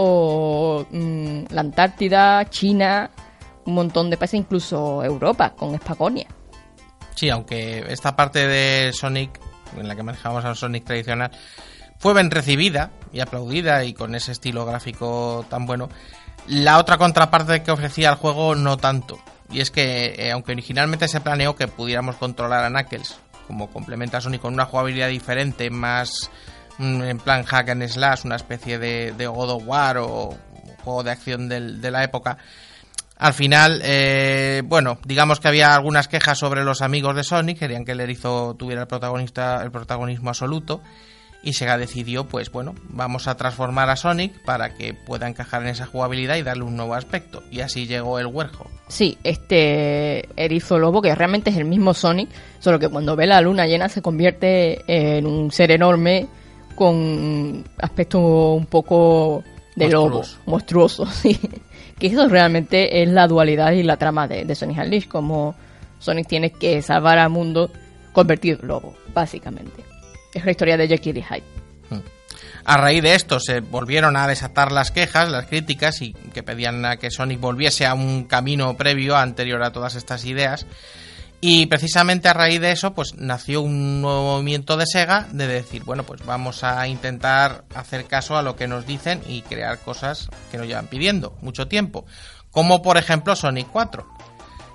o 0.00 0.86
mm, 0.88 1.46
la 1.50 1.60
Antártida, 1.60 2.48
China, 2.50 3.10
un 3.66 3.74
montón 3.74 4.10
de 4.10 4.16
países, 4.16 4.38
incluso 4.38 5.02
Europa, 5.02 5.54
con 5.54 5.74
Espaconia. 5.74 6.28
Sí, 7.16 7.28
aunque 7.30 7.84
esta 7.88 8.14
parte 8.14 8.46
de 8.46 8.92
Sonic, 8.92 9.40
en 9.76 9.88
la 9.88 9.96
que 9.96 10.04
manejamos 10.04 10.44
a 10.44 10.54
Sonic 10.54 10.84
tradicional, 10.84 11.32
fue 11.98 12.14
bien 12.14 12.30
recibida 12.30 12.92
y 13.12 13.18
aplaudida 13.18 13.82
y 13.82 13.92
con 13.92 14.14
ese 14.14 14.30
estilo 14.30 14.64
gráfico 14.64 15.44
tan 15.48 15.66
bueno, 15.66 15.88
la 16.46 16.78
otra 16.78 16.96
contraparte 16.96 17.64
que 17.64 17.72
ofrecía 17.72 18.10
el 18.10 18.14
juego 18.14 18.54
no 18.54 18.76
tanto. 18.76 19.18
Y 19.50 19.60
es 19.60 19.72
que, 19.72 20.14
eh, 20.16 20.30
aunque 20.30 20.52
originalmente 20.52 21.08
se 21.08 21.20
planeó 21.20 21.56
que 21.56 21.66
pudiéramos 21.66 22.14
controlar 22.16 22.64
a 22.64 22.68
Knuckles 22.68 23.18
como 23.48 23.68
complementa 23.68 24.18
a 24.18 24.20
Sonic 24.20 24.42
con 24.42 24.54
una 24.54 24.66
jugabilidad 24.66 25.08
diferente, 25.08 25.70
más 25.70 26.30
en 26.78 27.18
plan 27.18 27.44
hack 27.44 27.70
and 27.70 27.86
slash, 27.88 28.24
una 28.24 28.36
especie 28.36 28.78
de, 28.78 29.26
God 29.26 29.50
of 29.50 29.62
War 29.66 29.98
o 29.98 30.36
juego 30.84 31.02
de 31.02 31.10
acción 31.10 31.48
de 31.48 31.90
la 31.90 32.04
época. 32.04 32.38
Al 33.18 33.34
final, 33.34 33.80
eh, 33.84 34.62
bueno, 34.64 34.98
digamos 35.04 35.40
que 35.40 35.48
había 35.48 35.74
algunas 35.74 36.06
quejas 36.06 36.38
sobre 36.38 36.62
los 36.62 36.82
amigos 36.82 37.16
de 37.16 37.24
Sonic, 37.24 37.58
querían 37.58 37.84
que 37.84 37.92
el 37.92 38.00
erizo 38.00 38.54
tuviera 38.54 38.82
el 38.82 38.86
protagonista, 38.86 39.60
el 39.64 39.72
protagonismo 39.72 40.28
absoluto, 40.28 40.80
y 41.42 41.52
Sega 41.52 41.78
decidió, 41.78 42.26
pues 42.28 42.52
bueno, 42.52 42.76
vamos 42.84 43.26
a 43.26 43.36
transformar 43.36 43.90
a 43.90 43.96
Sonic 43.96 44.40
para 44.44 44.74
que 44.74 44.94
pueda 44.94 45.28
encajar 45.28 45.62
en 45.62 45.68
esa 45.68 45.86
jugabilidad 45.86 46.36
y 46.36 46.42
darle 46.42 46.62
un 46.62 46.76
nuevo 46.76 46.94
aspecto. 46.94 47.42
Y 47.50 47.60
así 47.60 47.88
llegó 47.88 48.20
el 48.20 48.26
Werewolf. 48.26 48.70
Sí, 48.86 49.18
este 49.24 50.28
erizo 50.36 50.78
lobo, 50.78 51.02
que 51.02 51.12
realmente 51.12 51.50
es 51.50 51.56
el 51.56 51.64
mismo 51.64 51.94
Sonic, 51.94 52.28
solo 52.60 52.78
que 52.78 52.88
cuando 52.88 53.16
ve 53.16 53.26
la 53.26 53.40
luna 53.40 53.66
llena 53.66 53.88
se 53.88 54.00
convierte 54.00 54.84
en 54.86 55.26
un 55.26 55.50
ser 55.50 55.72
enorme 55.72 56.28
con 56.78 57.64
aspecto 57.76 58.54
un 58.54 58.66
poco 58.66 59.42
de 59.74 59.88
lobo, 59.88 60.22
monstruoso, 60.46 61.06
sí. 61.10 61.36
Que 61.98 62.06
eso 62.06 62.28
realmente 62.28 63.02
es 63.02 63.08
la 63.08 63.26
dualidad 63.26 63.72
y 63.72 63.82
la 63.82 63.96
trama 63.96 64.28
de, 64.28 64.54
Sonic 64.54 64.78
Unleashed, 64.78 65.08
como 65.08 65.56
Sonic 65.98 66.28
tiene 66.28 66.52
que 66.52 66.80
salvar 66.80 67.18
al 67.18 67.30
mundo 67.30 67.68
convertido 68.12 68.60
en 68.62 68.68
lobo, 68.68 68.94
básicamente. 69.12 69.82
Es 70.32 70.44
la 70.44 70.52
historia 70.52 70.76
de 70.76 70.86
Jekyll 70.86 71.16
y 71.16 71.22
Hyde. 71.22 71.42
Hmm. 71.90 72.02
A 72.64 72.76
raíz 72.76 73.02
de 73.02 73.16
esto 73.16 73.40
se 73.40 73.58
volvieron 73.58 74.16
a 74.16 74.28
desatar 74.28 74.70
las 74.70 74.92
quejas, 74.92 75.28
las 75.28 75.46
críticas 75.46 76.00
y 76.00 76.12
que 76.12 76.44
pedían 76.44 76.84
a 76.84 76.98
que 76.98 77.10
Sonic 77.10 77.40
volviese 77.40 77.86
a 77.86 77.94
un 77.94 78.22
camino 78.22 78.76
previo 78.76 79.16
anterior 79.16 79.64
a 79.64 79.72
todas 79.72 79.96
estas 79.96 80.24
ideas 80.24 80.64
y 81.40 81.66
precisamente 81.66 82.28
a 82.28 82.32
raíz 82.32 82.60
de 82.60 82.72
eso, 82.72 82.94
pues 82.94 83.14
nació 83.14 83.60
un 83.60 84.02
nuevo 84.02 84.22
movimiento 84.22 84.76
de 84.76 84.86
Sega 84.86 85.28
de 85.30 85.46
decir, 85.46 85.84
bueno, 85.84 86.02
pues 86.02 86.24
vamos 86.26 86.64
a 86.64 86.88
intentar 86.88 87.64
hacer 87.76 88.06
caso 88.06 88.36
a 88.36 88.42
lo 88.42 88.56
que 88.56 88.66
nos 88.66 88.86
dicen 88.86 89.22
y 89.28 89.42
crear 89.42 89.78
cosas 89.78 90.28
que 90.50 90.58
nos 90.58 90.66
llevan 90.66 90.88
pidiendo 90.88 91.36
mucho 91.40 91.68
tiempo. 91.68 92.06
Como 92.50 92.82
por 92.82 92.96
ejemplo 92.96 93.36
Sonic 93.36 93.68
4. 93.68 94.04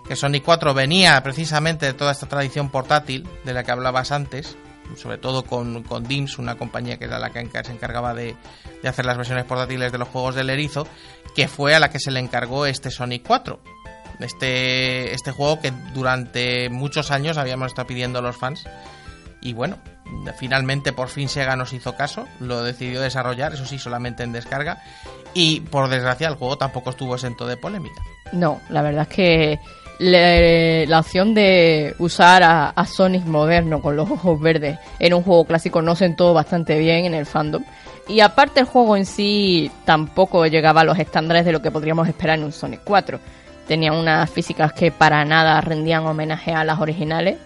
Que 0.08 0.16
Sonic 0.16 0.44
4 0.44 0.74
venía 0.74 1.22
precisamente 1.22 1.86
de 1.86 1.94
toda 1.94 2.14
esta 2.14 2.28
tradición 2.28 2.70
portátil 2.70 3.28
de 3.44 3.54
la 3.54 3.64
que 3.64 3.72
hablabas 3.72 4.14
antes, 4.14 4.56
sobre 4.96 5.18
todo 5.18 5.44
con, 5.44 5.84
con 5.84 6.06
DIMS, 6.06 6.40
una 6.40 6.56
compañía 6.56 6.98
que 6.98 7.06
era 7.06 7.20
la 7.20 7.32
que 7.32 7.46
se 7.64 7.72
encargaba 7.74 8.14
de, 8.14 8.38
de 8.82 8.90
hacer 8.90 9.06
las 9.06 9.18
versiones 9.18 9.44
portátiles 9.44 9.92
de 9.92 9.98
los 9.98 10.08
juegos 10.08 10.36
del 10.36 10.50
erizo, 10.50 10.88
que 11.36 11.50
fue 11.50 11.76
a 11.76 11.80
la 11.80 11.90
que 11.90 12.00
se 12.00 12.12
le 12.12 12.22
encargó 12.22 12.66
este 12.66 12.90
Sonic 12.90 13.24
4 13.26 13.60
este, 14.20 15.14
este 15.14 15.32
juego 15.32 15.60
que 15.60 15.72
durante 15.94 16.70
muchos 16.70 17.12
años 17.12 17.38
habíamos 17.38 17.68
estado 17.68 17.88
pidiendo 17.88 18.22
los 18.22 18.38
fans. 18.38 18.66
Y 19.42 19.54
bueno, 19.54 19.78
finalmente 20.38 20.94
por 20.94 21.10
fin 21.10 21.28
Sega 21.28 21.56
nos 21.56 21.74
hizo 21.74 21.96
caso, 21.96 22.28
lo 22.40 22.64
decidió 22.64 23.02
desarrollar, 23.02 23.54
eso 23.54 23.66
sí, 23.66 23.78
solamente 23.78 24.24
en 24.24 24.32
descarga. 24.32 24.82
Y 25.34 25.62
por 25.62 25.90
desgracia 25.90 26.28
el 26.28 26.36
juego 26.36 26.58
tampoco 26.58 26.92
estuvo 26.92 27.16
exento 27.16 27.48
de 27.48 27.58
polémica. 27.58 28.02
No, 28.32 28.62
la 28.70 28.82
verdad 28.82 29.08
es 29.10 29.16
que 29.16 29.60
la 30.00 31.00
opción 31.00 31.34
de 31.34 31.96
usar 32.00 32.44
a, 32.44 32.86
Sonic 32.86 33.26
moderno 33.26 33.82
con 33.82 33.96
los 33.96 34.10
ojos 34.10 34.40
verdes 34.40 34.78
en 35.00 35.14
un 35.14 35.24
juego 35.24 35.46
clásico 35.46 35.82
no 35.82 35.96
sentó 35.96 36.34
bastante 36.34 36.78
bien 36.78 37.06
en 37.06 37.14
el 37.14 37.26
fandom. 37.26 37.64
Y 38.08 38.20
aparte 38.20 38.60
el 38.60 38.66
juego 38.66 38.98
en 38.98 39.06
sí 39.06 39.72
tampoco 39.86 40.46
llegaba 40.46 40.82
a 40.82 40.84
los 40.84 41.00
estándares 41.00 41.46
de 41.46 41.54
lo 41.54 41.62
que 41.62 41.72
podríamos 41.72 42.08
esperar 42.08 42.38
en 42.38 42.46
un 42.46 42.52
Sonic 42.52 42.82
4 42.84 43.20
tenía 43.68 43.94
unas 43.94 44.30
físicas 44.30 44.74
que 44.74 44.92
para 44.92 45.24
nada 45.26 45.62
rendían 45.62 46.06
homenaje 46.06 46.52
a 46.52 46.64
las 46.64 46.80
originales. 46.80 47.38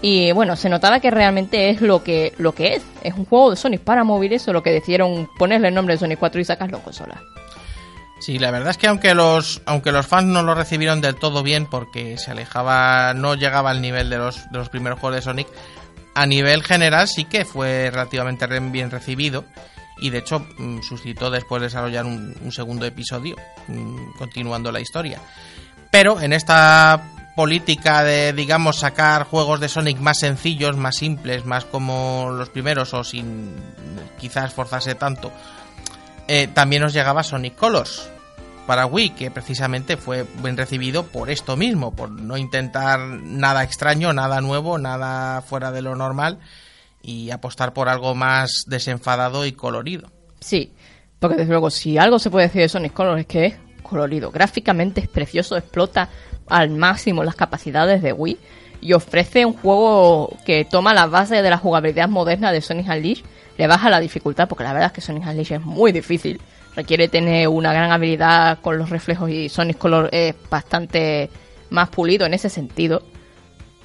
Y 0.00 0.32
bueno, 0.32 0.56
se 0.56 0.68
notaba 0.68 0.98
que 0.98 1.10
realmente 1.10 1.70
es 1.70 1.80
lo 1.80 2.02
que, 2.02 2.32
lo 2.38 2.52
que 2.52 2.74
es. 2.74 2.82
Es 3.02 3.14
un 3.14 3.24
juego 3.24 3.50
de 3.50 3.56
Sonic 3.56 3.82
para 3.82 4.02
móviles, 4.02 4.46
lo 4.48 4.62
que 4.62 4.70
decidieron 4.70 5.28
ponerle 5.38 5.68
el 5.68 5.74
nombre 5.74 5.94
de 5.94 5.98
Sonic 5.98 6.18
4 6.18 6.40
y 6.40 6.44
sacarlo 6.44 6.78
en 6.78 6.82
consola. 6.82 7.22
Sí, 8.18 8.38
la 8.38 8.50
verdad 8.50 8.70
es 8.70 8.78
que 8.78 8.86
aunque 8.86 9.14
los, 9.14 9.62
aunque 9.66 9.90
los 9.90 10.06
fans 10.06 10.28
no 10.28 10.42
lo 10.42 10.54
recibieron 10.54 11.00
del 11.00 11.16
todo 11.16 11.42
bien 11.42 11.66
porque 11.66 12.18
se 12.18 12.30
alejaba, 12.30 13.14
no 13.14 13.34
llegaba 13.34 13.70
al 13.70 13.80
nivel 13.80 14.10
de 14.10 14.18
los, 14.18 14.48
de 14.50 14.58
los 14.58 14.68
primeros 14.68 15.00
juegos 15.00 15.16
de 15.16 15.22
Sonic, 15.22 15.48
a 16.14 16.26
nivel 16.26 16.62
general 16.62 17.08
sí 17.08 17.24
que 17.24 17.44
fue 17.44 17.90
relativamente 17.90 18.46
bien 18.46 18.90
recibido 18.90 19.44
y 20.02 20.10
de 20.10 20.18
hecho 20.18 20.40
mm, 20.58 20.80
suscitó 20.82 21.30
después 21.30 21.60
de 21.60 21.68
desarrollar 21.68 22.04
un, 22.04 22.34
segundo 22.50 22.84
episodio 22.84 23.36
mm, 23.68 24.18
continuando 24.18 24.72
la 24.72 24.80
historia. 24.80 25.20
Pero 25.90 26.20
en 26.20 26.32
esta 26.32 27.32
política 27.36 28.02
de, 28.02 28.32
digamos, 28.32 28.80
sacar 28.80 29.24
juegos 29.24 29.60
de 29.60 29.68
Sonic 29.68 29.98
más 29.98 30.18
sencillos, 30.18 30.76
más 30.76 30.96
simples, 30.96 31.46
más 31.46 31.64
como 31.64 32.30
los 32.32 32.50
primeros 32.50 32.92
o 32.94 33.04
sin 33.04 33.54
quizás 34.18 34.46
esforzarse 34.46 34.96
tanto, 34.96 35.32
eh, 36.26 36.48
también 36.48 36.82
nos 36.82 36.92
llegaba 36.92 37.22
Sonic 37.22 37.54
Colors, 37.54 38.10
para 38.66 38.86
Wii, 38.86 39.10
que 39.10 39.30
precisamente 39.30 39.96
fue 39.96 40.26
bien 40.42 40.56
recibido 40.56 41.04
por 41.04 41.30
esto 41.30 41.56
mismo, 41.56 41.94
por 41.94 42.10
no 42.10 42.36
intentar 42.36 43.00
nada 43.00 43.62
extraño, 43.62 44.12
nada 44.12 44.40
nuevo, 44.40 44.78
nada 44.78 45.42
fuera 45.42 45.70
de 45.70 45.82
lo 45.82 45.94
normal 45.94 46.38
y 47.02 47.30
apostar 47.30 47.72
por 47.72 47.88
algo 47.88 48.14
más 48.14 48.64
desenfadado 48.66 49.44
y 49.46 49.52
colorido. 49.52 50.10
Sí, 50.40 50.72
porque 51.18 51.36
desde 51.36 51.50
luego 51.50 51.70
si 51.70 51.98
algo 51.98 52.18
se 52.18 52.30
puede 52.30 52.46
decir 52.46 52.62
de 52.62 52.68
Sonic 52.68 52.92
Colors 52.92 53.20
es 53.20 53.26
que 53.26 53.46
es 53.46 53.54
colorido, 53.82 54.30
gráficamente 54.30 55.00
es 55.00 55.08
precioso, 55.08 55.56
explota 55.56 56.08
al 56.48 56.70
máximo 56.70 57.24
las 57.24 57.34
capacidades 57.34 58.02
de 58.02 58.12
Wii 58.12 58.38
y 58.80 58.92
ofrece 58.94 59.44
un 59.44 59.52
juego 59.52 60.36
que 60.44 60.64
toma 60.64 60.94
la 60.94 61.06
base 61.06 61.42
de 61.42 61.50
la 61.50 61.58
jugabilidad 61.58 62.08
moderna 62.08 62.52
de 62.52 62.60
Sonic 62.60 62.88
Unleashed, 62.88 63.24
le 63.58 63.66
baja 63.66 63.90
la 63.90 64.00
dificultad 64.00 64.48
porque 64.48 64.64
la 64.64 64.72
verdad 64.72 64.88
es 64.88 64.92
que 64.92 65.00
Sonic 65.00 65.26
Unleashed 65.26 65.56
es 65.56 65.64
muy 65.64 65.92
difícil 65.92 66.40
requiere 66.74 67.08
tener 67.08 67.48
una 67.48 67.72
gran 67.72 67.92
habilidad 67.92 68.58
con 68.60 68.78
los 68.78 68.90
reflejos 68.90 69.30
y 69.30 69.48
Sonic 69.48 69.78
Color 69.78 70.08
es 70.12 70.34
bastante 70.50 71.30
más 71.70 71.88
pulido 71.90 72.26
en 72.26 72.34
ese 72.34 72.48
sentido. 72.48 73.02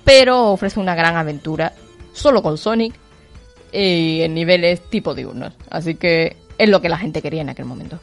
Pero 0.04 0.52
ofrece 0.52 0.80
una 0.80 0.96
gran 0.96 1.16
aventura 1.16 1.74
solo 2.14 2.42
con 2.42 2.58
Sonic 2.58 2.96
y 3.72 4.22
en 4.22 4.34
niveles 4.34 4.82
tipo 4.90 5.14
diurnos. 5.14 5.54
Así 5.70 5.96
que 5.96 6.38
es 6.58 6.70
lo 6.70 6.82
que 6.82 6.90
la 6.90 6.98
gente 6.98 7.22
quería 7.22 7.42
en 7.42 7.50
aquel 7.50 7.66
momento. 7.66 8.00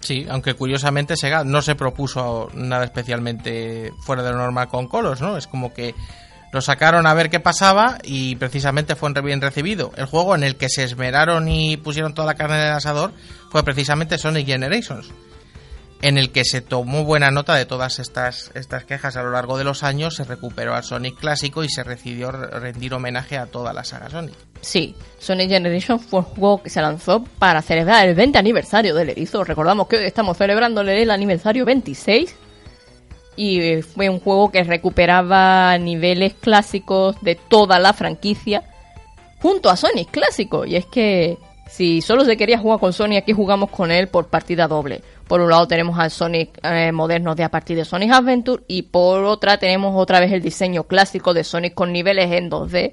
Sí, 0.00 0.26
aunque 0.28 0.54
curiosamente 0.54 1.16
Sega 1.16 1.42
no 1.42 1.62
se 1.62 1.74
propuso 1.74 2.48
nada 2.54 2.84
especialmente 2.84 3.92
fuera 4.04 4.22
de 4.22 4.30
lo 4.30 4.38
normal 4.38 4.68
con 4.68 4.86
Colors, 4.86 5.20
¿no? 5.20 5.36
Es 5.36 5.46
como 5.46 5.74
que 5.74 5.94
lo 6.52 6.60
sacaron 6.60 7.06
a 7.06 7.14
ver 7.14 7.28
qué 7.28 7.40
pasaba 7.40 7.98
y 8.04 8.36
precisamente 8.36 8.94
fue 8.94 9.12
bien 9.22 9.40
recibido. 9.40 9.92
El 9.96 10.06
juego 10.06 10.34
en 10.34 10.44
el 10.44 10.56
que 10.56 10.68
se 10.68 10.84
esmeraron 10.84 11.48
y 11.48 11.76
pusieron 11.76 12.14
toda 12.14 12.26
la 12.26 12.34
carne 12.34 12.56
en 12.56 12.68
el 12.68 12.72
asador 12.72 13.12
fue 13.50 13.64
precisamente 13.64 14.16
Sonic 14.16 14.46
Generations, 14.46 15.10
en 16.02 16.18
el 16.18 16.30
que 16.30 16.44
se 16.44 16.60
tomó 16.60 17.04
buena 17.04 17.30
nota 17.30 17.54
de 17.54 17.64
todas 17.64 17.98
estas, 17.98 18.50
estas 18.54 18.84
quejas 18.84 19.16
a 19.16 19.22
lo 19.22 19.30
largo 19.30 19.56
de 19.58 19.64
los 19.64 19.82
años, 19.82 20.16
se 20.16 20.24
recuperó 20.24 20.74
al 20.74 20.84
Sonic 20.84 21.16
clásico 21.18 21.64
y 21.64 21.68
se 21.68 21.84
decidió 21.84 22.30
rendir 22.30 22.94
homenaje 22.94 23.38
a 23.38 23.46
toda 23.46 23.72
la 23.72 23.84
saga 23.84 24.10
Sonic. 24.10 24.34
Sí, 24.60 24.94
Sonic 25.18 25.48
Generations 25.48 26.04
fue 26.04 26.20
un 26.20 26.26
juego 26.26 26.62
que 26.62 26.70
se 26.70 26.80
lanzó 26.80 27.24
para 27.38 27.62
celebrar 27.62 28.08
el 28.08 28.14
20 28.14 28.38
aniversario 28.38 28.94
del 28.94 29.10
erizo. 29.10 29.44
Recordamos 29.44 29.88
que 29.88 29.96
hoy 29.96 30.04
estamos 30.04 30.36
celebrándole 30.36 31.02
el 31.02 31.10
aniversario 31.10 31.64
26 31.64 32.34
y 33.36 33.82
fue 33.82 34.08
un 34.08 34.18
juego 34.18 34.50
que 34.50 34.64
recuperaba 34.64 35.76
niveles 35.78 36.34
clásicos 36.34 37.16
de 37.20 37.34
toda 37.34 37.78
la 37.78 37.92
franquicia 37.92 38.62
junto 39.40 39.70
a 39.70 39.76
Sonic 39.76 40.10
clásico. 40.10 40.64
Y 40.64 40.76
es 40.76 40.86
que 40.86 41.38
si 41.68 42.00
solo 42.00 42.24
se 42.24 42.36
quería 42.36 42.58
jugar 42.58 42.80
con 42.80 42.92
Sonic, 42.92 43.22
aquí 43.22 43.32
jugamos 43.32 43.70
con 43.70 43.90
él 43.90 44.08
por 44.08 44.28
partida 44.28 44.66
doble. 44.66 45.02
Por 45.26 45.40
un 45.40 45.50
lado 45.50 45.66
tenemos 45.66 45.98
al 45.98 46.10
Sonic 46.10 46.58
eh, 46.62 46.92
moderno 46.92 47.34
de 47.34 47.42
a 47.42 47.50
partir 47.50 47.76
de 47.76 47.84
Sonic 47.84 48.12
Adventure 48.12 48.62
y 48.68 48.82
por 48.82 49.24
otra 49.24 49.58
tenemos 49.58 49.94
otra 49.96 50.20
vez 50.20 50.32
el 50.32 50.40
diseño 50.40 50.84
clásico 50.84 51.34
de 51.34 51.42
Sonic 51.42 51.74
con 51.74 51.92
niveles 51.92 52.30
en 52.30 52.48
2D 52.48 52.92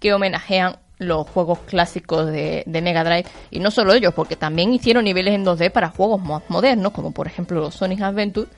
que 0.00 0.14
homenajean 0.14 0.78
los 0.98 1.28
juegos 1.28 1.58
clásicos 1.66 2.26
de, 2.26 2.62
de, 2.66 2.82
Mega 2.82 3.04
Drive 3.04 3.26
y 3.50 3.58
no 3.58 3.70
solo 3.70 3.92
ellos, 3.92 4.14
porque 4.14 4.36
también 4.36 4.72
hicieron 4.72 5.04
niveles 5.04 5.34
en 5.34 5.44
2D 5.44 5.70
para 5.70 5.90
juegos 5.90 6.22
más 6.22 6.42
modernos, 6.48 6.92
como 6.92 7.12
por 7.12 7.26
ejemplo 7.26 7.60
los 7.60 7.74
Sonic 7.74 8.00
Adventure, 8.00 8.48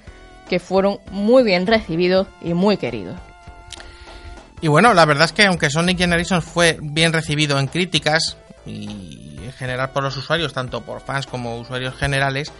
que 0.49 0.61
fueron 0.61 0.99
muy 1.11 1.43
bien 1.43 1.67
recibidos 1.67 2.29
y 2.43 2.55
muy 2.55 2.77
queridos. 2.77 3.17
Y 4.61 4.69
bueno, 4.69 4.95
la 4.95 5.05
verdad 5.05 5.25
es 5.25 5.33
que 5.33 5.47
aunque 5.47 5.71
Sonic 5.71 5.99
Generations 5.99 6.45
fue 6.45 6.79
bien 6.81 7.13
recibido 7.13 7.59
en 7.59 7.67
críticas 7.67 8.37
y 8.65 9.39
en 9.45 9.53
general 9.53 9.91
por 9.91 10.03
los 10.03 10.17
usuarios, 10.17 10.53
tanto 10.53 10.83
por 10.83 11.01
fans 11.01 11.27
como 11.27 11.59
usuarios 11.59 11.95
generales, 11.97 12.53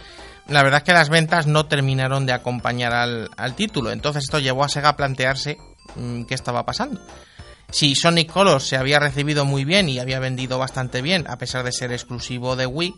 la 0.49 0.63
verdad 0.63 0.79
es 0.79 0.83
que 0.83 0.93
las 0.93 1.09
ventas 1.09 1.47
no 1.47 1.65
terminaron 1.65 2.25
de 2.25 2.33
acompañar 2.33 2.93
al, 2.93 3.55
título. 3.55 3.91
Entonces 3.91 4.23
esto 4.23 4.39
llevó 4.39 4.63
a 4.63 4.69
Sega 4.69 4.89
a 4.89 4.95
plantearse 4.95 5.57
mm, 5.95 6.23
qué 6.23 6.35
estaba 6.35 6.65
pasando. 6.65 7.01
Si 7.69 7.95
Sonic 7.95 8.31
Colors 8.31 8.65
se 8.65 8.77
había 8.77 8.99
recibido 8.99 9.43
muy 9.43 9.65
bien 9.65 9.89
y 9.89 9.99
había 9.99 10.19
vendido 10.19 10.57
bastante 10.57 11.01
bien, 11.01 11.25
a 11.27 11.37
pesar 11.37 11.65
de 11.65 11.73
ser 11.73 11.91
exclusivo 11.91 12.55
de 12.55 12.65
Wii, 12.65 12.95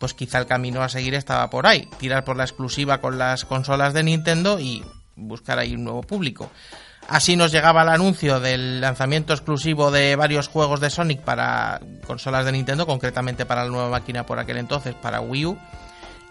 pues 0.00 0.14
quizá 0.14 0.38
el 0.38 0.46
camino 0.46 0.82
a 0.82 0.88
seguir 0.88 1.14
estaba 1.14 1.48
por 1.48 1.66
ahí, 1.66 1.88
tirar 1.98 2.24
por 2.24 2.36
la 2.36 2.44
exclusiva 2.44 3.00
con 3.00 3.18
las 3.18 3.44
consolas 3.44 3.94
de 3.94 4.02
Nintendo 4.02 4.58
y 4.58 4.84
buscar 5.14 5.58
ahí 5.58 5.74
un 5.74 5.84
nuevo 5.84 6.02
público. 6.02 6.50
Así 7.08 7.36
nos 7.36 7.52
llegaba 7.52 7.82
el 7.82 7.88
anuncio 7.88 8.40
del 8.40 8.80
lanzamiento 8.80 9.32
exclusivo 9.32 9.90
de 9.90 10.16
varios 10.16 10.48
juegos 10.48 10.80
de 10.80 10.90
Sonic 10.90 11.20
para 11.20 11.80
consolas 12.06 12.44
de 12.44 12.52
Nintendo, 12.52 12.86
concretamente 12.86 13.46
para 13.46 13.64
la 13.64 13.70
nueva 13.70 13.90
máquina 13.90 14.26
por 14.26 14.38
aquel 14.38 14.58
entonces, 14.58 14.94
para 14.94 15.20
Wii 15.20 15.46
U. 15.46 15.58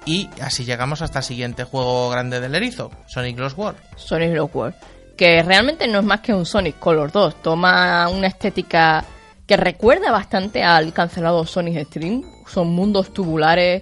Y 0.05 0.29
así 0.41 0.65
llegamos 0.65 1.01
hasta 1.01 1.19
el 1.19 1.25
siguiente 1.25 1.63
juego 1.63 2.09
grande 2.09 2.39
del 2.39 2.55
erizo, 2.55 2.91
Sonic 3.05 3.37
Lost 3.37 3.57
World. 3.57 3.79
Sonic 3.95 4.33
Lost 4.33 4.55
World, 4.55 4.75
que 5.17 5.43
realmente 5.43 5.87
no 5.87 5.99
es 5.99 6.05
más 6.05 6.21
que 6.21 6.33
un 6.33 6.45
Sonic 6.45 6.79
Color 6.79 7.11
2, 7.11 7.41
toma 7.41 8.07
una 8.09 8.27
estética 8.27 9.03
que 9.45 9.57
recuerda 9.57 10.11
bastante 10.11 10.63
al 10.63 10.93
cancelado 10.93 11.45
Sonic 11.45 11.87
Stream. 11.87 12.23
Son 12.47 12.67
mundos 12.69 13.11
tubulares 13.13 13.81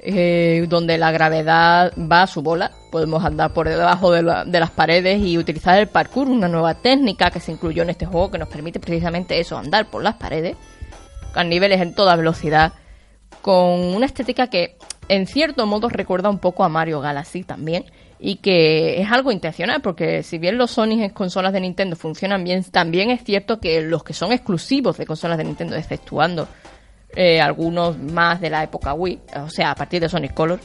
eh, 0.00 0.64
donde 0.68 0.96
la 0.96 1.10
gravedad 1.10 1.92
va 1.98 2.22
a 2.22 2.26
su 2.28 2.40
bola. 2.40 2.70
Podemos 2.92 3.24
andar 3.24 3.52
por 3.52 3.68
debajo 3.68 4.12
de, 4.12 4.22
las 4.22 4.70
paredes 4.70 5.20
y 5.20 5.36
utilizar 5.36 5.76
el 5.76 5.88
parkour, 5.88 6.28
una 6.28 6.46
nueva 6.46 6.74
técnica 6.74 7.32
que 7.32 7.40
se 7.40 7.50
incluyó 7.50 7.82
en 7.82 7.90
este 7.90 8.06
juego 8.06 8.30
que 8.30 8.38
nos 8.38 8.48
permite 8.48 8.78
precisamente 8.78 9.40
eso, 9.40 9.58
andar 9.58 9.90
por 9.90 10.04
las 10.04 10.14
paredes, 10.14 10.56
a 11.34 11.42
niveles 11.42 11.80
en 11.80 11.94
toda 11.94 12.14
velocidad, 12.14 12.72
con 13.42 13.80
una 13.96 14.06
estética 14.06 14.46
que 14.46 14.76
en 15.08 15.26
cierto 15.26 15.66
modo 15.66 15.88
recuerda 15.88 16.30
un 16.30 16.38
poco 16.38 16.64
a 16.64 16.68
Mario 16.68 17.00
Galaxy 17.00 17.42
también 17.42 17.84
y 18.20 18.36
que 18.36 19.00
es 19.00 19.10
algo 19.10 19.30
intencional, 19.32 19.80
porque 19.80 20.22
si 20.22 20.38
bien 20.38 20.58
los 20.58 20.72
Sonic 20.72 21.00
en 21.00 21.10
consolas 21.10 21.52
de 21.52 21.60
Nintendo 21.60 21.96
funcionan 21.96 22.44
bien, 22.44 22.64
también 22.64 23.10
es 23.10 23.22
cierto 23.22 23.60
que 23.60 23.80
los 23.80 24.02
que 24.02 24.12
son 24.12 24.32
exclusivos 24.32 24.98
de 24.98 25.06
consolas 25.06 25.38
de 25.38 25.44
Nintendo, 25.44 25.76
exceptuando 25.76 26.48
eh, 27.14 27.40
algunos 27.40 27.98
más 27.98 28.40
de 28.40 28.50
la 28.50 28.64
época 28.64 28.92
Wii, 28.92 29.20
o 29.44 29.50
sea, 29.50 29.70
a 29.70 29.74
partir 29.74 30.00
de 30.00 30.08
Sonic 30.08 30.34
Color, 30.34 30.60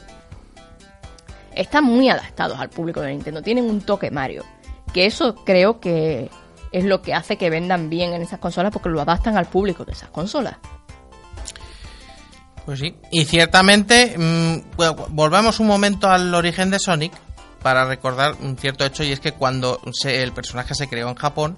están 1.55 1.83
muy 1.83 2.09
adaptados 2.09 2.59
al 2.59 2.69
público 2.69 3.01
de 3.01 3.11
Nintendo, 3.11 3.41
tienen 3.41 3.65
un 3.65 3.81
toque 3.81 4.09
Mario, 4.09 4.43
que 4.93 5.05
eso 5.05 5.35
creo 5.45 5.79
que 5.79 6.29
es 6.71 6.83
lo 6.85 7.03
que 7.03 7.13
hace 7.13 7.37
que 7.37 7.51
vendan 7.51 7.89
bien 7.89 8.13
en 8.13 8.23
esas 8.23 8.39
consolas 8.39 8.73
porque 8.73 8.89
lo 8.89 8.99
adaptan 8.99 9.37
al 9.37 9.45
público 9.45 9.85
de 9.85 9.91
esas 9.91 10.09
consolas. 10.09 10.57
Pues 12.66 12.80
sí, 12.80 12.95
y 13.11 13.26
ciertamente, 13.26 14.16
mm, 14.18 14.78
volvemos 15.09 15.59
un 15.59 15.68
momento 15.68 16.09
al 16.09 16.34
origen 16.34 16.70
de 16.70 16.80
Sonic, 16.80 17.14
para 17.64 17.86
recordar 17.86 18.36
un 18.41 18.57
cierto 18.57 18.86
hecho 18.86 19.03
y 19.03 19.11
es 19.14 19.20
que 19.20 19.32
cuando 19.32 19.80
el 20.03 20.34
personaje 20.34 20.76
se 20.76 20.88
creó 20.88 21.09
en 21.09 21.16
Japón, 21.16 21.57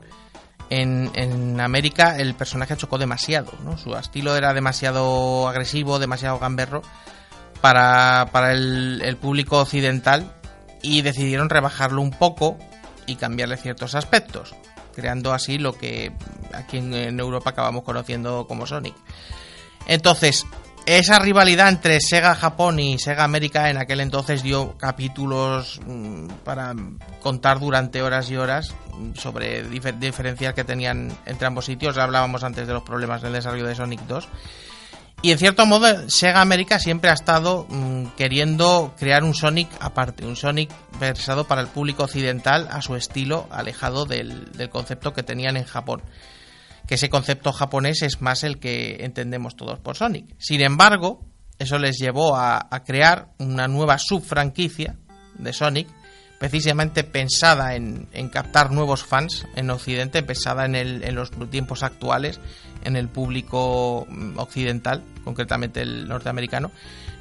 en, 0.70 1.60
América 1.60 2.18
el 2.18 2.36
personaje 2.36 2.78
chocó 2.78 2.98
demasiado, 2.98 3.52
¿no? 3.64 3.78
Su 3.78 3.96
estilo 3.96 4.36
era 4.36 4.54
demasiado 4.54 5.48
agresivo, 5.48 6.00
demasiado 6.00 6.40
gamberro 6.40 6.82
para, 7.60 8.30
el, 8.52 9.18
público 9.20 9.60
occidental 9.60 10.32
y 10.82 11.02
decidieron 11.02 11.50
rebajarlo 11.50 12.02
un 12.02 12.12
poco 12.12 12.58
y 13.08 13.16
cambiarle 13.16 13.58
ciertos 13.58 13.96
aspectos, 13.96 14.56
creando 14.96 15.34
así 15.34 15.58
lo 15.58 15.74
que 15.74 16.12
aquí 16.54 16.78
en 16.78 17.20
Europa 17.20 17.50
acabamos 17.52 17.84
conociendo 17.84 18.46
como 18.48 18.68
Sonic. 18.68 18.96
Entonces, 19.88 20.46
esa 20.86 21.18
rivalidad 21.18 21.70
entre 21.70 22.00
Sega 22.00 22.36
Japón 22.36 22.80
y 22.80 23.00
Sega 23.00 23.24
América 23.24 23.70
en 23.70 23.78
aquel 23.78 24.02
entonces 24.02 24.44
dio 24.44 24.78
capítulos 24.78 25.82
mm, 25.86 26.28
para 26.44 26.76
contar 27.22 27.60
durante 27.60 28.04
horas 28.04 28.30
y 28.30 28.38
horas 28.38 28.76
sobre 29.16 29.64
diferencias 29.64 30.54
que 30.54 30.64
tenían 30.64 31.12
entre 31.26 31.48
ambos 31.48 31.66
sitios. 31.66 31.98
Hablábamos 31.98 32.44
antes 32.44 32.68
de 32.68 32.74
los 32.74 32.84
problemas 32.84 33.22
del 33.22 33.34
desarrollo 33.34 33.66
de 33.66 33.76
Sonic 33.76 34.02
2. 34.02 34.28
Y 35.24 35.32
en 35.32 35.40
cierto 35.40 35.66
modo, 35.66 36.08
Sega 36.08 36.42
América 36.42 36.78
siempre 36.78 37.10
ha 37.10 37.14
estado 37.14 37.66
mm, 37.68 38.10
queriendo 38.16 38.94
crear 39.00 39.24
un 39.24 39.34
Sonic 39.34 39.70
aparte, 39.80 40.24
un 40.24 40.36
Sonic 40.36 40.72
pensado 41.00 41.46
para 41.46 41.62
el 41.62 41.68
público 41.68 42.04
occidental 42.04 42.68
a 42.70 42.84
su 42.84 42.96
estilo, 42.96 43.48
alejado 43.50 44.06
del 44.06 44.70
concepto 44.70 45.14
que 45.14 45.24
tenían 45.24 45.58
en 45.58 45.64
Japón 45.64 46.04
que 46.88 46.96
ese 46.96 47.10
concepto 47.10 47.52
japonés 47.52 48.02
es 48.02 48.22
más 48.22 48.44
el 48.44 48.60
que 48.60 49.04
entendemos 49.04 49.56
todos 49.56 49.80
por 49.80 49.96
Sonic. 49.96 50.36
Sin 50.38 50.62
embargo, 50.62 51.26
eso 51.58 51.78
les 51.78 51.98
llevó 51.98 52.36
a, 52.36 52.68
crear 52.86 53.30
una 53.40 53.68
nueva 53.68 53.98
subfranquicia 53.98 54.98
de 55.38 55.54
Sonic, 55.54 55.88
precisamente 56.40 57.04
pensada 57.04 57.76
en, 57.76 58.08
captar 58.30 58.72
nuevos 58.72 59.04
fans 59.04 59.46
en 59.56 59.70
Occidente, 59.70 60.22
pensada 60.22 60.66
en, 60.66 60.76
en 60.76 61.16
los 61.16 61.32
tiempos 61.50 61.84
actuales, 61.84 62.40
en 62.84 62.96
el 62.96 63.08
público 63.08 64.06
mm, 64.10 64.38
occidental, 64.38 65.04
concretamente 65.24 65.82
el 65.82 66.08
norteamericano, 66.08 66.72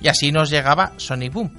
y 0.01 0.09
así 0.09 0.33
nos 0.33 0.51
llegaba 0.51 0.93
Sonic 0.97 1.33
Boom. 1.33 1.53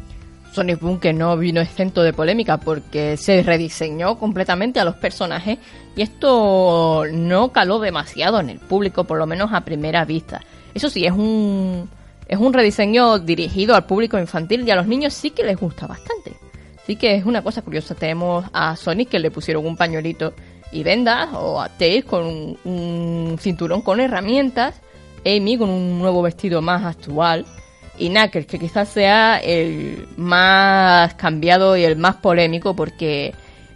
Sonic 0.56 0.80
Boom 0.80 1.00
que 1.00 1.12
no 1.12 1.36
vino 1.38 1.60
exento 1.60 2.02
de 2.02 2.14
polémica 2.14 2.58
porque 2.58 3.18
se 3.18 3.44
rediseñó 3.44 4.18
completamente 4.18 4.80
a 4.80 4.86
los 4.86 4.96
personajes 4.96 5.60
y 5.96 6.02
esto 6.02 7.04
no 7.12 7.52
caló 7.52 7.80
demasiado 7.80 8.40
en 8.40 8.50
el 8.50 8.60
público, 8.60 9.04
por 9.04 9.18
lo 9.18 9.28
menos 9.28 9.52
a 9.54 9.66
primera 9.66 10.06
vista. 10.06 10.42
Eso 10.74 10.90
sí, 10.90 11.06
es 11.06 11.12
un, 11.12 11.90
es 12.28 12.40
un 12.40 12.54
rediseño 12.54 13.20
dirigido 13.20 13.76
al 13.76 13.86
público 13.86 14.18
infantil 14.18 14.66
y 14.66 14.72
a 14.72 14.76
los 14.76 14.88
niños 14.88 15.14
sí 15.14 15.32
que 15.32 15.44
les 15.44 15.58
gusta 15.58 15.88
bastante. 15.88 16.34
Así 16.82 16.96
que 16.96 17.16
es 17.16 17.26
una 17.26 17.42
cosa 17.42 17.62
curiosa. 17.62 17.94
Tenemos 17.96 18.46
a 18.54 18.76
Sonic 18.76 19.10
que 19.10 19.20
le 19.20 19.32
pusieron 19.32 19.66
un 19.66 19.76
pañuelito 19.76 20.34
y 20.72 20.84
vendas, 20.84 21.30
o 21.34 21.60
a 21.60 21.70
Tails 21.70 22.06
con 22.06 22.26
un, 22.26 22.58
un 22.64 23.38
cinturón 23.40 23.82
con 23.82 24.00
herramientas, 24.00 24.82
Amy 25.26 25.58
con 25.58 25.70
un 25.70 26.00
nuevo 26.00 26.22
vestido 26.22 26.62
más 26.62 26.84
actual, 26.84 27.46
y 27.98 28.10
Knuckles, 28.10 28.48
que 28.48 28.60
quizás 28.60 28.90
sea 28.90 29.38
el 29.38 30.08
más 30.18 31.14
cambiado 31.16 31.78
y 31.78 31.84
el 31.84 31.96
más 31.96 32.16
polémico 32.16 32.76
porque 32.76 33.34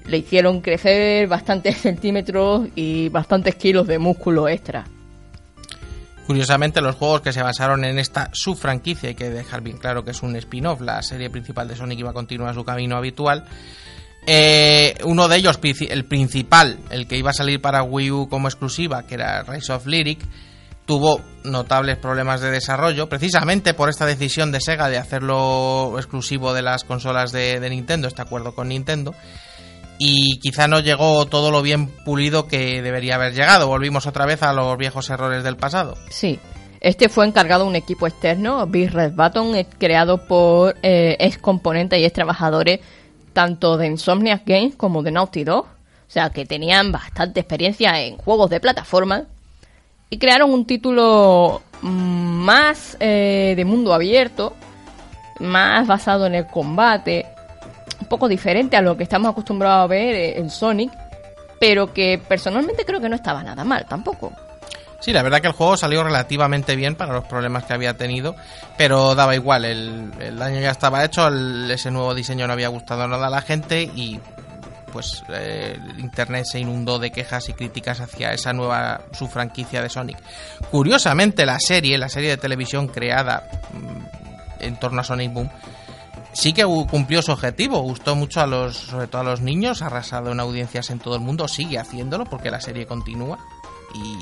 le 0.07 0.17
hicieron 0.17 0.61
crecer 0.61 1.27
bastantes 1.27 1.77
centímetros 1.81 2.67
y 2.75 3.09
bastantes 3.09 3.55
kilos 3.55 3.87
de 3.87 3.99
músculo 3.99 4.47
extra. 4.47 4.85
Curiosamente, 6.25 6.79
los 6.81 6.95
juegos 6.95 7.21
que 7.21 7.33
se 7.33 7.41
basaron 7.41 7.83
en 7.85 7.97
esta 7.97 8.29
subfranquicia, 8.33 9.09
hay 9.09 9.15
que 9.15 9.31
dejar 9.31 9.61
bien 9.61 9.77
claro 9.77 10.03
que 10.03 10.11
es 10.11 10.21
un 10.21 10.35
spin-off, 10.35 10.79
la 10.81 11.01
serie 11.01 11.31
principal 11.31 11.67
de 11.67 11.75
Sonic 11.75 11.99
iba 11.99 12.11
a 12.11 12.13
continuar 12.13 12.53
su 12.53 12.63
camino 12.63 12.97
habitual. 12.97 13.45
Eh, 14.27 14.95
uno 15.05 15.27
de 15.27 15.37
ellos, 15.37 15.59
el 15.63 16.05
principal, 16.05 16.77
el 16.91 17.07
que 17.07 17.17
iba 17.17 17.31
a 17.31 17.33
salir 17.33 17.61
para 17.61 17.81
Wii 17.81 18.11
U 18.11 18.29
como 18.29 18.47
exclusiva, 18.47 19.07
que 19.07 19.15
era 19.15 19.41
Rise 19.41 19.73
of 19.73 19.87
Lyric, 19.87 20.19
tuvo 20.89 21.21
notables 21.43 21.99
problemas 21.99 22.41
de 22.41 22.49
desarrollo, 22.49 23.07
precisamente 23.09 23.75
por 23.75 23.89
esta 23.89 24.07
decisión 24.07 24.51
de 24.51 24.59
Sega 24.59 24.89
de 24.89 24.97
hacerlo 24.97 25.93
exclusivo 25.97 26.51
de 26.51 26.63
las 26.63 26.83
consolas 26.83 27.31
de, 27.31 27.59
de 27.59 27.69
Nintendo, 27.69 28.07
este 28.07 28.23
acuerdo 28.23 28.55
con 28.55 28.69
Nintendo 28.69 29.13
y 29.99 30.39
quizá 30.39 30.67
no 30.67 30.79
llegó 30.79 31.27
todo 31.27 31.51
lo 31.51 31.61
bien 31.61 31.85
pulido 31.85 32.47
que 32.47 32.81
debería 32.81 33.15
haber 33.15 33.35
llegado. 33.35 33.67
Volvimos 33.67 34.07
otra 34.07 34.25
vez 34.25 34.41
a 34.41 34.51
los 34.51 34.75
viejos 34.79 35.11
errores 35.11 35.43
del 35.43 35.57
pasado. 35.57 35.95
Sí. 36.09 36.39
Este 36.81 37.07
fue 37.07 37.27
encargado 37.27 37.67
un 37.67 37.75
equipo 37.75 38.07
externo, 38.07 38.65
Big 38.65 38.89
Red 38.89 39.11
Button, 39.13 39.53
creado 39.77 40.25
por 40.25 40.75
eh, 40.81 41.17
ex 41.19 41.37
componentes 41.37 41.99
y 41.99 42.05
ex 42.05 42.13
trabajadores 42.13 42.79
tanto 43.33 43.77
de 43.77 43.85
Insomniac 43.85 44.41
Games 44.43 44.75
como 44.75 45.03
de 45.03 45.11
Naughty 45.11 45.43
Dog. 45.43 45.65
O 45.65 46.11
sea, 46.11 46.31
que 46.31 46.47
tenían 46.47 46.91
bastante 46.91 47.41
experiencia 47.41 48.01
en 48.01 48.17
juegos 48.17 48.49
de 48.49 48.59
plataforma. 48.59 49.25
Y 50.09 50.17
crearon 50.17 50.51
un 50.51 50.65
título 50.65 51.61
más 51.81 52.97
eh, 52.99 53.53
de 53.55 53.65
mundo 53.65 53.93
abierto, 53.93 54.55
más 55.39 55.87
basado 55.87 56.25
en 56.25 56.35
el 56.35 56.47
combate, 56.47 57.25
un 58.01 58.07
poco 58.07 58.27
diferente 58.27 58.75
a 58.75 58.81
lo 58.81 58.97
que 58.97 59.03
estamos 59.03 59.31
acostumbrados 59.31 59.85
a 59.85 59.87
ver 59.87 60.15
eh, 60.15 60.39
en 60.39 60.49
Sonic, 60.49 60.91
pero 61.59 61.93
que 61.93 62.19
personalmente 62.27 62.85
creo 62.85 62.99
que 62.99 63.09
no 63.09 63.15
estaba 63.15 63.43
nada 63.43 63.63
mal 63.63 63.85
tampoco. 63.87 64.33
Sí, 64.99 65.13
la 65.13 65.23
verdad 65.23 65.39
que 65.39 65.47
el 65.47 65.53
juego 65.53 65.77
salió 65.77 66.03
relativamente 66.03 66.75
bien 66.75 66.95
para 66.95 67.13
los 67.13 67.23
problemas 67.23 67.63
que 67.63 67.73
había 67.73 67.95
tenido, 67.95 68.35
pero 68.77 69.15
daba 69.15 69.33
igual, 69.33 69.63
el, 69.63 70.37
daño 70.37 70.59
ya 70.59 70.71
estaba 70.71 71.05
hecho, 71.05 71.29
ese 71.29 71.89
nuevo 71.89 72.13
diseño 72.13 72.47
no 72.47 72.53
había 72.53 72.67
gustado 72.67 73.07
nada 73.07 73.27
a 73.27 73.29
la 73.29 73.41
gente 73.41 73.83
y 73.83 74.19
pues 74.89 75.23
eh, 75.29 75.79
internet 75.97 76.45
se 76.45 76.59
inundó 76.59 76.99
de 76.99 77.11
quejas 77.11 77.49
y 77.49 77.53
críticas 77.53 77.99
hacia 77.99 78.33
esa 78.33 78.53
nueva 78.53 79.01
su 79.11 79.27
franquicia 79.27 79.81
de 79.81 79.89
Sonic. 79.89 80.17
Curiosamente 80.71 81.45
la 81.45 81.59
serie, 81.59 81.97
la 81.97 82.09
serie 82.09 82.31
de 82.31 82.37
televisión 82.37 82.87
creada 82.87 83.49
mm, 83.73 84.63
en 84.63 84.79
torno 84.79 85.01
a 85.01 85.03
Sonic 85.03 85.33
Boom, 85.33 85.49
sí 86.33 86.53
que 86.53 86.63
cumplió 86.63 87.21
su 87.21 87.31
objetivo, 87.31 87.81
gustó 87.81 88.15
mucho 88.15 88.41
a 88.41 88.47
los, 88.47 88.77
sobre 88.77 89.07
todo 89.07 89.21
a 89.21 89.25
los 89.25 89.41
niños, 89.41 89.81
ha 89.81 89.87
arrasado 89.87 90.31
en 90.31 90.39
audiencias 90.39 90.89
en 90.89 90.99
todo 90.99 91.15
el 91.15 91.21
mundo, 91.21 91.47
sigue 91.47 91.79
haciéndolo 91.79 92.25
porque 92.25 92.51
la 92.51 92.61
serie 92.61 92.85
continúa 92.85 93.39
y 93.93 94.17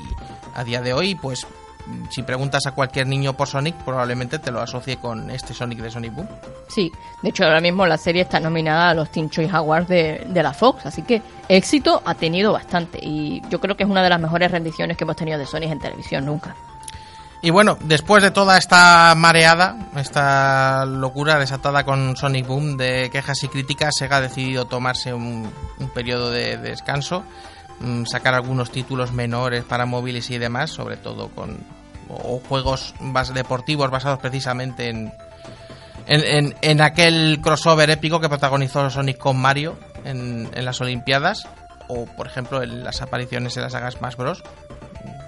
a 0.54 0.64
día 0.64 0.80
de 0.80 0.92
hoy, 0.92 1.14
pues 1.14 1.46
si 2.10 2.22
preguntas 2.22 2.66
a 2.66 2.72
cualquier 2.72 3.06
niño 3.06 3.34
por 3.34 3.48
Sonic, 3.48 3.74
probablemente 3.84 4.38
te 4.38 4.50
lo 4.50 4.60
asocie 4.60 4.96
con 4.96 5.30
este 5.30 5.54
Sonic 5.54 5.80
de 5.80 5.90
Sonic 5.90 6.14
Boom. 6.14 6.28
Sí, 6.68 6.92
de 7.22 7.28
hecho 7.30 7.44
ahora 7.44 7.60
mismo 7.60 7.86
la 7.86 7.98
serie 7.98 8.22
está 8.22 8.40
nominada 8.40 8.90
a 8.90 8.94
los 8.94 9.10
Teen 9.10 9.30
Choice 9.30 9.54
Awards 9.54 9.88
de, 9.88 10.26
de 10.28 10.42
la 10.42 10.52
Fox, 10.52 10.86
así 10.86 11.02
que 11.02 11.22
éxito 11.48 12.02
ha 12.04 12.14
tenido 12.14 12.52
bastante 12.52 12.98
y 13.00 13.42
yo 13.48 13.60
creo 13.60 13.76
que 13.76 13.84
es 13.84 13.90
una 13.90 14.02
de 14.02 14.10
las 14.10 14.20
mejores 14.20 14.50
rendiciones 14.50 14.96
que 14.96 15.04
hemos 15.04 15.16
tenido 15.16 15.38
de 15.38 15.46
Sonic 15.46 15.70
en 15.70 15.78
televisión 15.78 16.26
nunca. 16.26 16.54
Y 17.40 17.50
bueno, 17.50 17.78
después 17.82 18.22
de 18.22 18.32
toda 18.32 18.58
esta 18.58 19.14
mareada, 19.16 19.76
esta 19.96 20.84
locura 20.84 21.38
desatada 21.38 21.84
con 21.84 22.16
Sonic 22.16 22.46
Boom 22.46 22.76
de 22.76 23.10
quejas 23.12 23.44
y 23.44 23.48
críticas, 23.48 23.94
Sega 23.96 24.16
ha 24.16 24.20
decidido 24.20 24.64
tomarse 24.64 25.14
un, 25.14 25.52
periodo 25.94 26.32
de, 26.32 26.56
descanso, 26.56 27.22
mm, 27.78 28.06
sacar 28.06 28.34
algunos 28.34 28.72
títulos 28.72 29.12
menores 29.12 29.62
para 29.62 29.86
móviles 29.86 30.30
y 30.30 30.38
demás, 30.38 30.70
sobre 30.70 30.96
todo 30.96 31.28
con 31.28 31.58
juegos 32.48 32.94
deportivos 33.34 33.90
basados 33.90 34.18
precisamente 34.18 34.88
en, 34.88 35.12
en, 36.06 36.54
en, 36.60 36.80
aquel 36.80 37.40
crossover 37.42 37.90
épico 37.90 38.20
que 38.20 38.28
protagonizó 38.28 38.88
Sonic 38.90 39.18
con 39.18 39.36
Mario 39.36 39.78
en, 40.04 40.48
en 40.54 40.64
las 40.64 40.80
Olimpiadas, 40.80 41.46
o 41.88 42.06
por 42.06 42.26
ejemplo 42.26 42.62
en 42.62 42.84
las 42.84 43.02
apariciones 43.02 43.56
en 43.56 43.62
las 43.62 43.72
sagas 43.72 43.94
Smash 43.94 44.16
Bros 44.16 44.42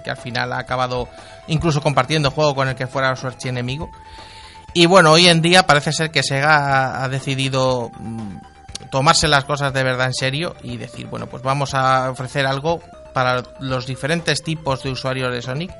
que 0.03 0.09
al 0.09 0.17
final 0.17 0.53
ha 0.53 0.59
acabado 0.59 1.07
incluso 1.47 1.81
compartiendo 1.81 2.31
juego 2.31 2.55
con 2.55 2.67
el 2.67 2.75
que 2.75 2.87
fuera 2.87 3.15
su 3.15 3.27
archienemigo. 3.27 3.89
Y 4.73 4.85
bueno, 4.85 5.11
hoy 5.11 5.27
en 5.27 5.41
día 5.41 5.63
parece 5.63 5.91
ser 5.91 6.11
que 6.11 6.23
Sega 6.23 7.03
ha 7.03 7.09
decidido 7.09 7.91
mm, 7.99 8.37
tomarse 8.89 9.27
las 9.27 9.45
cosas 9.45 9.73
de 9.73 9.83
verdad 9.83 10.07
en 10.07 10.13
serio 10.13 10.55
y 10.63 10.77
decir, 10.77 11.07
bueno, 11.07 11.27
pues 11.27 11.43
vamos 11.43 11.73
a 11.73 12.09
ofrecer 12.09 12.45
algo 12.45 12.79
para 13.13 13.43
los 13.59 13.85
diferentes 13.85 14.41
tipos 14.41 14.83
de 14.83 14.91
usuarios 14.91 15.33
de 15.33 15.41
Sonic, 15.41 15.71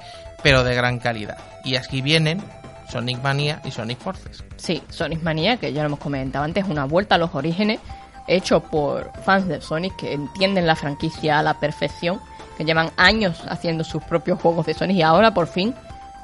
pero 0.44 0.64
de 0.64 0.76
gran 0.76 1.00
calidad. 1.00 1.38
Y 1.64 1.76
aquí 1.76 2.02
vienen 2.02 2.42
Sonic 2.90 3.22
Mania 3.22 3.62
y 3.64 3.72
Sonic 3.72 4.00
Forces. 4.00 4.44
Sí, 4.58 4.84
Sonic 4.90 5.22
Mania, 5.22 5.58
que 5.58 5.72
ya 5.72 5.82
lo 5.82 5.88
hemos 5.88 6.00
comentado 6.00 6.46
antes, 6.46 6.66
es 6.66 6.70
una 6.70 6.86
vuelta 6.86 7.16
a 7.16 7.18
los 7.18 7.34
orígenes 7.34 7.80
hecho 8.28 8.62
por 8.62 9.12
fans 9.24 9.48
de 9.48 9.62
Sonic 9.62 9.96
que 9.96 10.14
entienden 10.14 10.68
la 10.68 10.76
franquicia 10.76 11.40
a 11.40 11.44
la 11.44 11.60
perfección 11.60 12.22
que 12.58 12.66
llevan 12.66 12.92
años 12.98 13.42
haciendo 13.48 13.84
sus 13.84 14.04
propios 14.04 14.40
juegos 14.40 14.66
de 14.66 14.74
Sonic 14.74 14.98
y 14.98 15.02
ahora 15.02 15.34
por 15.34 15.48
fin 15.48 15.74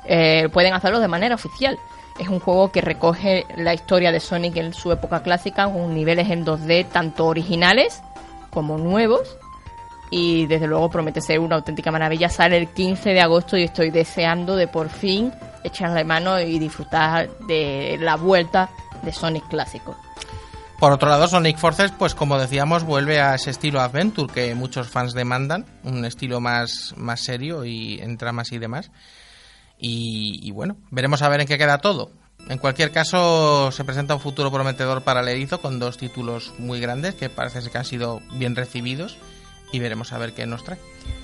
eh, 0.05 0.49
pueden 0.53 0.73
hacerlo 0.73 0.99
de 0.99 1.07
manera 1.07 1.35
oficial. 1.35 1.77
Es 2.19 2.29
un 2.29 2.39
juego 2.39 2.71
que 2.71 2.81
recoge 2.81 3.45
la 3.57 3.73
historia 3.73 4.11
de 4.11 4.19
Sonic 4.19 4.57
en 4.57 4.73
su 4.73 4.91
época 4.91 5.21
clásica 5.21 5.65
con 5.65 5.93
niveles 5.93 6.29
en 6.29 6.45
2D 6.45 6.87
tanto 6.89 7.25
originales 7.25 8.01
como 8.49 8.77
nuevos 8.77 9.37
y 10.09 10.45
desde 10.45 10.67
luego 10.67 10.89
promete 10.89 11.21
ser 11.21 11.39
una 11.39 11.55
auténtica 11.55 11.91
maravilla. 11.91 12.29
Sale 12.29 12.57
el 12.57 12.69
15 12.69 13.09
de 13.09 13.21
agosto 13.21 13.57
y 13.57 13.63
estoy 13.63 13.89
deseando 13.89 14.55
de 14.55 14.67
por 14.67 14.89
fin 14.89 15.31
echarle 15.63 16.03
mano 16.03 16.39
y 16.39 16.59
disfrutar 16.59 17.29
de 17.47 17.97
la 17.99 18.15
vuelta 18.15 18.69
de 19.03 19.11
Sonic 19.11 19.47
clásico. 19.47 19.95
Por 20.79 20.91
otro 20.91 21.09
lado, 21.09 21.27
Sonic 21.27 21.57
Forces, 21.57 21.91
pues 21.91 22.13
como 22.13 22.37
decíamos, 22.37 22.83
vuelve 22.83 23.19
a 23.19 23.33
ese 23.33 23.49
estilo 23.49 23.81
Adventure 23.81 24.31
que 24.31 24.53
muchos 24.53 24.87
fans 24.87 25.13
demandan, 25.13 25.65
un 25.83 26.05
estilo 26.05 26.39
más, 26.39 26.93
más 26.97 27.21
serio 27.21 27.65
y 27.65 27.99
en 27.99 28.17
tramas 28.17 28.51
y 28.51 28.59
demás. 28.59 28.91
Y, 29.79 30.51
bueno, 30.51 30.77
veremos 30.89 31.21
a 31.21 31.29
ver 31.29 31.41
en 31.41 31.47
qué 31.47 31.57
queda 31.57 31.79
todo. 31.79 32.11
En 32.47 32.59
cualquier 32.59 32.91
caso, 32.91 33.71
se 33.71 33.83
presenta 33.83 34.15
un 34.15 34.21
futuro 34.21 34.51
prometedor 34.51 35.03
para 35.03 35.21
el 35.21 35.27
Erizo 35.27 35.61
con 35.61 35.79
dos 35.79 35.97
títulos 35.97 36.53
muy 36.59 36.79
grandes 36.79 37.15
que 37.15 37.29
parece 37.29 37.69
que 37.69 37.77
han 37.77 37.85
sido 37.85 38.21
bien 38.33 38.55
recibidos 38.55 39.17
y 39.71 39.79
veremos 39.79 40.13
a 40.13 40.17
ver 40.17 40.33
qué 40.33 40.45
nos 40.45 40.63
trae. 40.63 40.79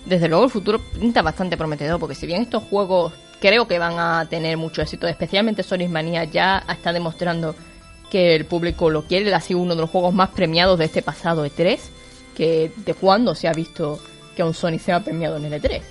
Desde 0.06 0.28
luego 0.28 0.46
el 0.46 0.50
futuro 0.50 0.80
pinta 0.80 1.22
bastante 1.22 1.58
prometedor 1.58 2.00
porque 2.00 2.16
si 2.16 2.28
bien 2.28 2.42
estos 2.42 2.64
juegos 2.64 3.14
creo 3.40 3.68
que 3.68 3.80
van 3.80 4.00
a 4.00 4.26
tener 4.30 4.58
mucho 4.58 4.82
éxito, 4.82 5.08
especialmente 5.08 5.64
Sonic 5.64 5.90
Mania 5.90 6.24
ya 6.26 6.64
está 6.70 6.94
demostrando 6.94 7.56
que 8.14 8.36
el 8.36 8.46
público 8.46 8.92
lo 8.92 9.06
quiere. 9.06 9.34
Ha 9.34 9.42
sido 9.42 9.60
uno 9.60 9.74
de 9.74 9.82
los 9.82 9.90
juegos 9.90 10.14
más 10.14 10.30
premiados 10.30 10.78
de 10.78 10.86
este 10.86 11.02
pasado 11.02 11.44
E3. 11.48 11.80
Que 12.36 12.72
de 12.76 12.94
cuándo 12.94 13.34
se 13.34 13.48
ha 13.48 13.54
visto 13.54 14.00
que 14.36 14.44
un 14.44 14.54
Sonic 14.54 14.82
sea 14.82 15.04
premiado 15.04 15.38
en 15.38 15.46
el 15.46 15.60
E3. 15.60 15.82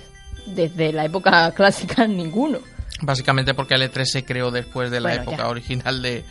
Desde 0.45 0.93
la 0.93 1.03
época 1.03 1.51
clásica, 1.55 2.07
ninguno. 2.07 2.59
Básicamente 3.01 3.53
porque 3.53 3.75
el 3.75 3.81
E3 3.81 4.05
se 4.05 4.23
creó 4.23 4.51
después 4.51 4.89
de 4.89 5.01
la 5.01 5.15
época 5.15 5.49
original 5.49 6.01
de, 6.01 6.23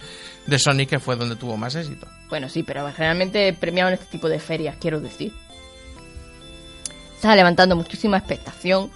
de 0.47 0.59
Sonic, 0.59 0.89
que 0.89 0.99
fue 0.99 1.17
donde 1.17 1.37
tuvo 1.37 1.59
más 1.59 1.75
éxito. 1.75 2.07
Bueno, 2.31 2.49
sí, 2.49 2.63
pero 2.63 2.91
generalmente 2.93 3.53
premiado 3.53 3.91
en 3.91 3.95
este 3.95 4.07
tipo 4.07 4.31
de 4.31 4.39
ferias, 4.39 4.77
quiero 4.81 4.99
decir. 4.99 5.33
Está 7.23 7.37
levantando 7.37 7.77
muchísima 7.77 8.19
expectación 8.19 8.91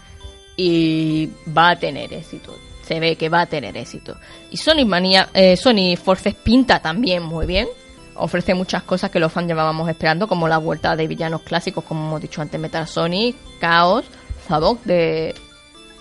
y 0.56 1.30
va 1.56 1.70
a 1.70 1.76
tener 1.76 2.12
éxito 2.12 2.52
se 2.82 2.98
ve 3.00 3.16
que 3.16 3.28
va 3.28 3.42
a 3.42 3.46
tener 3.46 3.76
éxito. 3.76 4.16
Y 4.50 4.56
Sonic 4.56 4.86
Mania, 4.86 5.28
eh, 5.34 5.56
Sony 5.56 5.96
Forces 5.96 6.34
pinta 6.34 6.80
también 6.80 7.22
muy 7.22 7.46
bien. 7.46 7.66
Ofrece 8.14 8.54
muchas 8.54 8.84
cosas 8.84 9.10
que 9.10 9.18
los 9.18 9.32
fans 9.32 9.48
llevábamos 9.48 9.88
esperando, 9.88 10.28
como 10.28 10.46
la 10.46 10.58
vuelta 10.58 10.94
de 10.94 11.08
villanos 11.08 11.42
clásicos, 11.42 11.84
como 11.84 12.06
hemos 12.06 12.20
dicho 12.20 12.40
antes, 12.40 12.60
Metal 12.60 12.86
Sonic, 12.86 13.36
Chaos, 13.60 14.06
Zabok 14.46 14.84
de, 14.84 15.34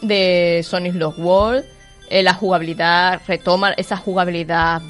de 0.02 0.62
Sonic 0.64 0.94
Lost 0.96 1.18
World. 1.18 1.66
Eh, 2.10 2.22
la 2.22 2.36
jugabilidad, 2.36 3.22
retoma 3.28 3.72
esa 3.72 3.98
jugabilidad 3.98 4.82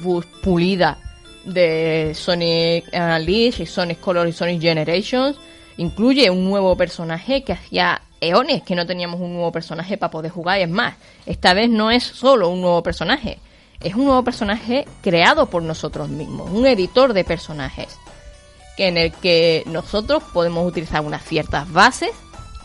pulida 0.42 0.98
de 1.46 2.12
Sonic 2.14 2.86
Unleashed 2.92 3.60
y 3.60 3.66
Sonic 3.66 4.00
Color 4.00 4.28
y 4.28 4.32
Sonic 4.32 4.60
Generations. 4.60 5.36
Incluye 5.78 6.30
un 6.30 6.44
nuevo 6.44 6.76
personaje 6.76 7.44
que 7.44 7.52
hacía 7.52 8.00
eones 8.20 8.62
que 8.62 8.74
no 8.74 8.86
teníamos 8.86 9.20
un 9.20 9.34
nuevo 9.34 9.52
personaje 9.52 9.96
para 9.96 10.10
poder 10.10 10.30
jugar. 10.30 10.60
Es 10.60 10.68
más, 10.68 10.94
esta 11.26 11.54
vez 11.54 11.68
no 11.68 11.90
es 11.90 12.04
solo 12.04 12.48
un 12.48 12.60
nuevo 12.60 12.82
personaje, 12.82 13.38
es 13.80 13.94
un 13.94 14.06
nuevo 14.06 14.22
personaje 14.22 14.86
creado 15.02 15.46
por 15.46 15.62
nosotros 15.62 16.08
mismos, 16.08 16.50
un 16.50 16.66
editor 16.66 17.12
de 17.12 17.24
personajes. 17.24 17.98
que 18.76 18.88
en 18.88 18.98
el 18.98 19.10
que 19.10 19.62
nosotros 19.64 20.22
podemos 20.34 20.66
utilizar 20.68 21.00
unas 21.00 21.24
ciertas 21.24 21.72
bases 21.72 22.10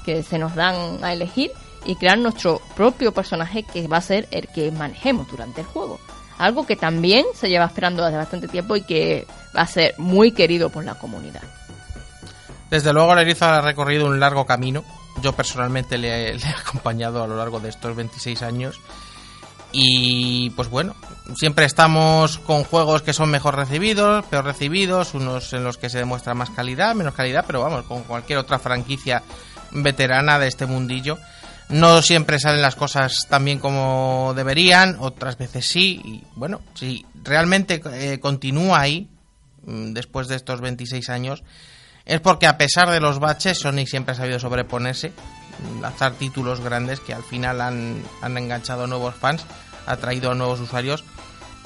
que 0.03 0.23
se 0.23 0.37
nos 0.39 0.55
dan 0.55 1.01
a 1.05 1.13
elegir 1.13 1.51
y 1.85 1.95
crear 1.95 2.17
nuestro 2.17 2.61
propio 2.75 3.13
personaje 3.13 3.63
que 3.63 3.87
va 3.87 3.97
a 3.97 4.01
ser 4.01 4.27
el 4.31 4.49
que 4.49 4.71
manejemos 4.71 5.29
durante 5.29 5.61
el 5.61 5.67
juego. 5.67 6.01
Algo 6.37 6.65
que 6.65 6.75
también 6.75 7.25
se 7.33 7.47
lleva 7.47 7.65
esperando 7.65 8.03
desde 8.03 8.17
bastante 8.17 8.49
tiempo 8.49 8.75
y 8.75 8.81
que 8.81 9.25
va 9.55 9.61
a 9.61 9.67
ser 9.67 9.95
muy 9.97 10.33
querido 10.33 10.69
por 10.69 10.83
la 10.83 10.95
comunidad. 10.95 11.43
Desde 12.71 12.93
luego, 12.93 13.11
el 13.11 13.19
erizo 13.19 13.45
ha 13.45 13.59
recorrido 13.59 14.05
un 14.05 14.21
largo 14.21 14.45
camino. 14.45 14.85
Yo 15.21 15.33
personalmente 15.33 15.97
le, 15.97 16.35
he 16.35 16.47
acompañado 16.47 17.21
a 17.21 17.27
lo 17.27 17.35
largo 17.35 17.59
de 17.59 17.67
estos 17.67 17.93
26 17.95 18.41
años. 18.41 18.79
Y 19.73 20.49
pues 20.51 20.69
bueno, 20.69 20.95
siempre 21.35 21.65
estamos 21.65 22.37
con 22.39 22.63
juegos 22.63 23.01
que 23.01 23.13
son 23.13 23.29
mejor 23.29 23.55
recibidos, 23.55 24.25
peor 24.25 24.45
recibidos, 24.45 25.13
unos 25.13 25.51
en 25.53 25.65
los 25.65 25.77
que 25.77 25.89
se 25.89 25.97
demuestra 25.97 26.33
más 26.33 26.49
calidad, 26.49 26.95
menos 26.95 27.13
calidad, 27.13 27.43
pero 27.45 27.61
vamos, 27.61 27.85
con 27.85 28.03
cualquier 28.03 28.39
otra 28.39 28.59
franquicia 28.59 29.21
veterana 29.71 30.39
de 30.39 30.47
este 30.47 30.65
mundillo. 30.65 31.17
No 31.69 32.01
siempre 32.01 32.39
salen 32.39 32.61
las 32.61 32.75
cosas 32.75 33.27
tan 33.29 33.45
bien 33.45 33.59
como 33.59 34.33
deberían, 34.35 34.97
otras 34.99 35.37
veces 35.37 35.65
sí. 35.65 36.01
Y 36.03 36.23
bueno, 36.35 36.61
si 36.73 37.05
realmente 37.21 37.81
eh, 37.93 38.19
continúa 38.19 38.79
ahí, 38.79 39.09
mm, 39.65 39.93
después 39.93 40.27
de 40.27 40.35
estos 40.35 40.59
26 40.59 41.09
años, 41.09 41.43
es 42.05 42.19
porque 42.19 42.47
a 42.47 42.57
pesar 42.57 42.89
de 42.89 42.99
los 42.99 43.19
baches, 43.19 43.59
Sonic 43.59 43.87
siempre 43.87 44.13
ha 44.13 44.15
sabido 44.15 44.39
sobreponerse, 44.39 45.13
lanzar 45.81 46.13
títulos 46.13 46.61
grandes 46.61 46.99
que 46.99 47.13
al 47.13 47.23
final 47.23 47.61
han, 47.61 48.03
han 48.21 48.37
enganchado 48.37 48.87
nuevos 48.87 49.15
fans, 49.15 49.45
ha 49.85 49.97
traído 49.97 50.33
nuevos 50.33 50.59
usuarios, 50.59 51.03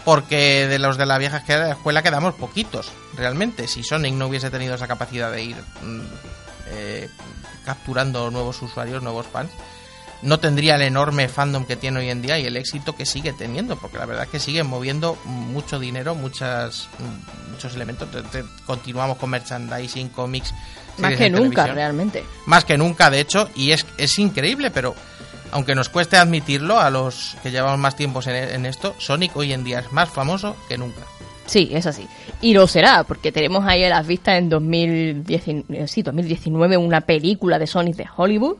porque 0.03 0.67
de 0.67 0.79
los 0.79 0.97
de 0.97 1.05
la 1.05 1.17
vieja 1.17 1.43
escuela 1.47 2.03
quedamos 2.03 2.35
poquitos, 2.35 2.91
realmente. 3.15 3.67
Si 3.67 3.83
Sonic 3.83 4.13
no 4.13 4.27
hubiese 4.27 4.51
tenido 4.51 4.75
esa 4.75 4.87
capacidad 4.87 5.31
de 5.31 5.43
ir 5.43 5.55
mm, 5.81 6.01
eh, 6.67 7.09
capturando 7.65 8.29
nuevos 8.29 8.61
usuarios, 8.61 9.01
nuevos 9.01 9.25
fans, 9.25 9.51
no 10.21 10.39
tendría 10.39 10.75
el 10.75 10.81
enorme 10.81 11.27
fandom 11.27 11.65
que 11.65 11.75
tiene 11.75 11.99
hoy 11.99 12.09
en 12.09 12.21
día 12.21 12.39
y 12.39 12.45
el 12.45 12.57
éxito 12.57 12.95
que 12.95 13.05
sigue 13.05 13.33
teniendo, 13.33 13.75
porque 13.77 13.97
la 13.97 14.05
verdad 14.05 14.25
es 14.25 14.29
que 14.29 14.39
sigue 14.39 14.63
moviendo 14.63 15.17
mucho 15.25 15.79
dinero, 15.79 16.15
muchas, 16.15 16.87
muchos 17.51 17.75
elementos. 17.75 18.07
continuamos 18.65 19.17
con 19.17 19.29
merchandising, 19.29 20.09
cómics. 20.09 20.53
Más 20.97 21.15
que 21.15 21.29
nunca, 21.29 21.67
realmente. 21.67 22.23
Más 22.45 22.63
que 22.65 22.77
nunca, 22.77 23.09
de 23.09 23.19
hecho, 23.19 23.49
y 23.55 23.71
es, 23.71 23.85
es 23.97 24.17
increíble, 24.17 24.71
pero 24.71 24.95
aunque 25.51 25.75
nos 25.75 25.89
cueste 25.89 26.17
admitirlo 26.17 26.79
a 26.79 26.89
los 26.89 27.37
que 27.43 27.51
llevamos 27.51 27.79
más 27.79 27.95
tiempo 27.95 28.21
en, 28.25 28.65
esto, 28.65 28.95
Sonic 28.97 29.35
hoy 29.37 29.53
en 29.53 29.63
día 29.63 29.79
es 29.79 29.91
más 29.91 30.09
famoso 30.09 30.55
que 30.67 30.77
nunca. 30.77 31.01
Sí, 31.45 31.69
es 31.71 31.85
así. 31.85 32.07
Y 32.41 32.53
lo 32.53 32.67
será, 32.67 33.03
porque 33.03 33.31
tenemos 33.31 33.65
ahí 33.65 33.83
a 33.83 33.89
las 33.89 34.07
vistas 34.07 34.39
en 34.39 34.49
2019, 34.49 35.87
sí, 35.87 36.01
2019 36.01 36.77
una 36.77 37.01
película 37.01 37.59
de 37.59 37.67
Sonic 37.67 37.95
de 37.95 38.07
Hollywood 38.15 38.57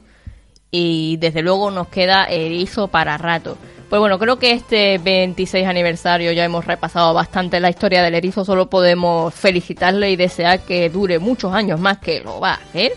y 0.78 1.16
desde 1.18 1.42
luego 1.42 1.72
nos 1.72 1.88
queda 1.88 2.26
erizo 2.26 2.90
para 2.90 3.18
rato. 3.18 3.58
Pues 3.90 3.98
bueno, 4.02 4.20
creo 4.20 4.38
que 4.38 4.52
este 4.52 4.98
26 4.98 5.66
aniversario 5.66 6.34
ya 6.34 6.44
hemos 6.44 6.66
repasado 6.66 7.14
bastante 7.14 7.62
la 7.62 7.70
historia 7.70 8.04
del 8.04 8.14
erizo, 8.14 8.44
solo 8.44 8.70
podemos 8.70 9.34
felicitarle 9.34 10.12
y 10.12 10.18
desear 10.18 10.60
que 10.60 10.90
dure 10.90 11.18
muchos 11.20 11.54
años 11.54 11.80
más 11.80 12.00
que 12.00 12.20
lo 12.20 12.42
va 12.42 12.52
a 12.52 12.56
hacer. 12.56 12.92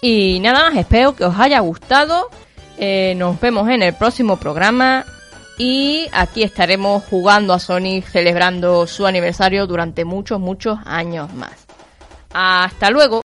Y 0.00 0.40
nada 0.40 0.70
más, 0.70 0.78
espero 0.78 1.14
que 1.14 1.24
os 1.24 1.38
haya 1.38 1.60
gustado. 1.60 2.30
Eh, 2.78 3.12
nos 3.18 3.38
vemos 3.38 3.68
en 3.68 3.82
el 3.82 3.92
próximo 3.92 4.38
programa 4.38 5.04
y 5.58 6.06
aquí 6.12 6.42
estaremos 6.42 7.04
jugando 7.04 7.52
a 7.52 7.58
Sonic 7.58 8.06
celebrando 8.06 8.86
su 8.86 9.06
aniversario 9.06 9.66
durante 9.66 10.06
muchos, 10.06 10.40
muchos 10.40 10.78
años 10.86 11.30
más. 11.34 11.66
Hasta 12.32 12.90
luego. 12.90 13.18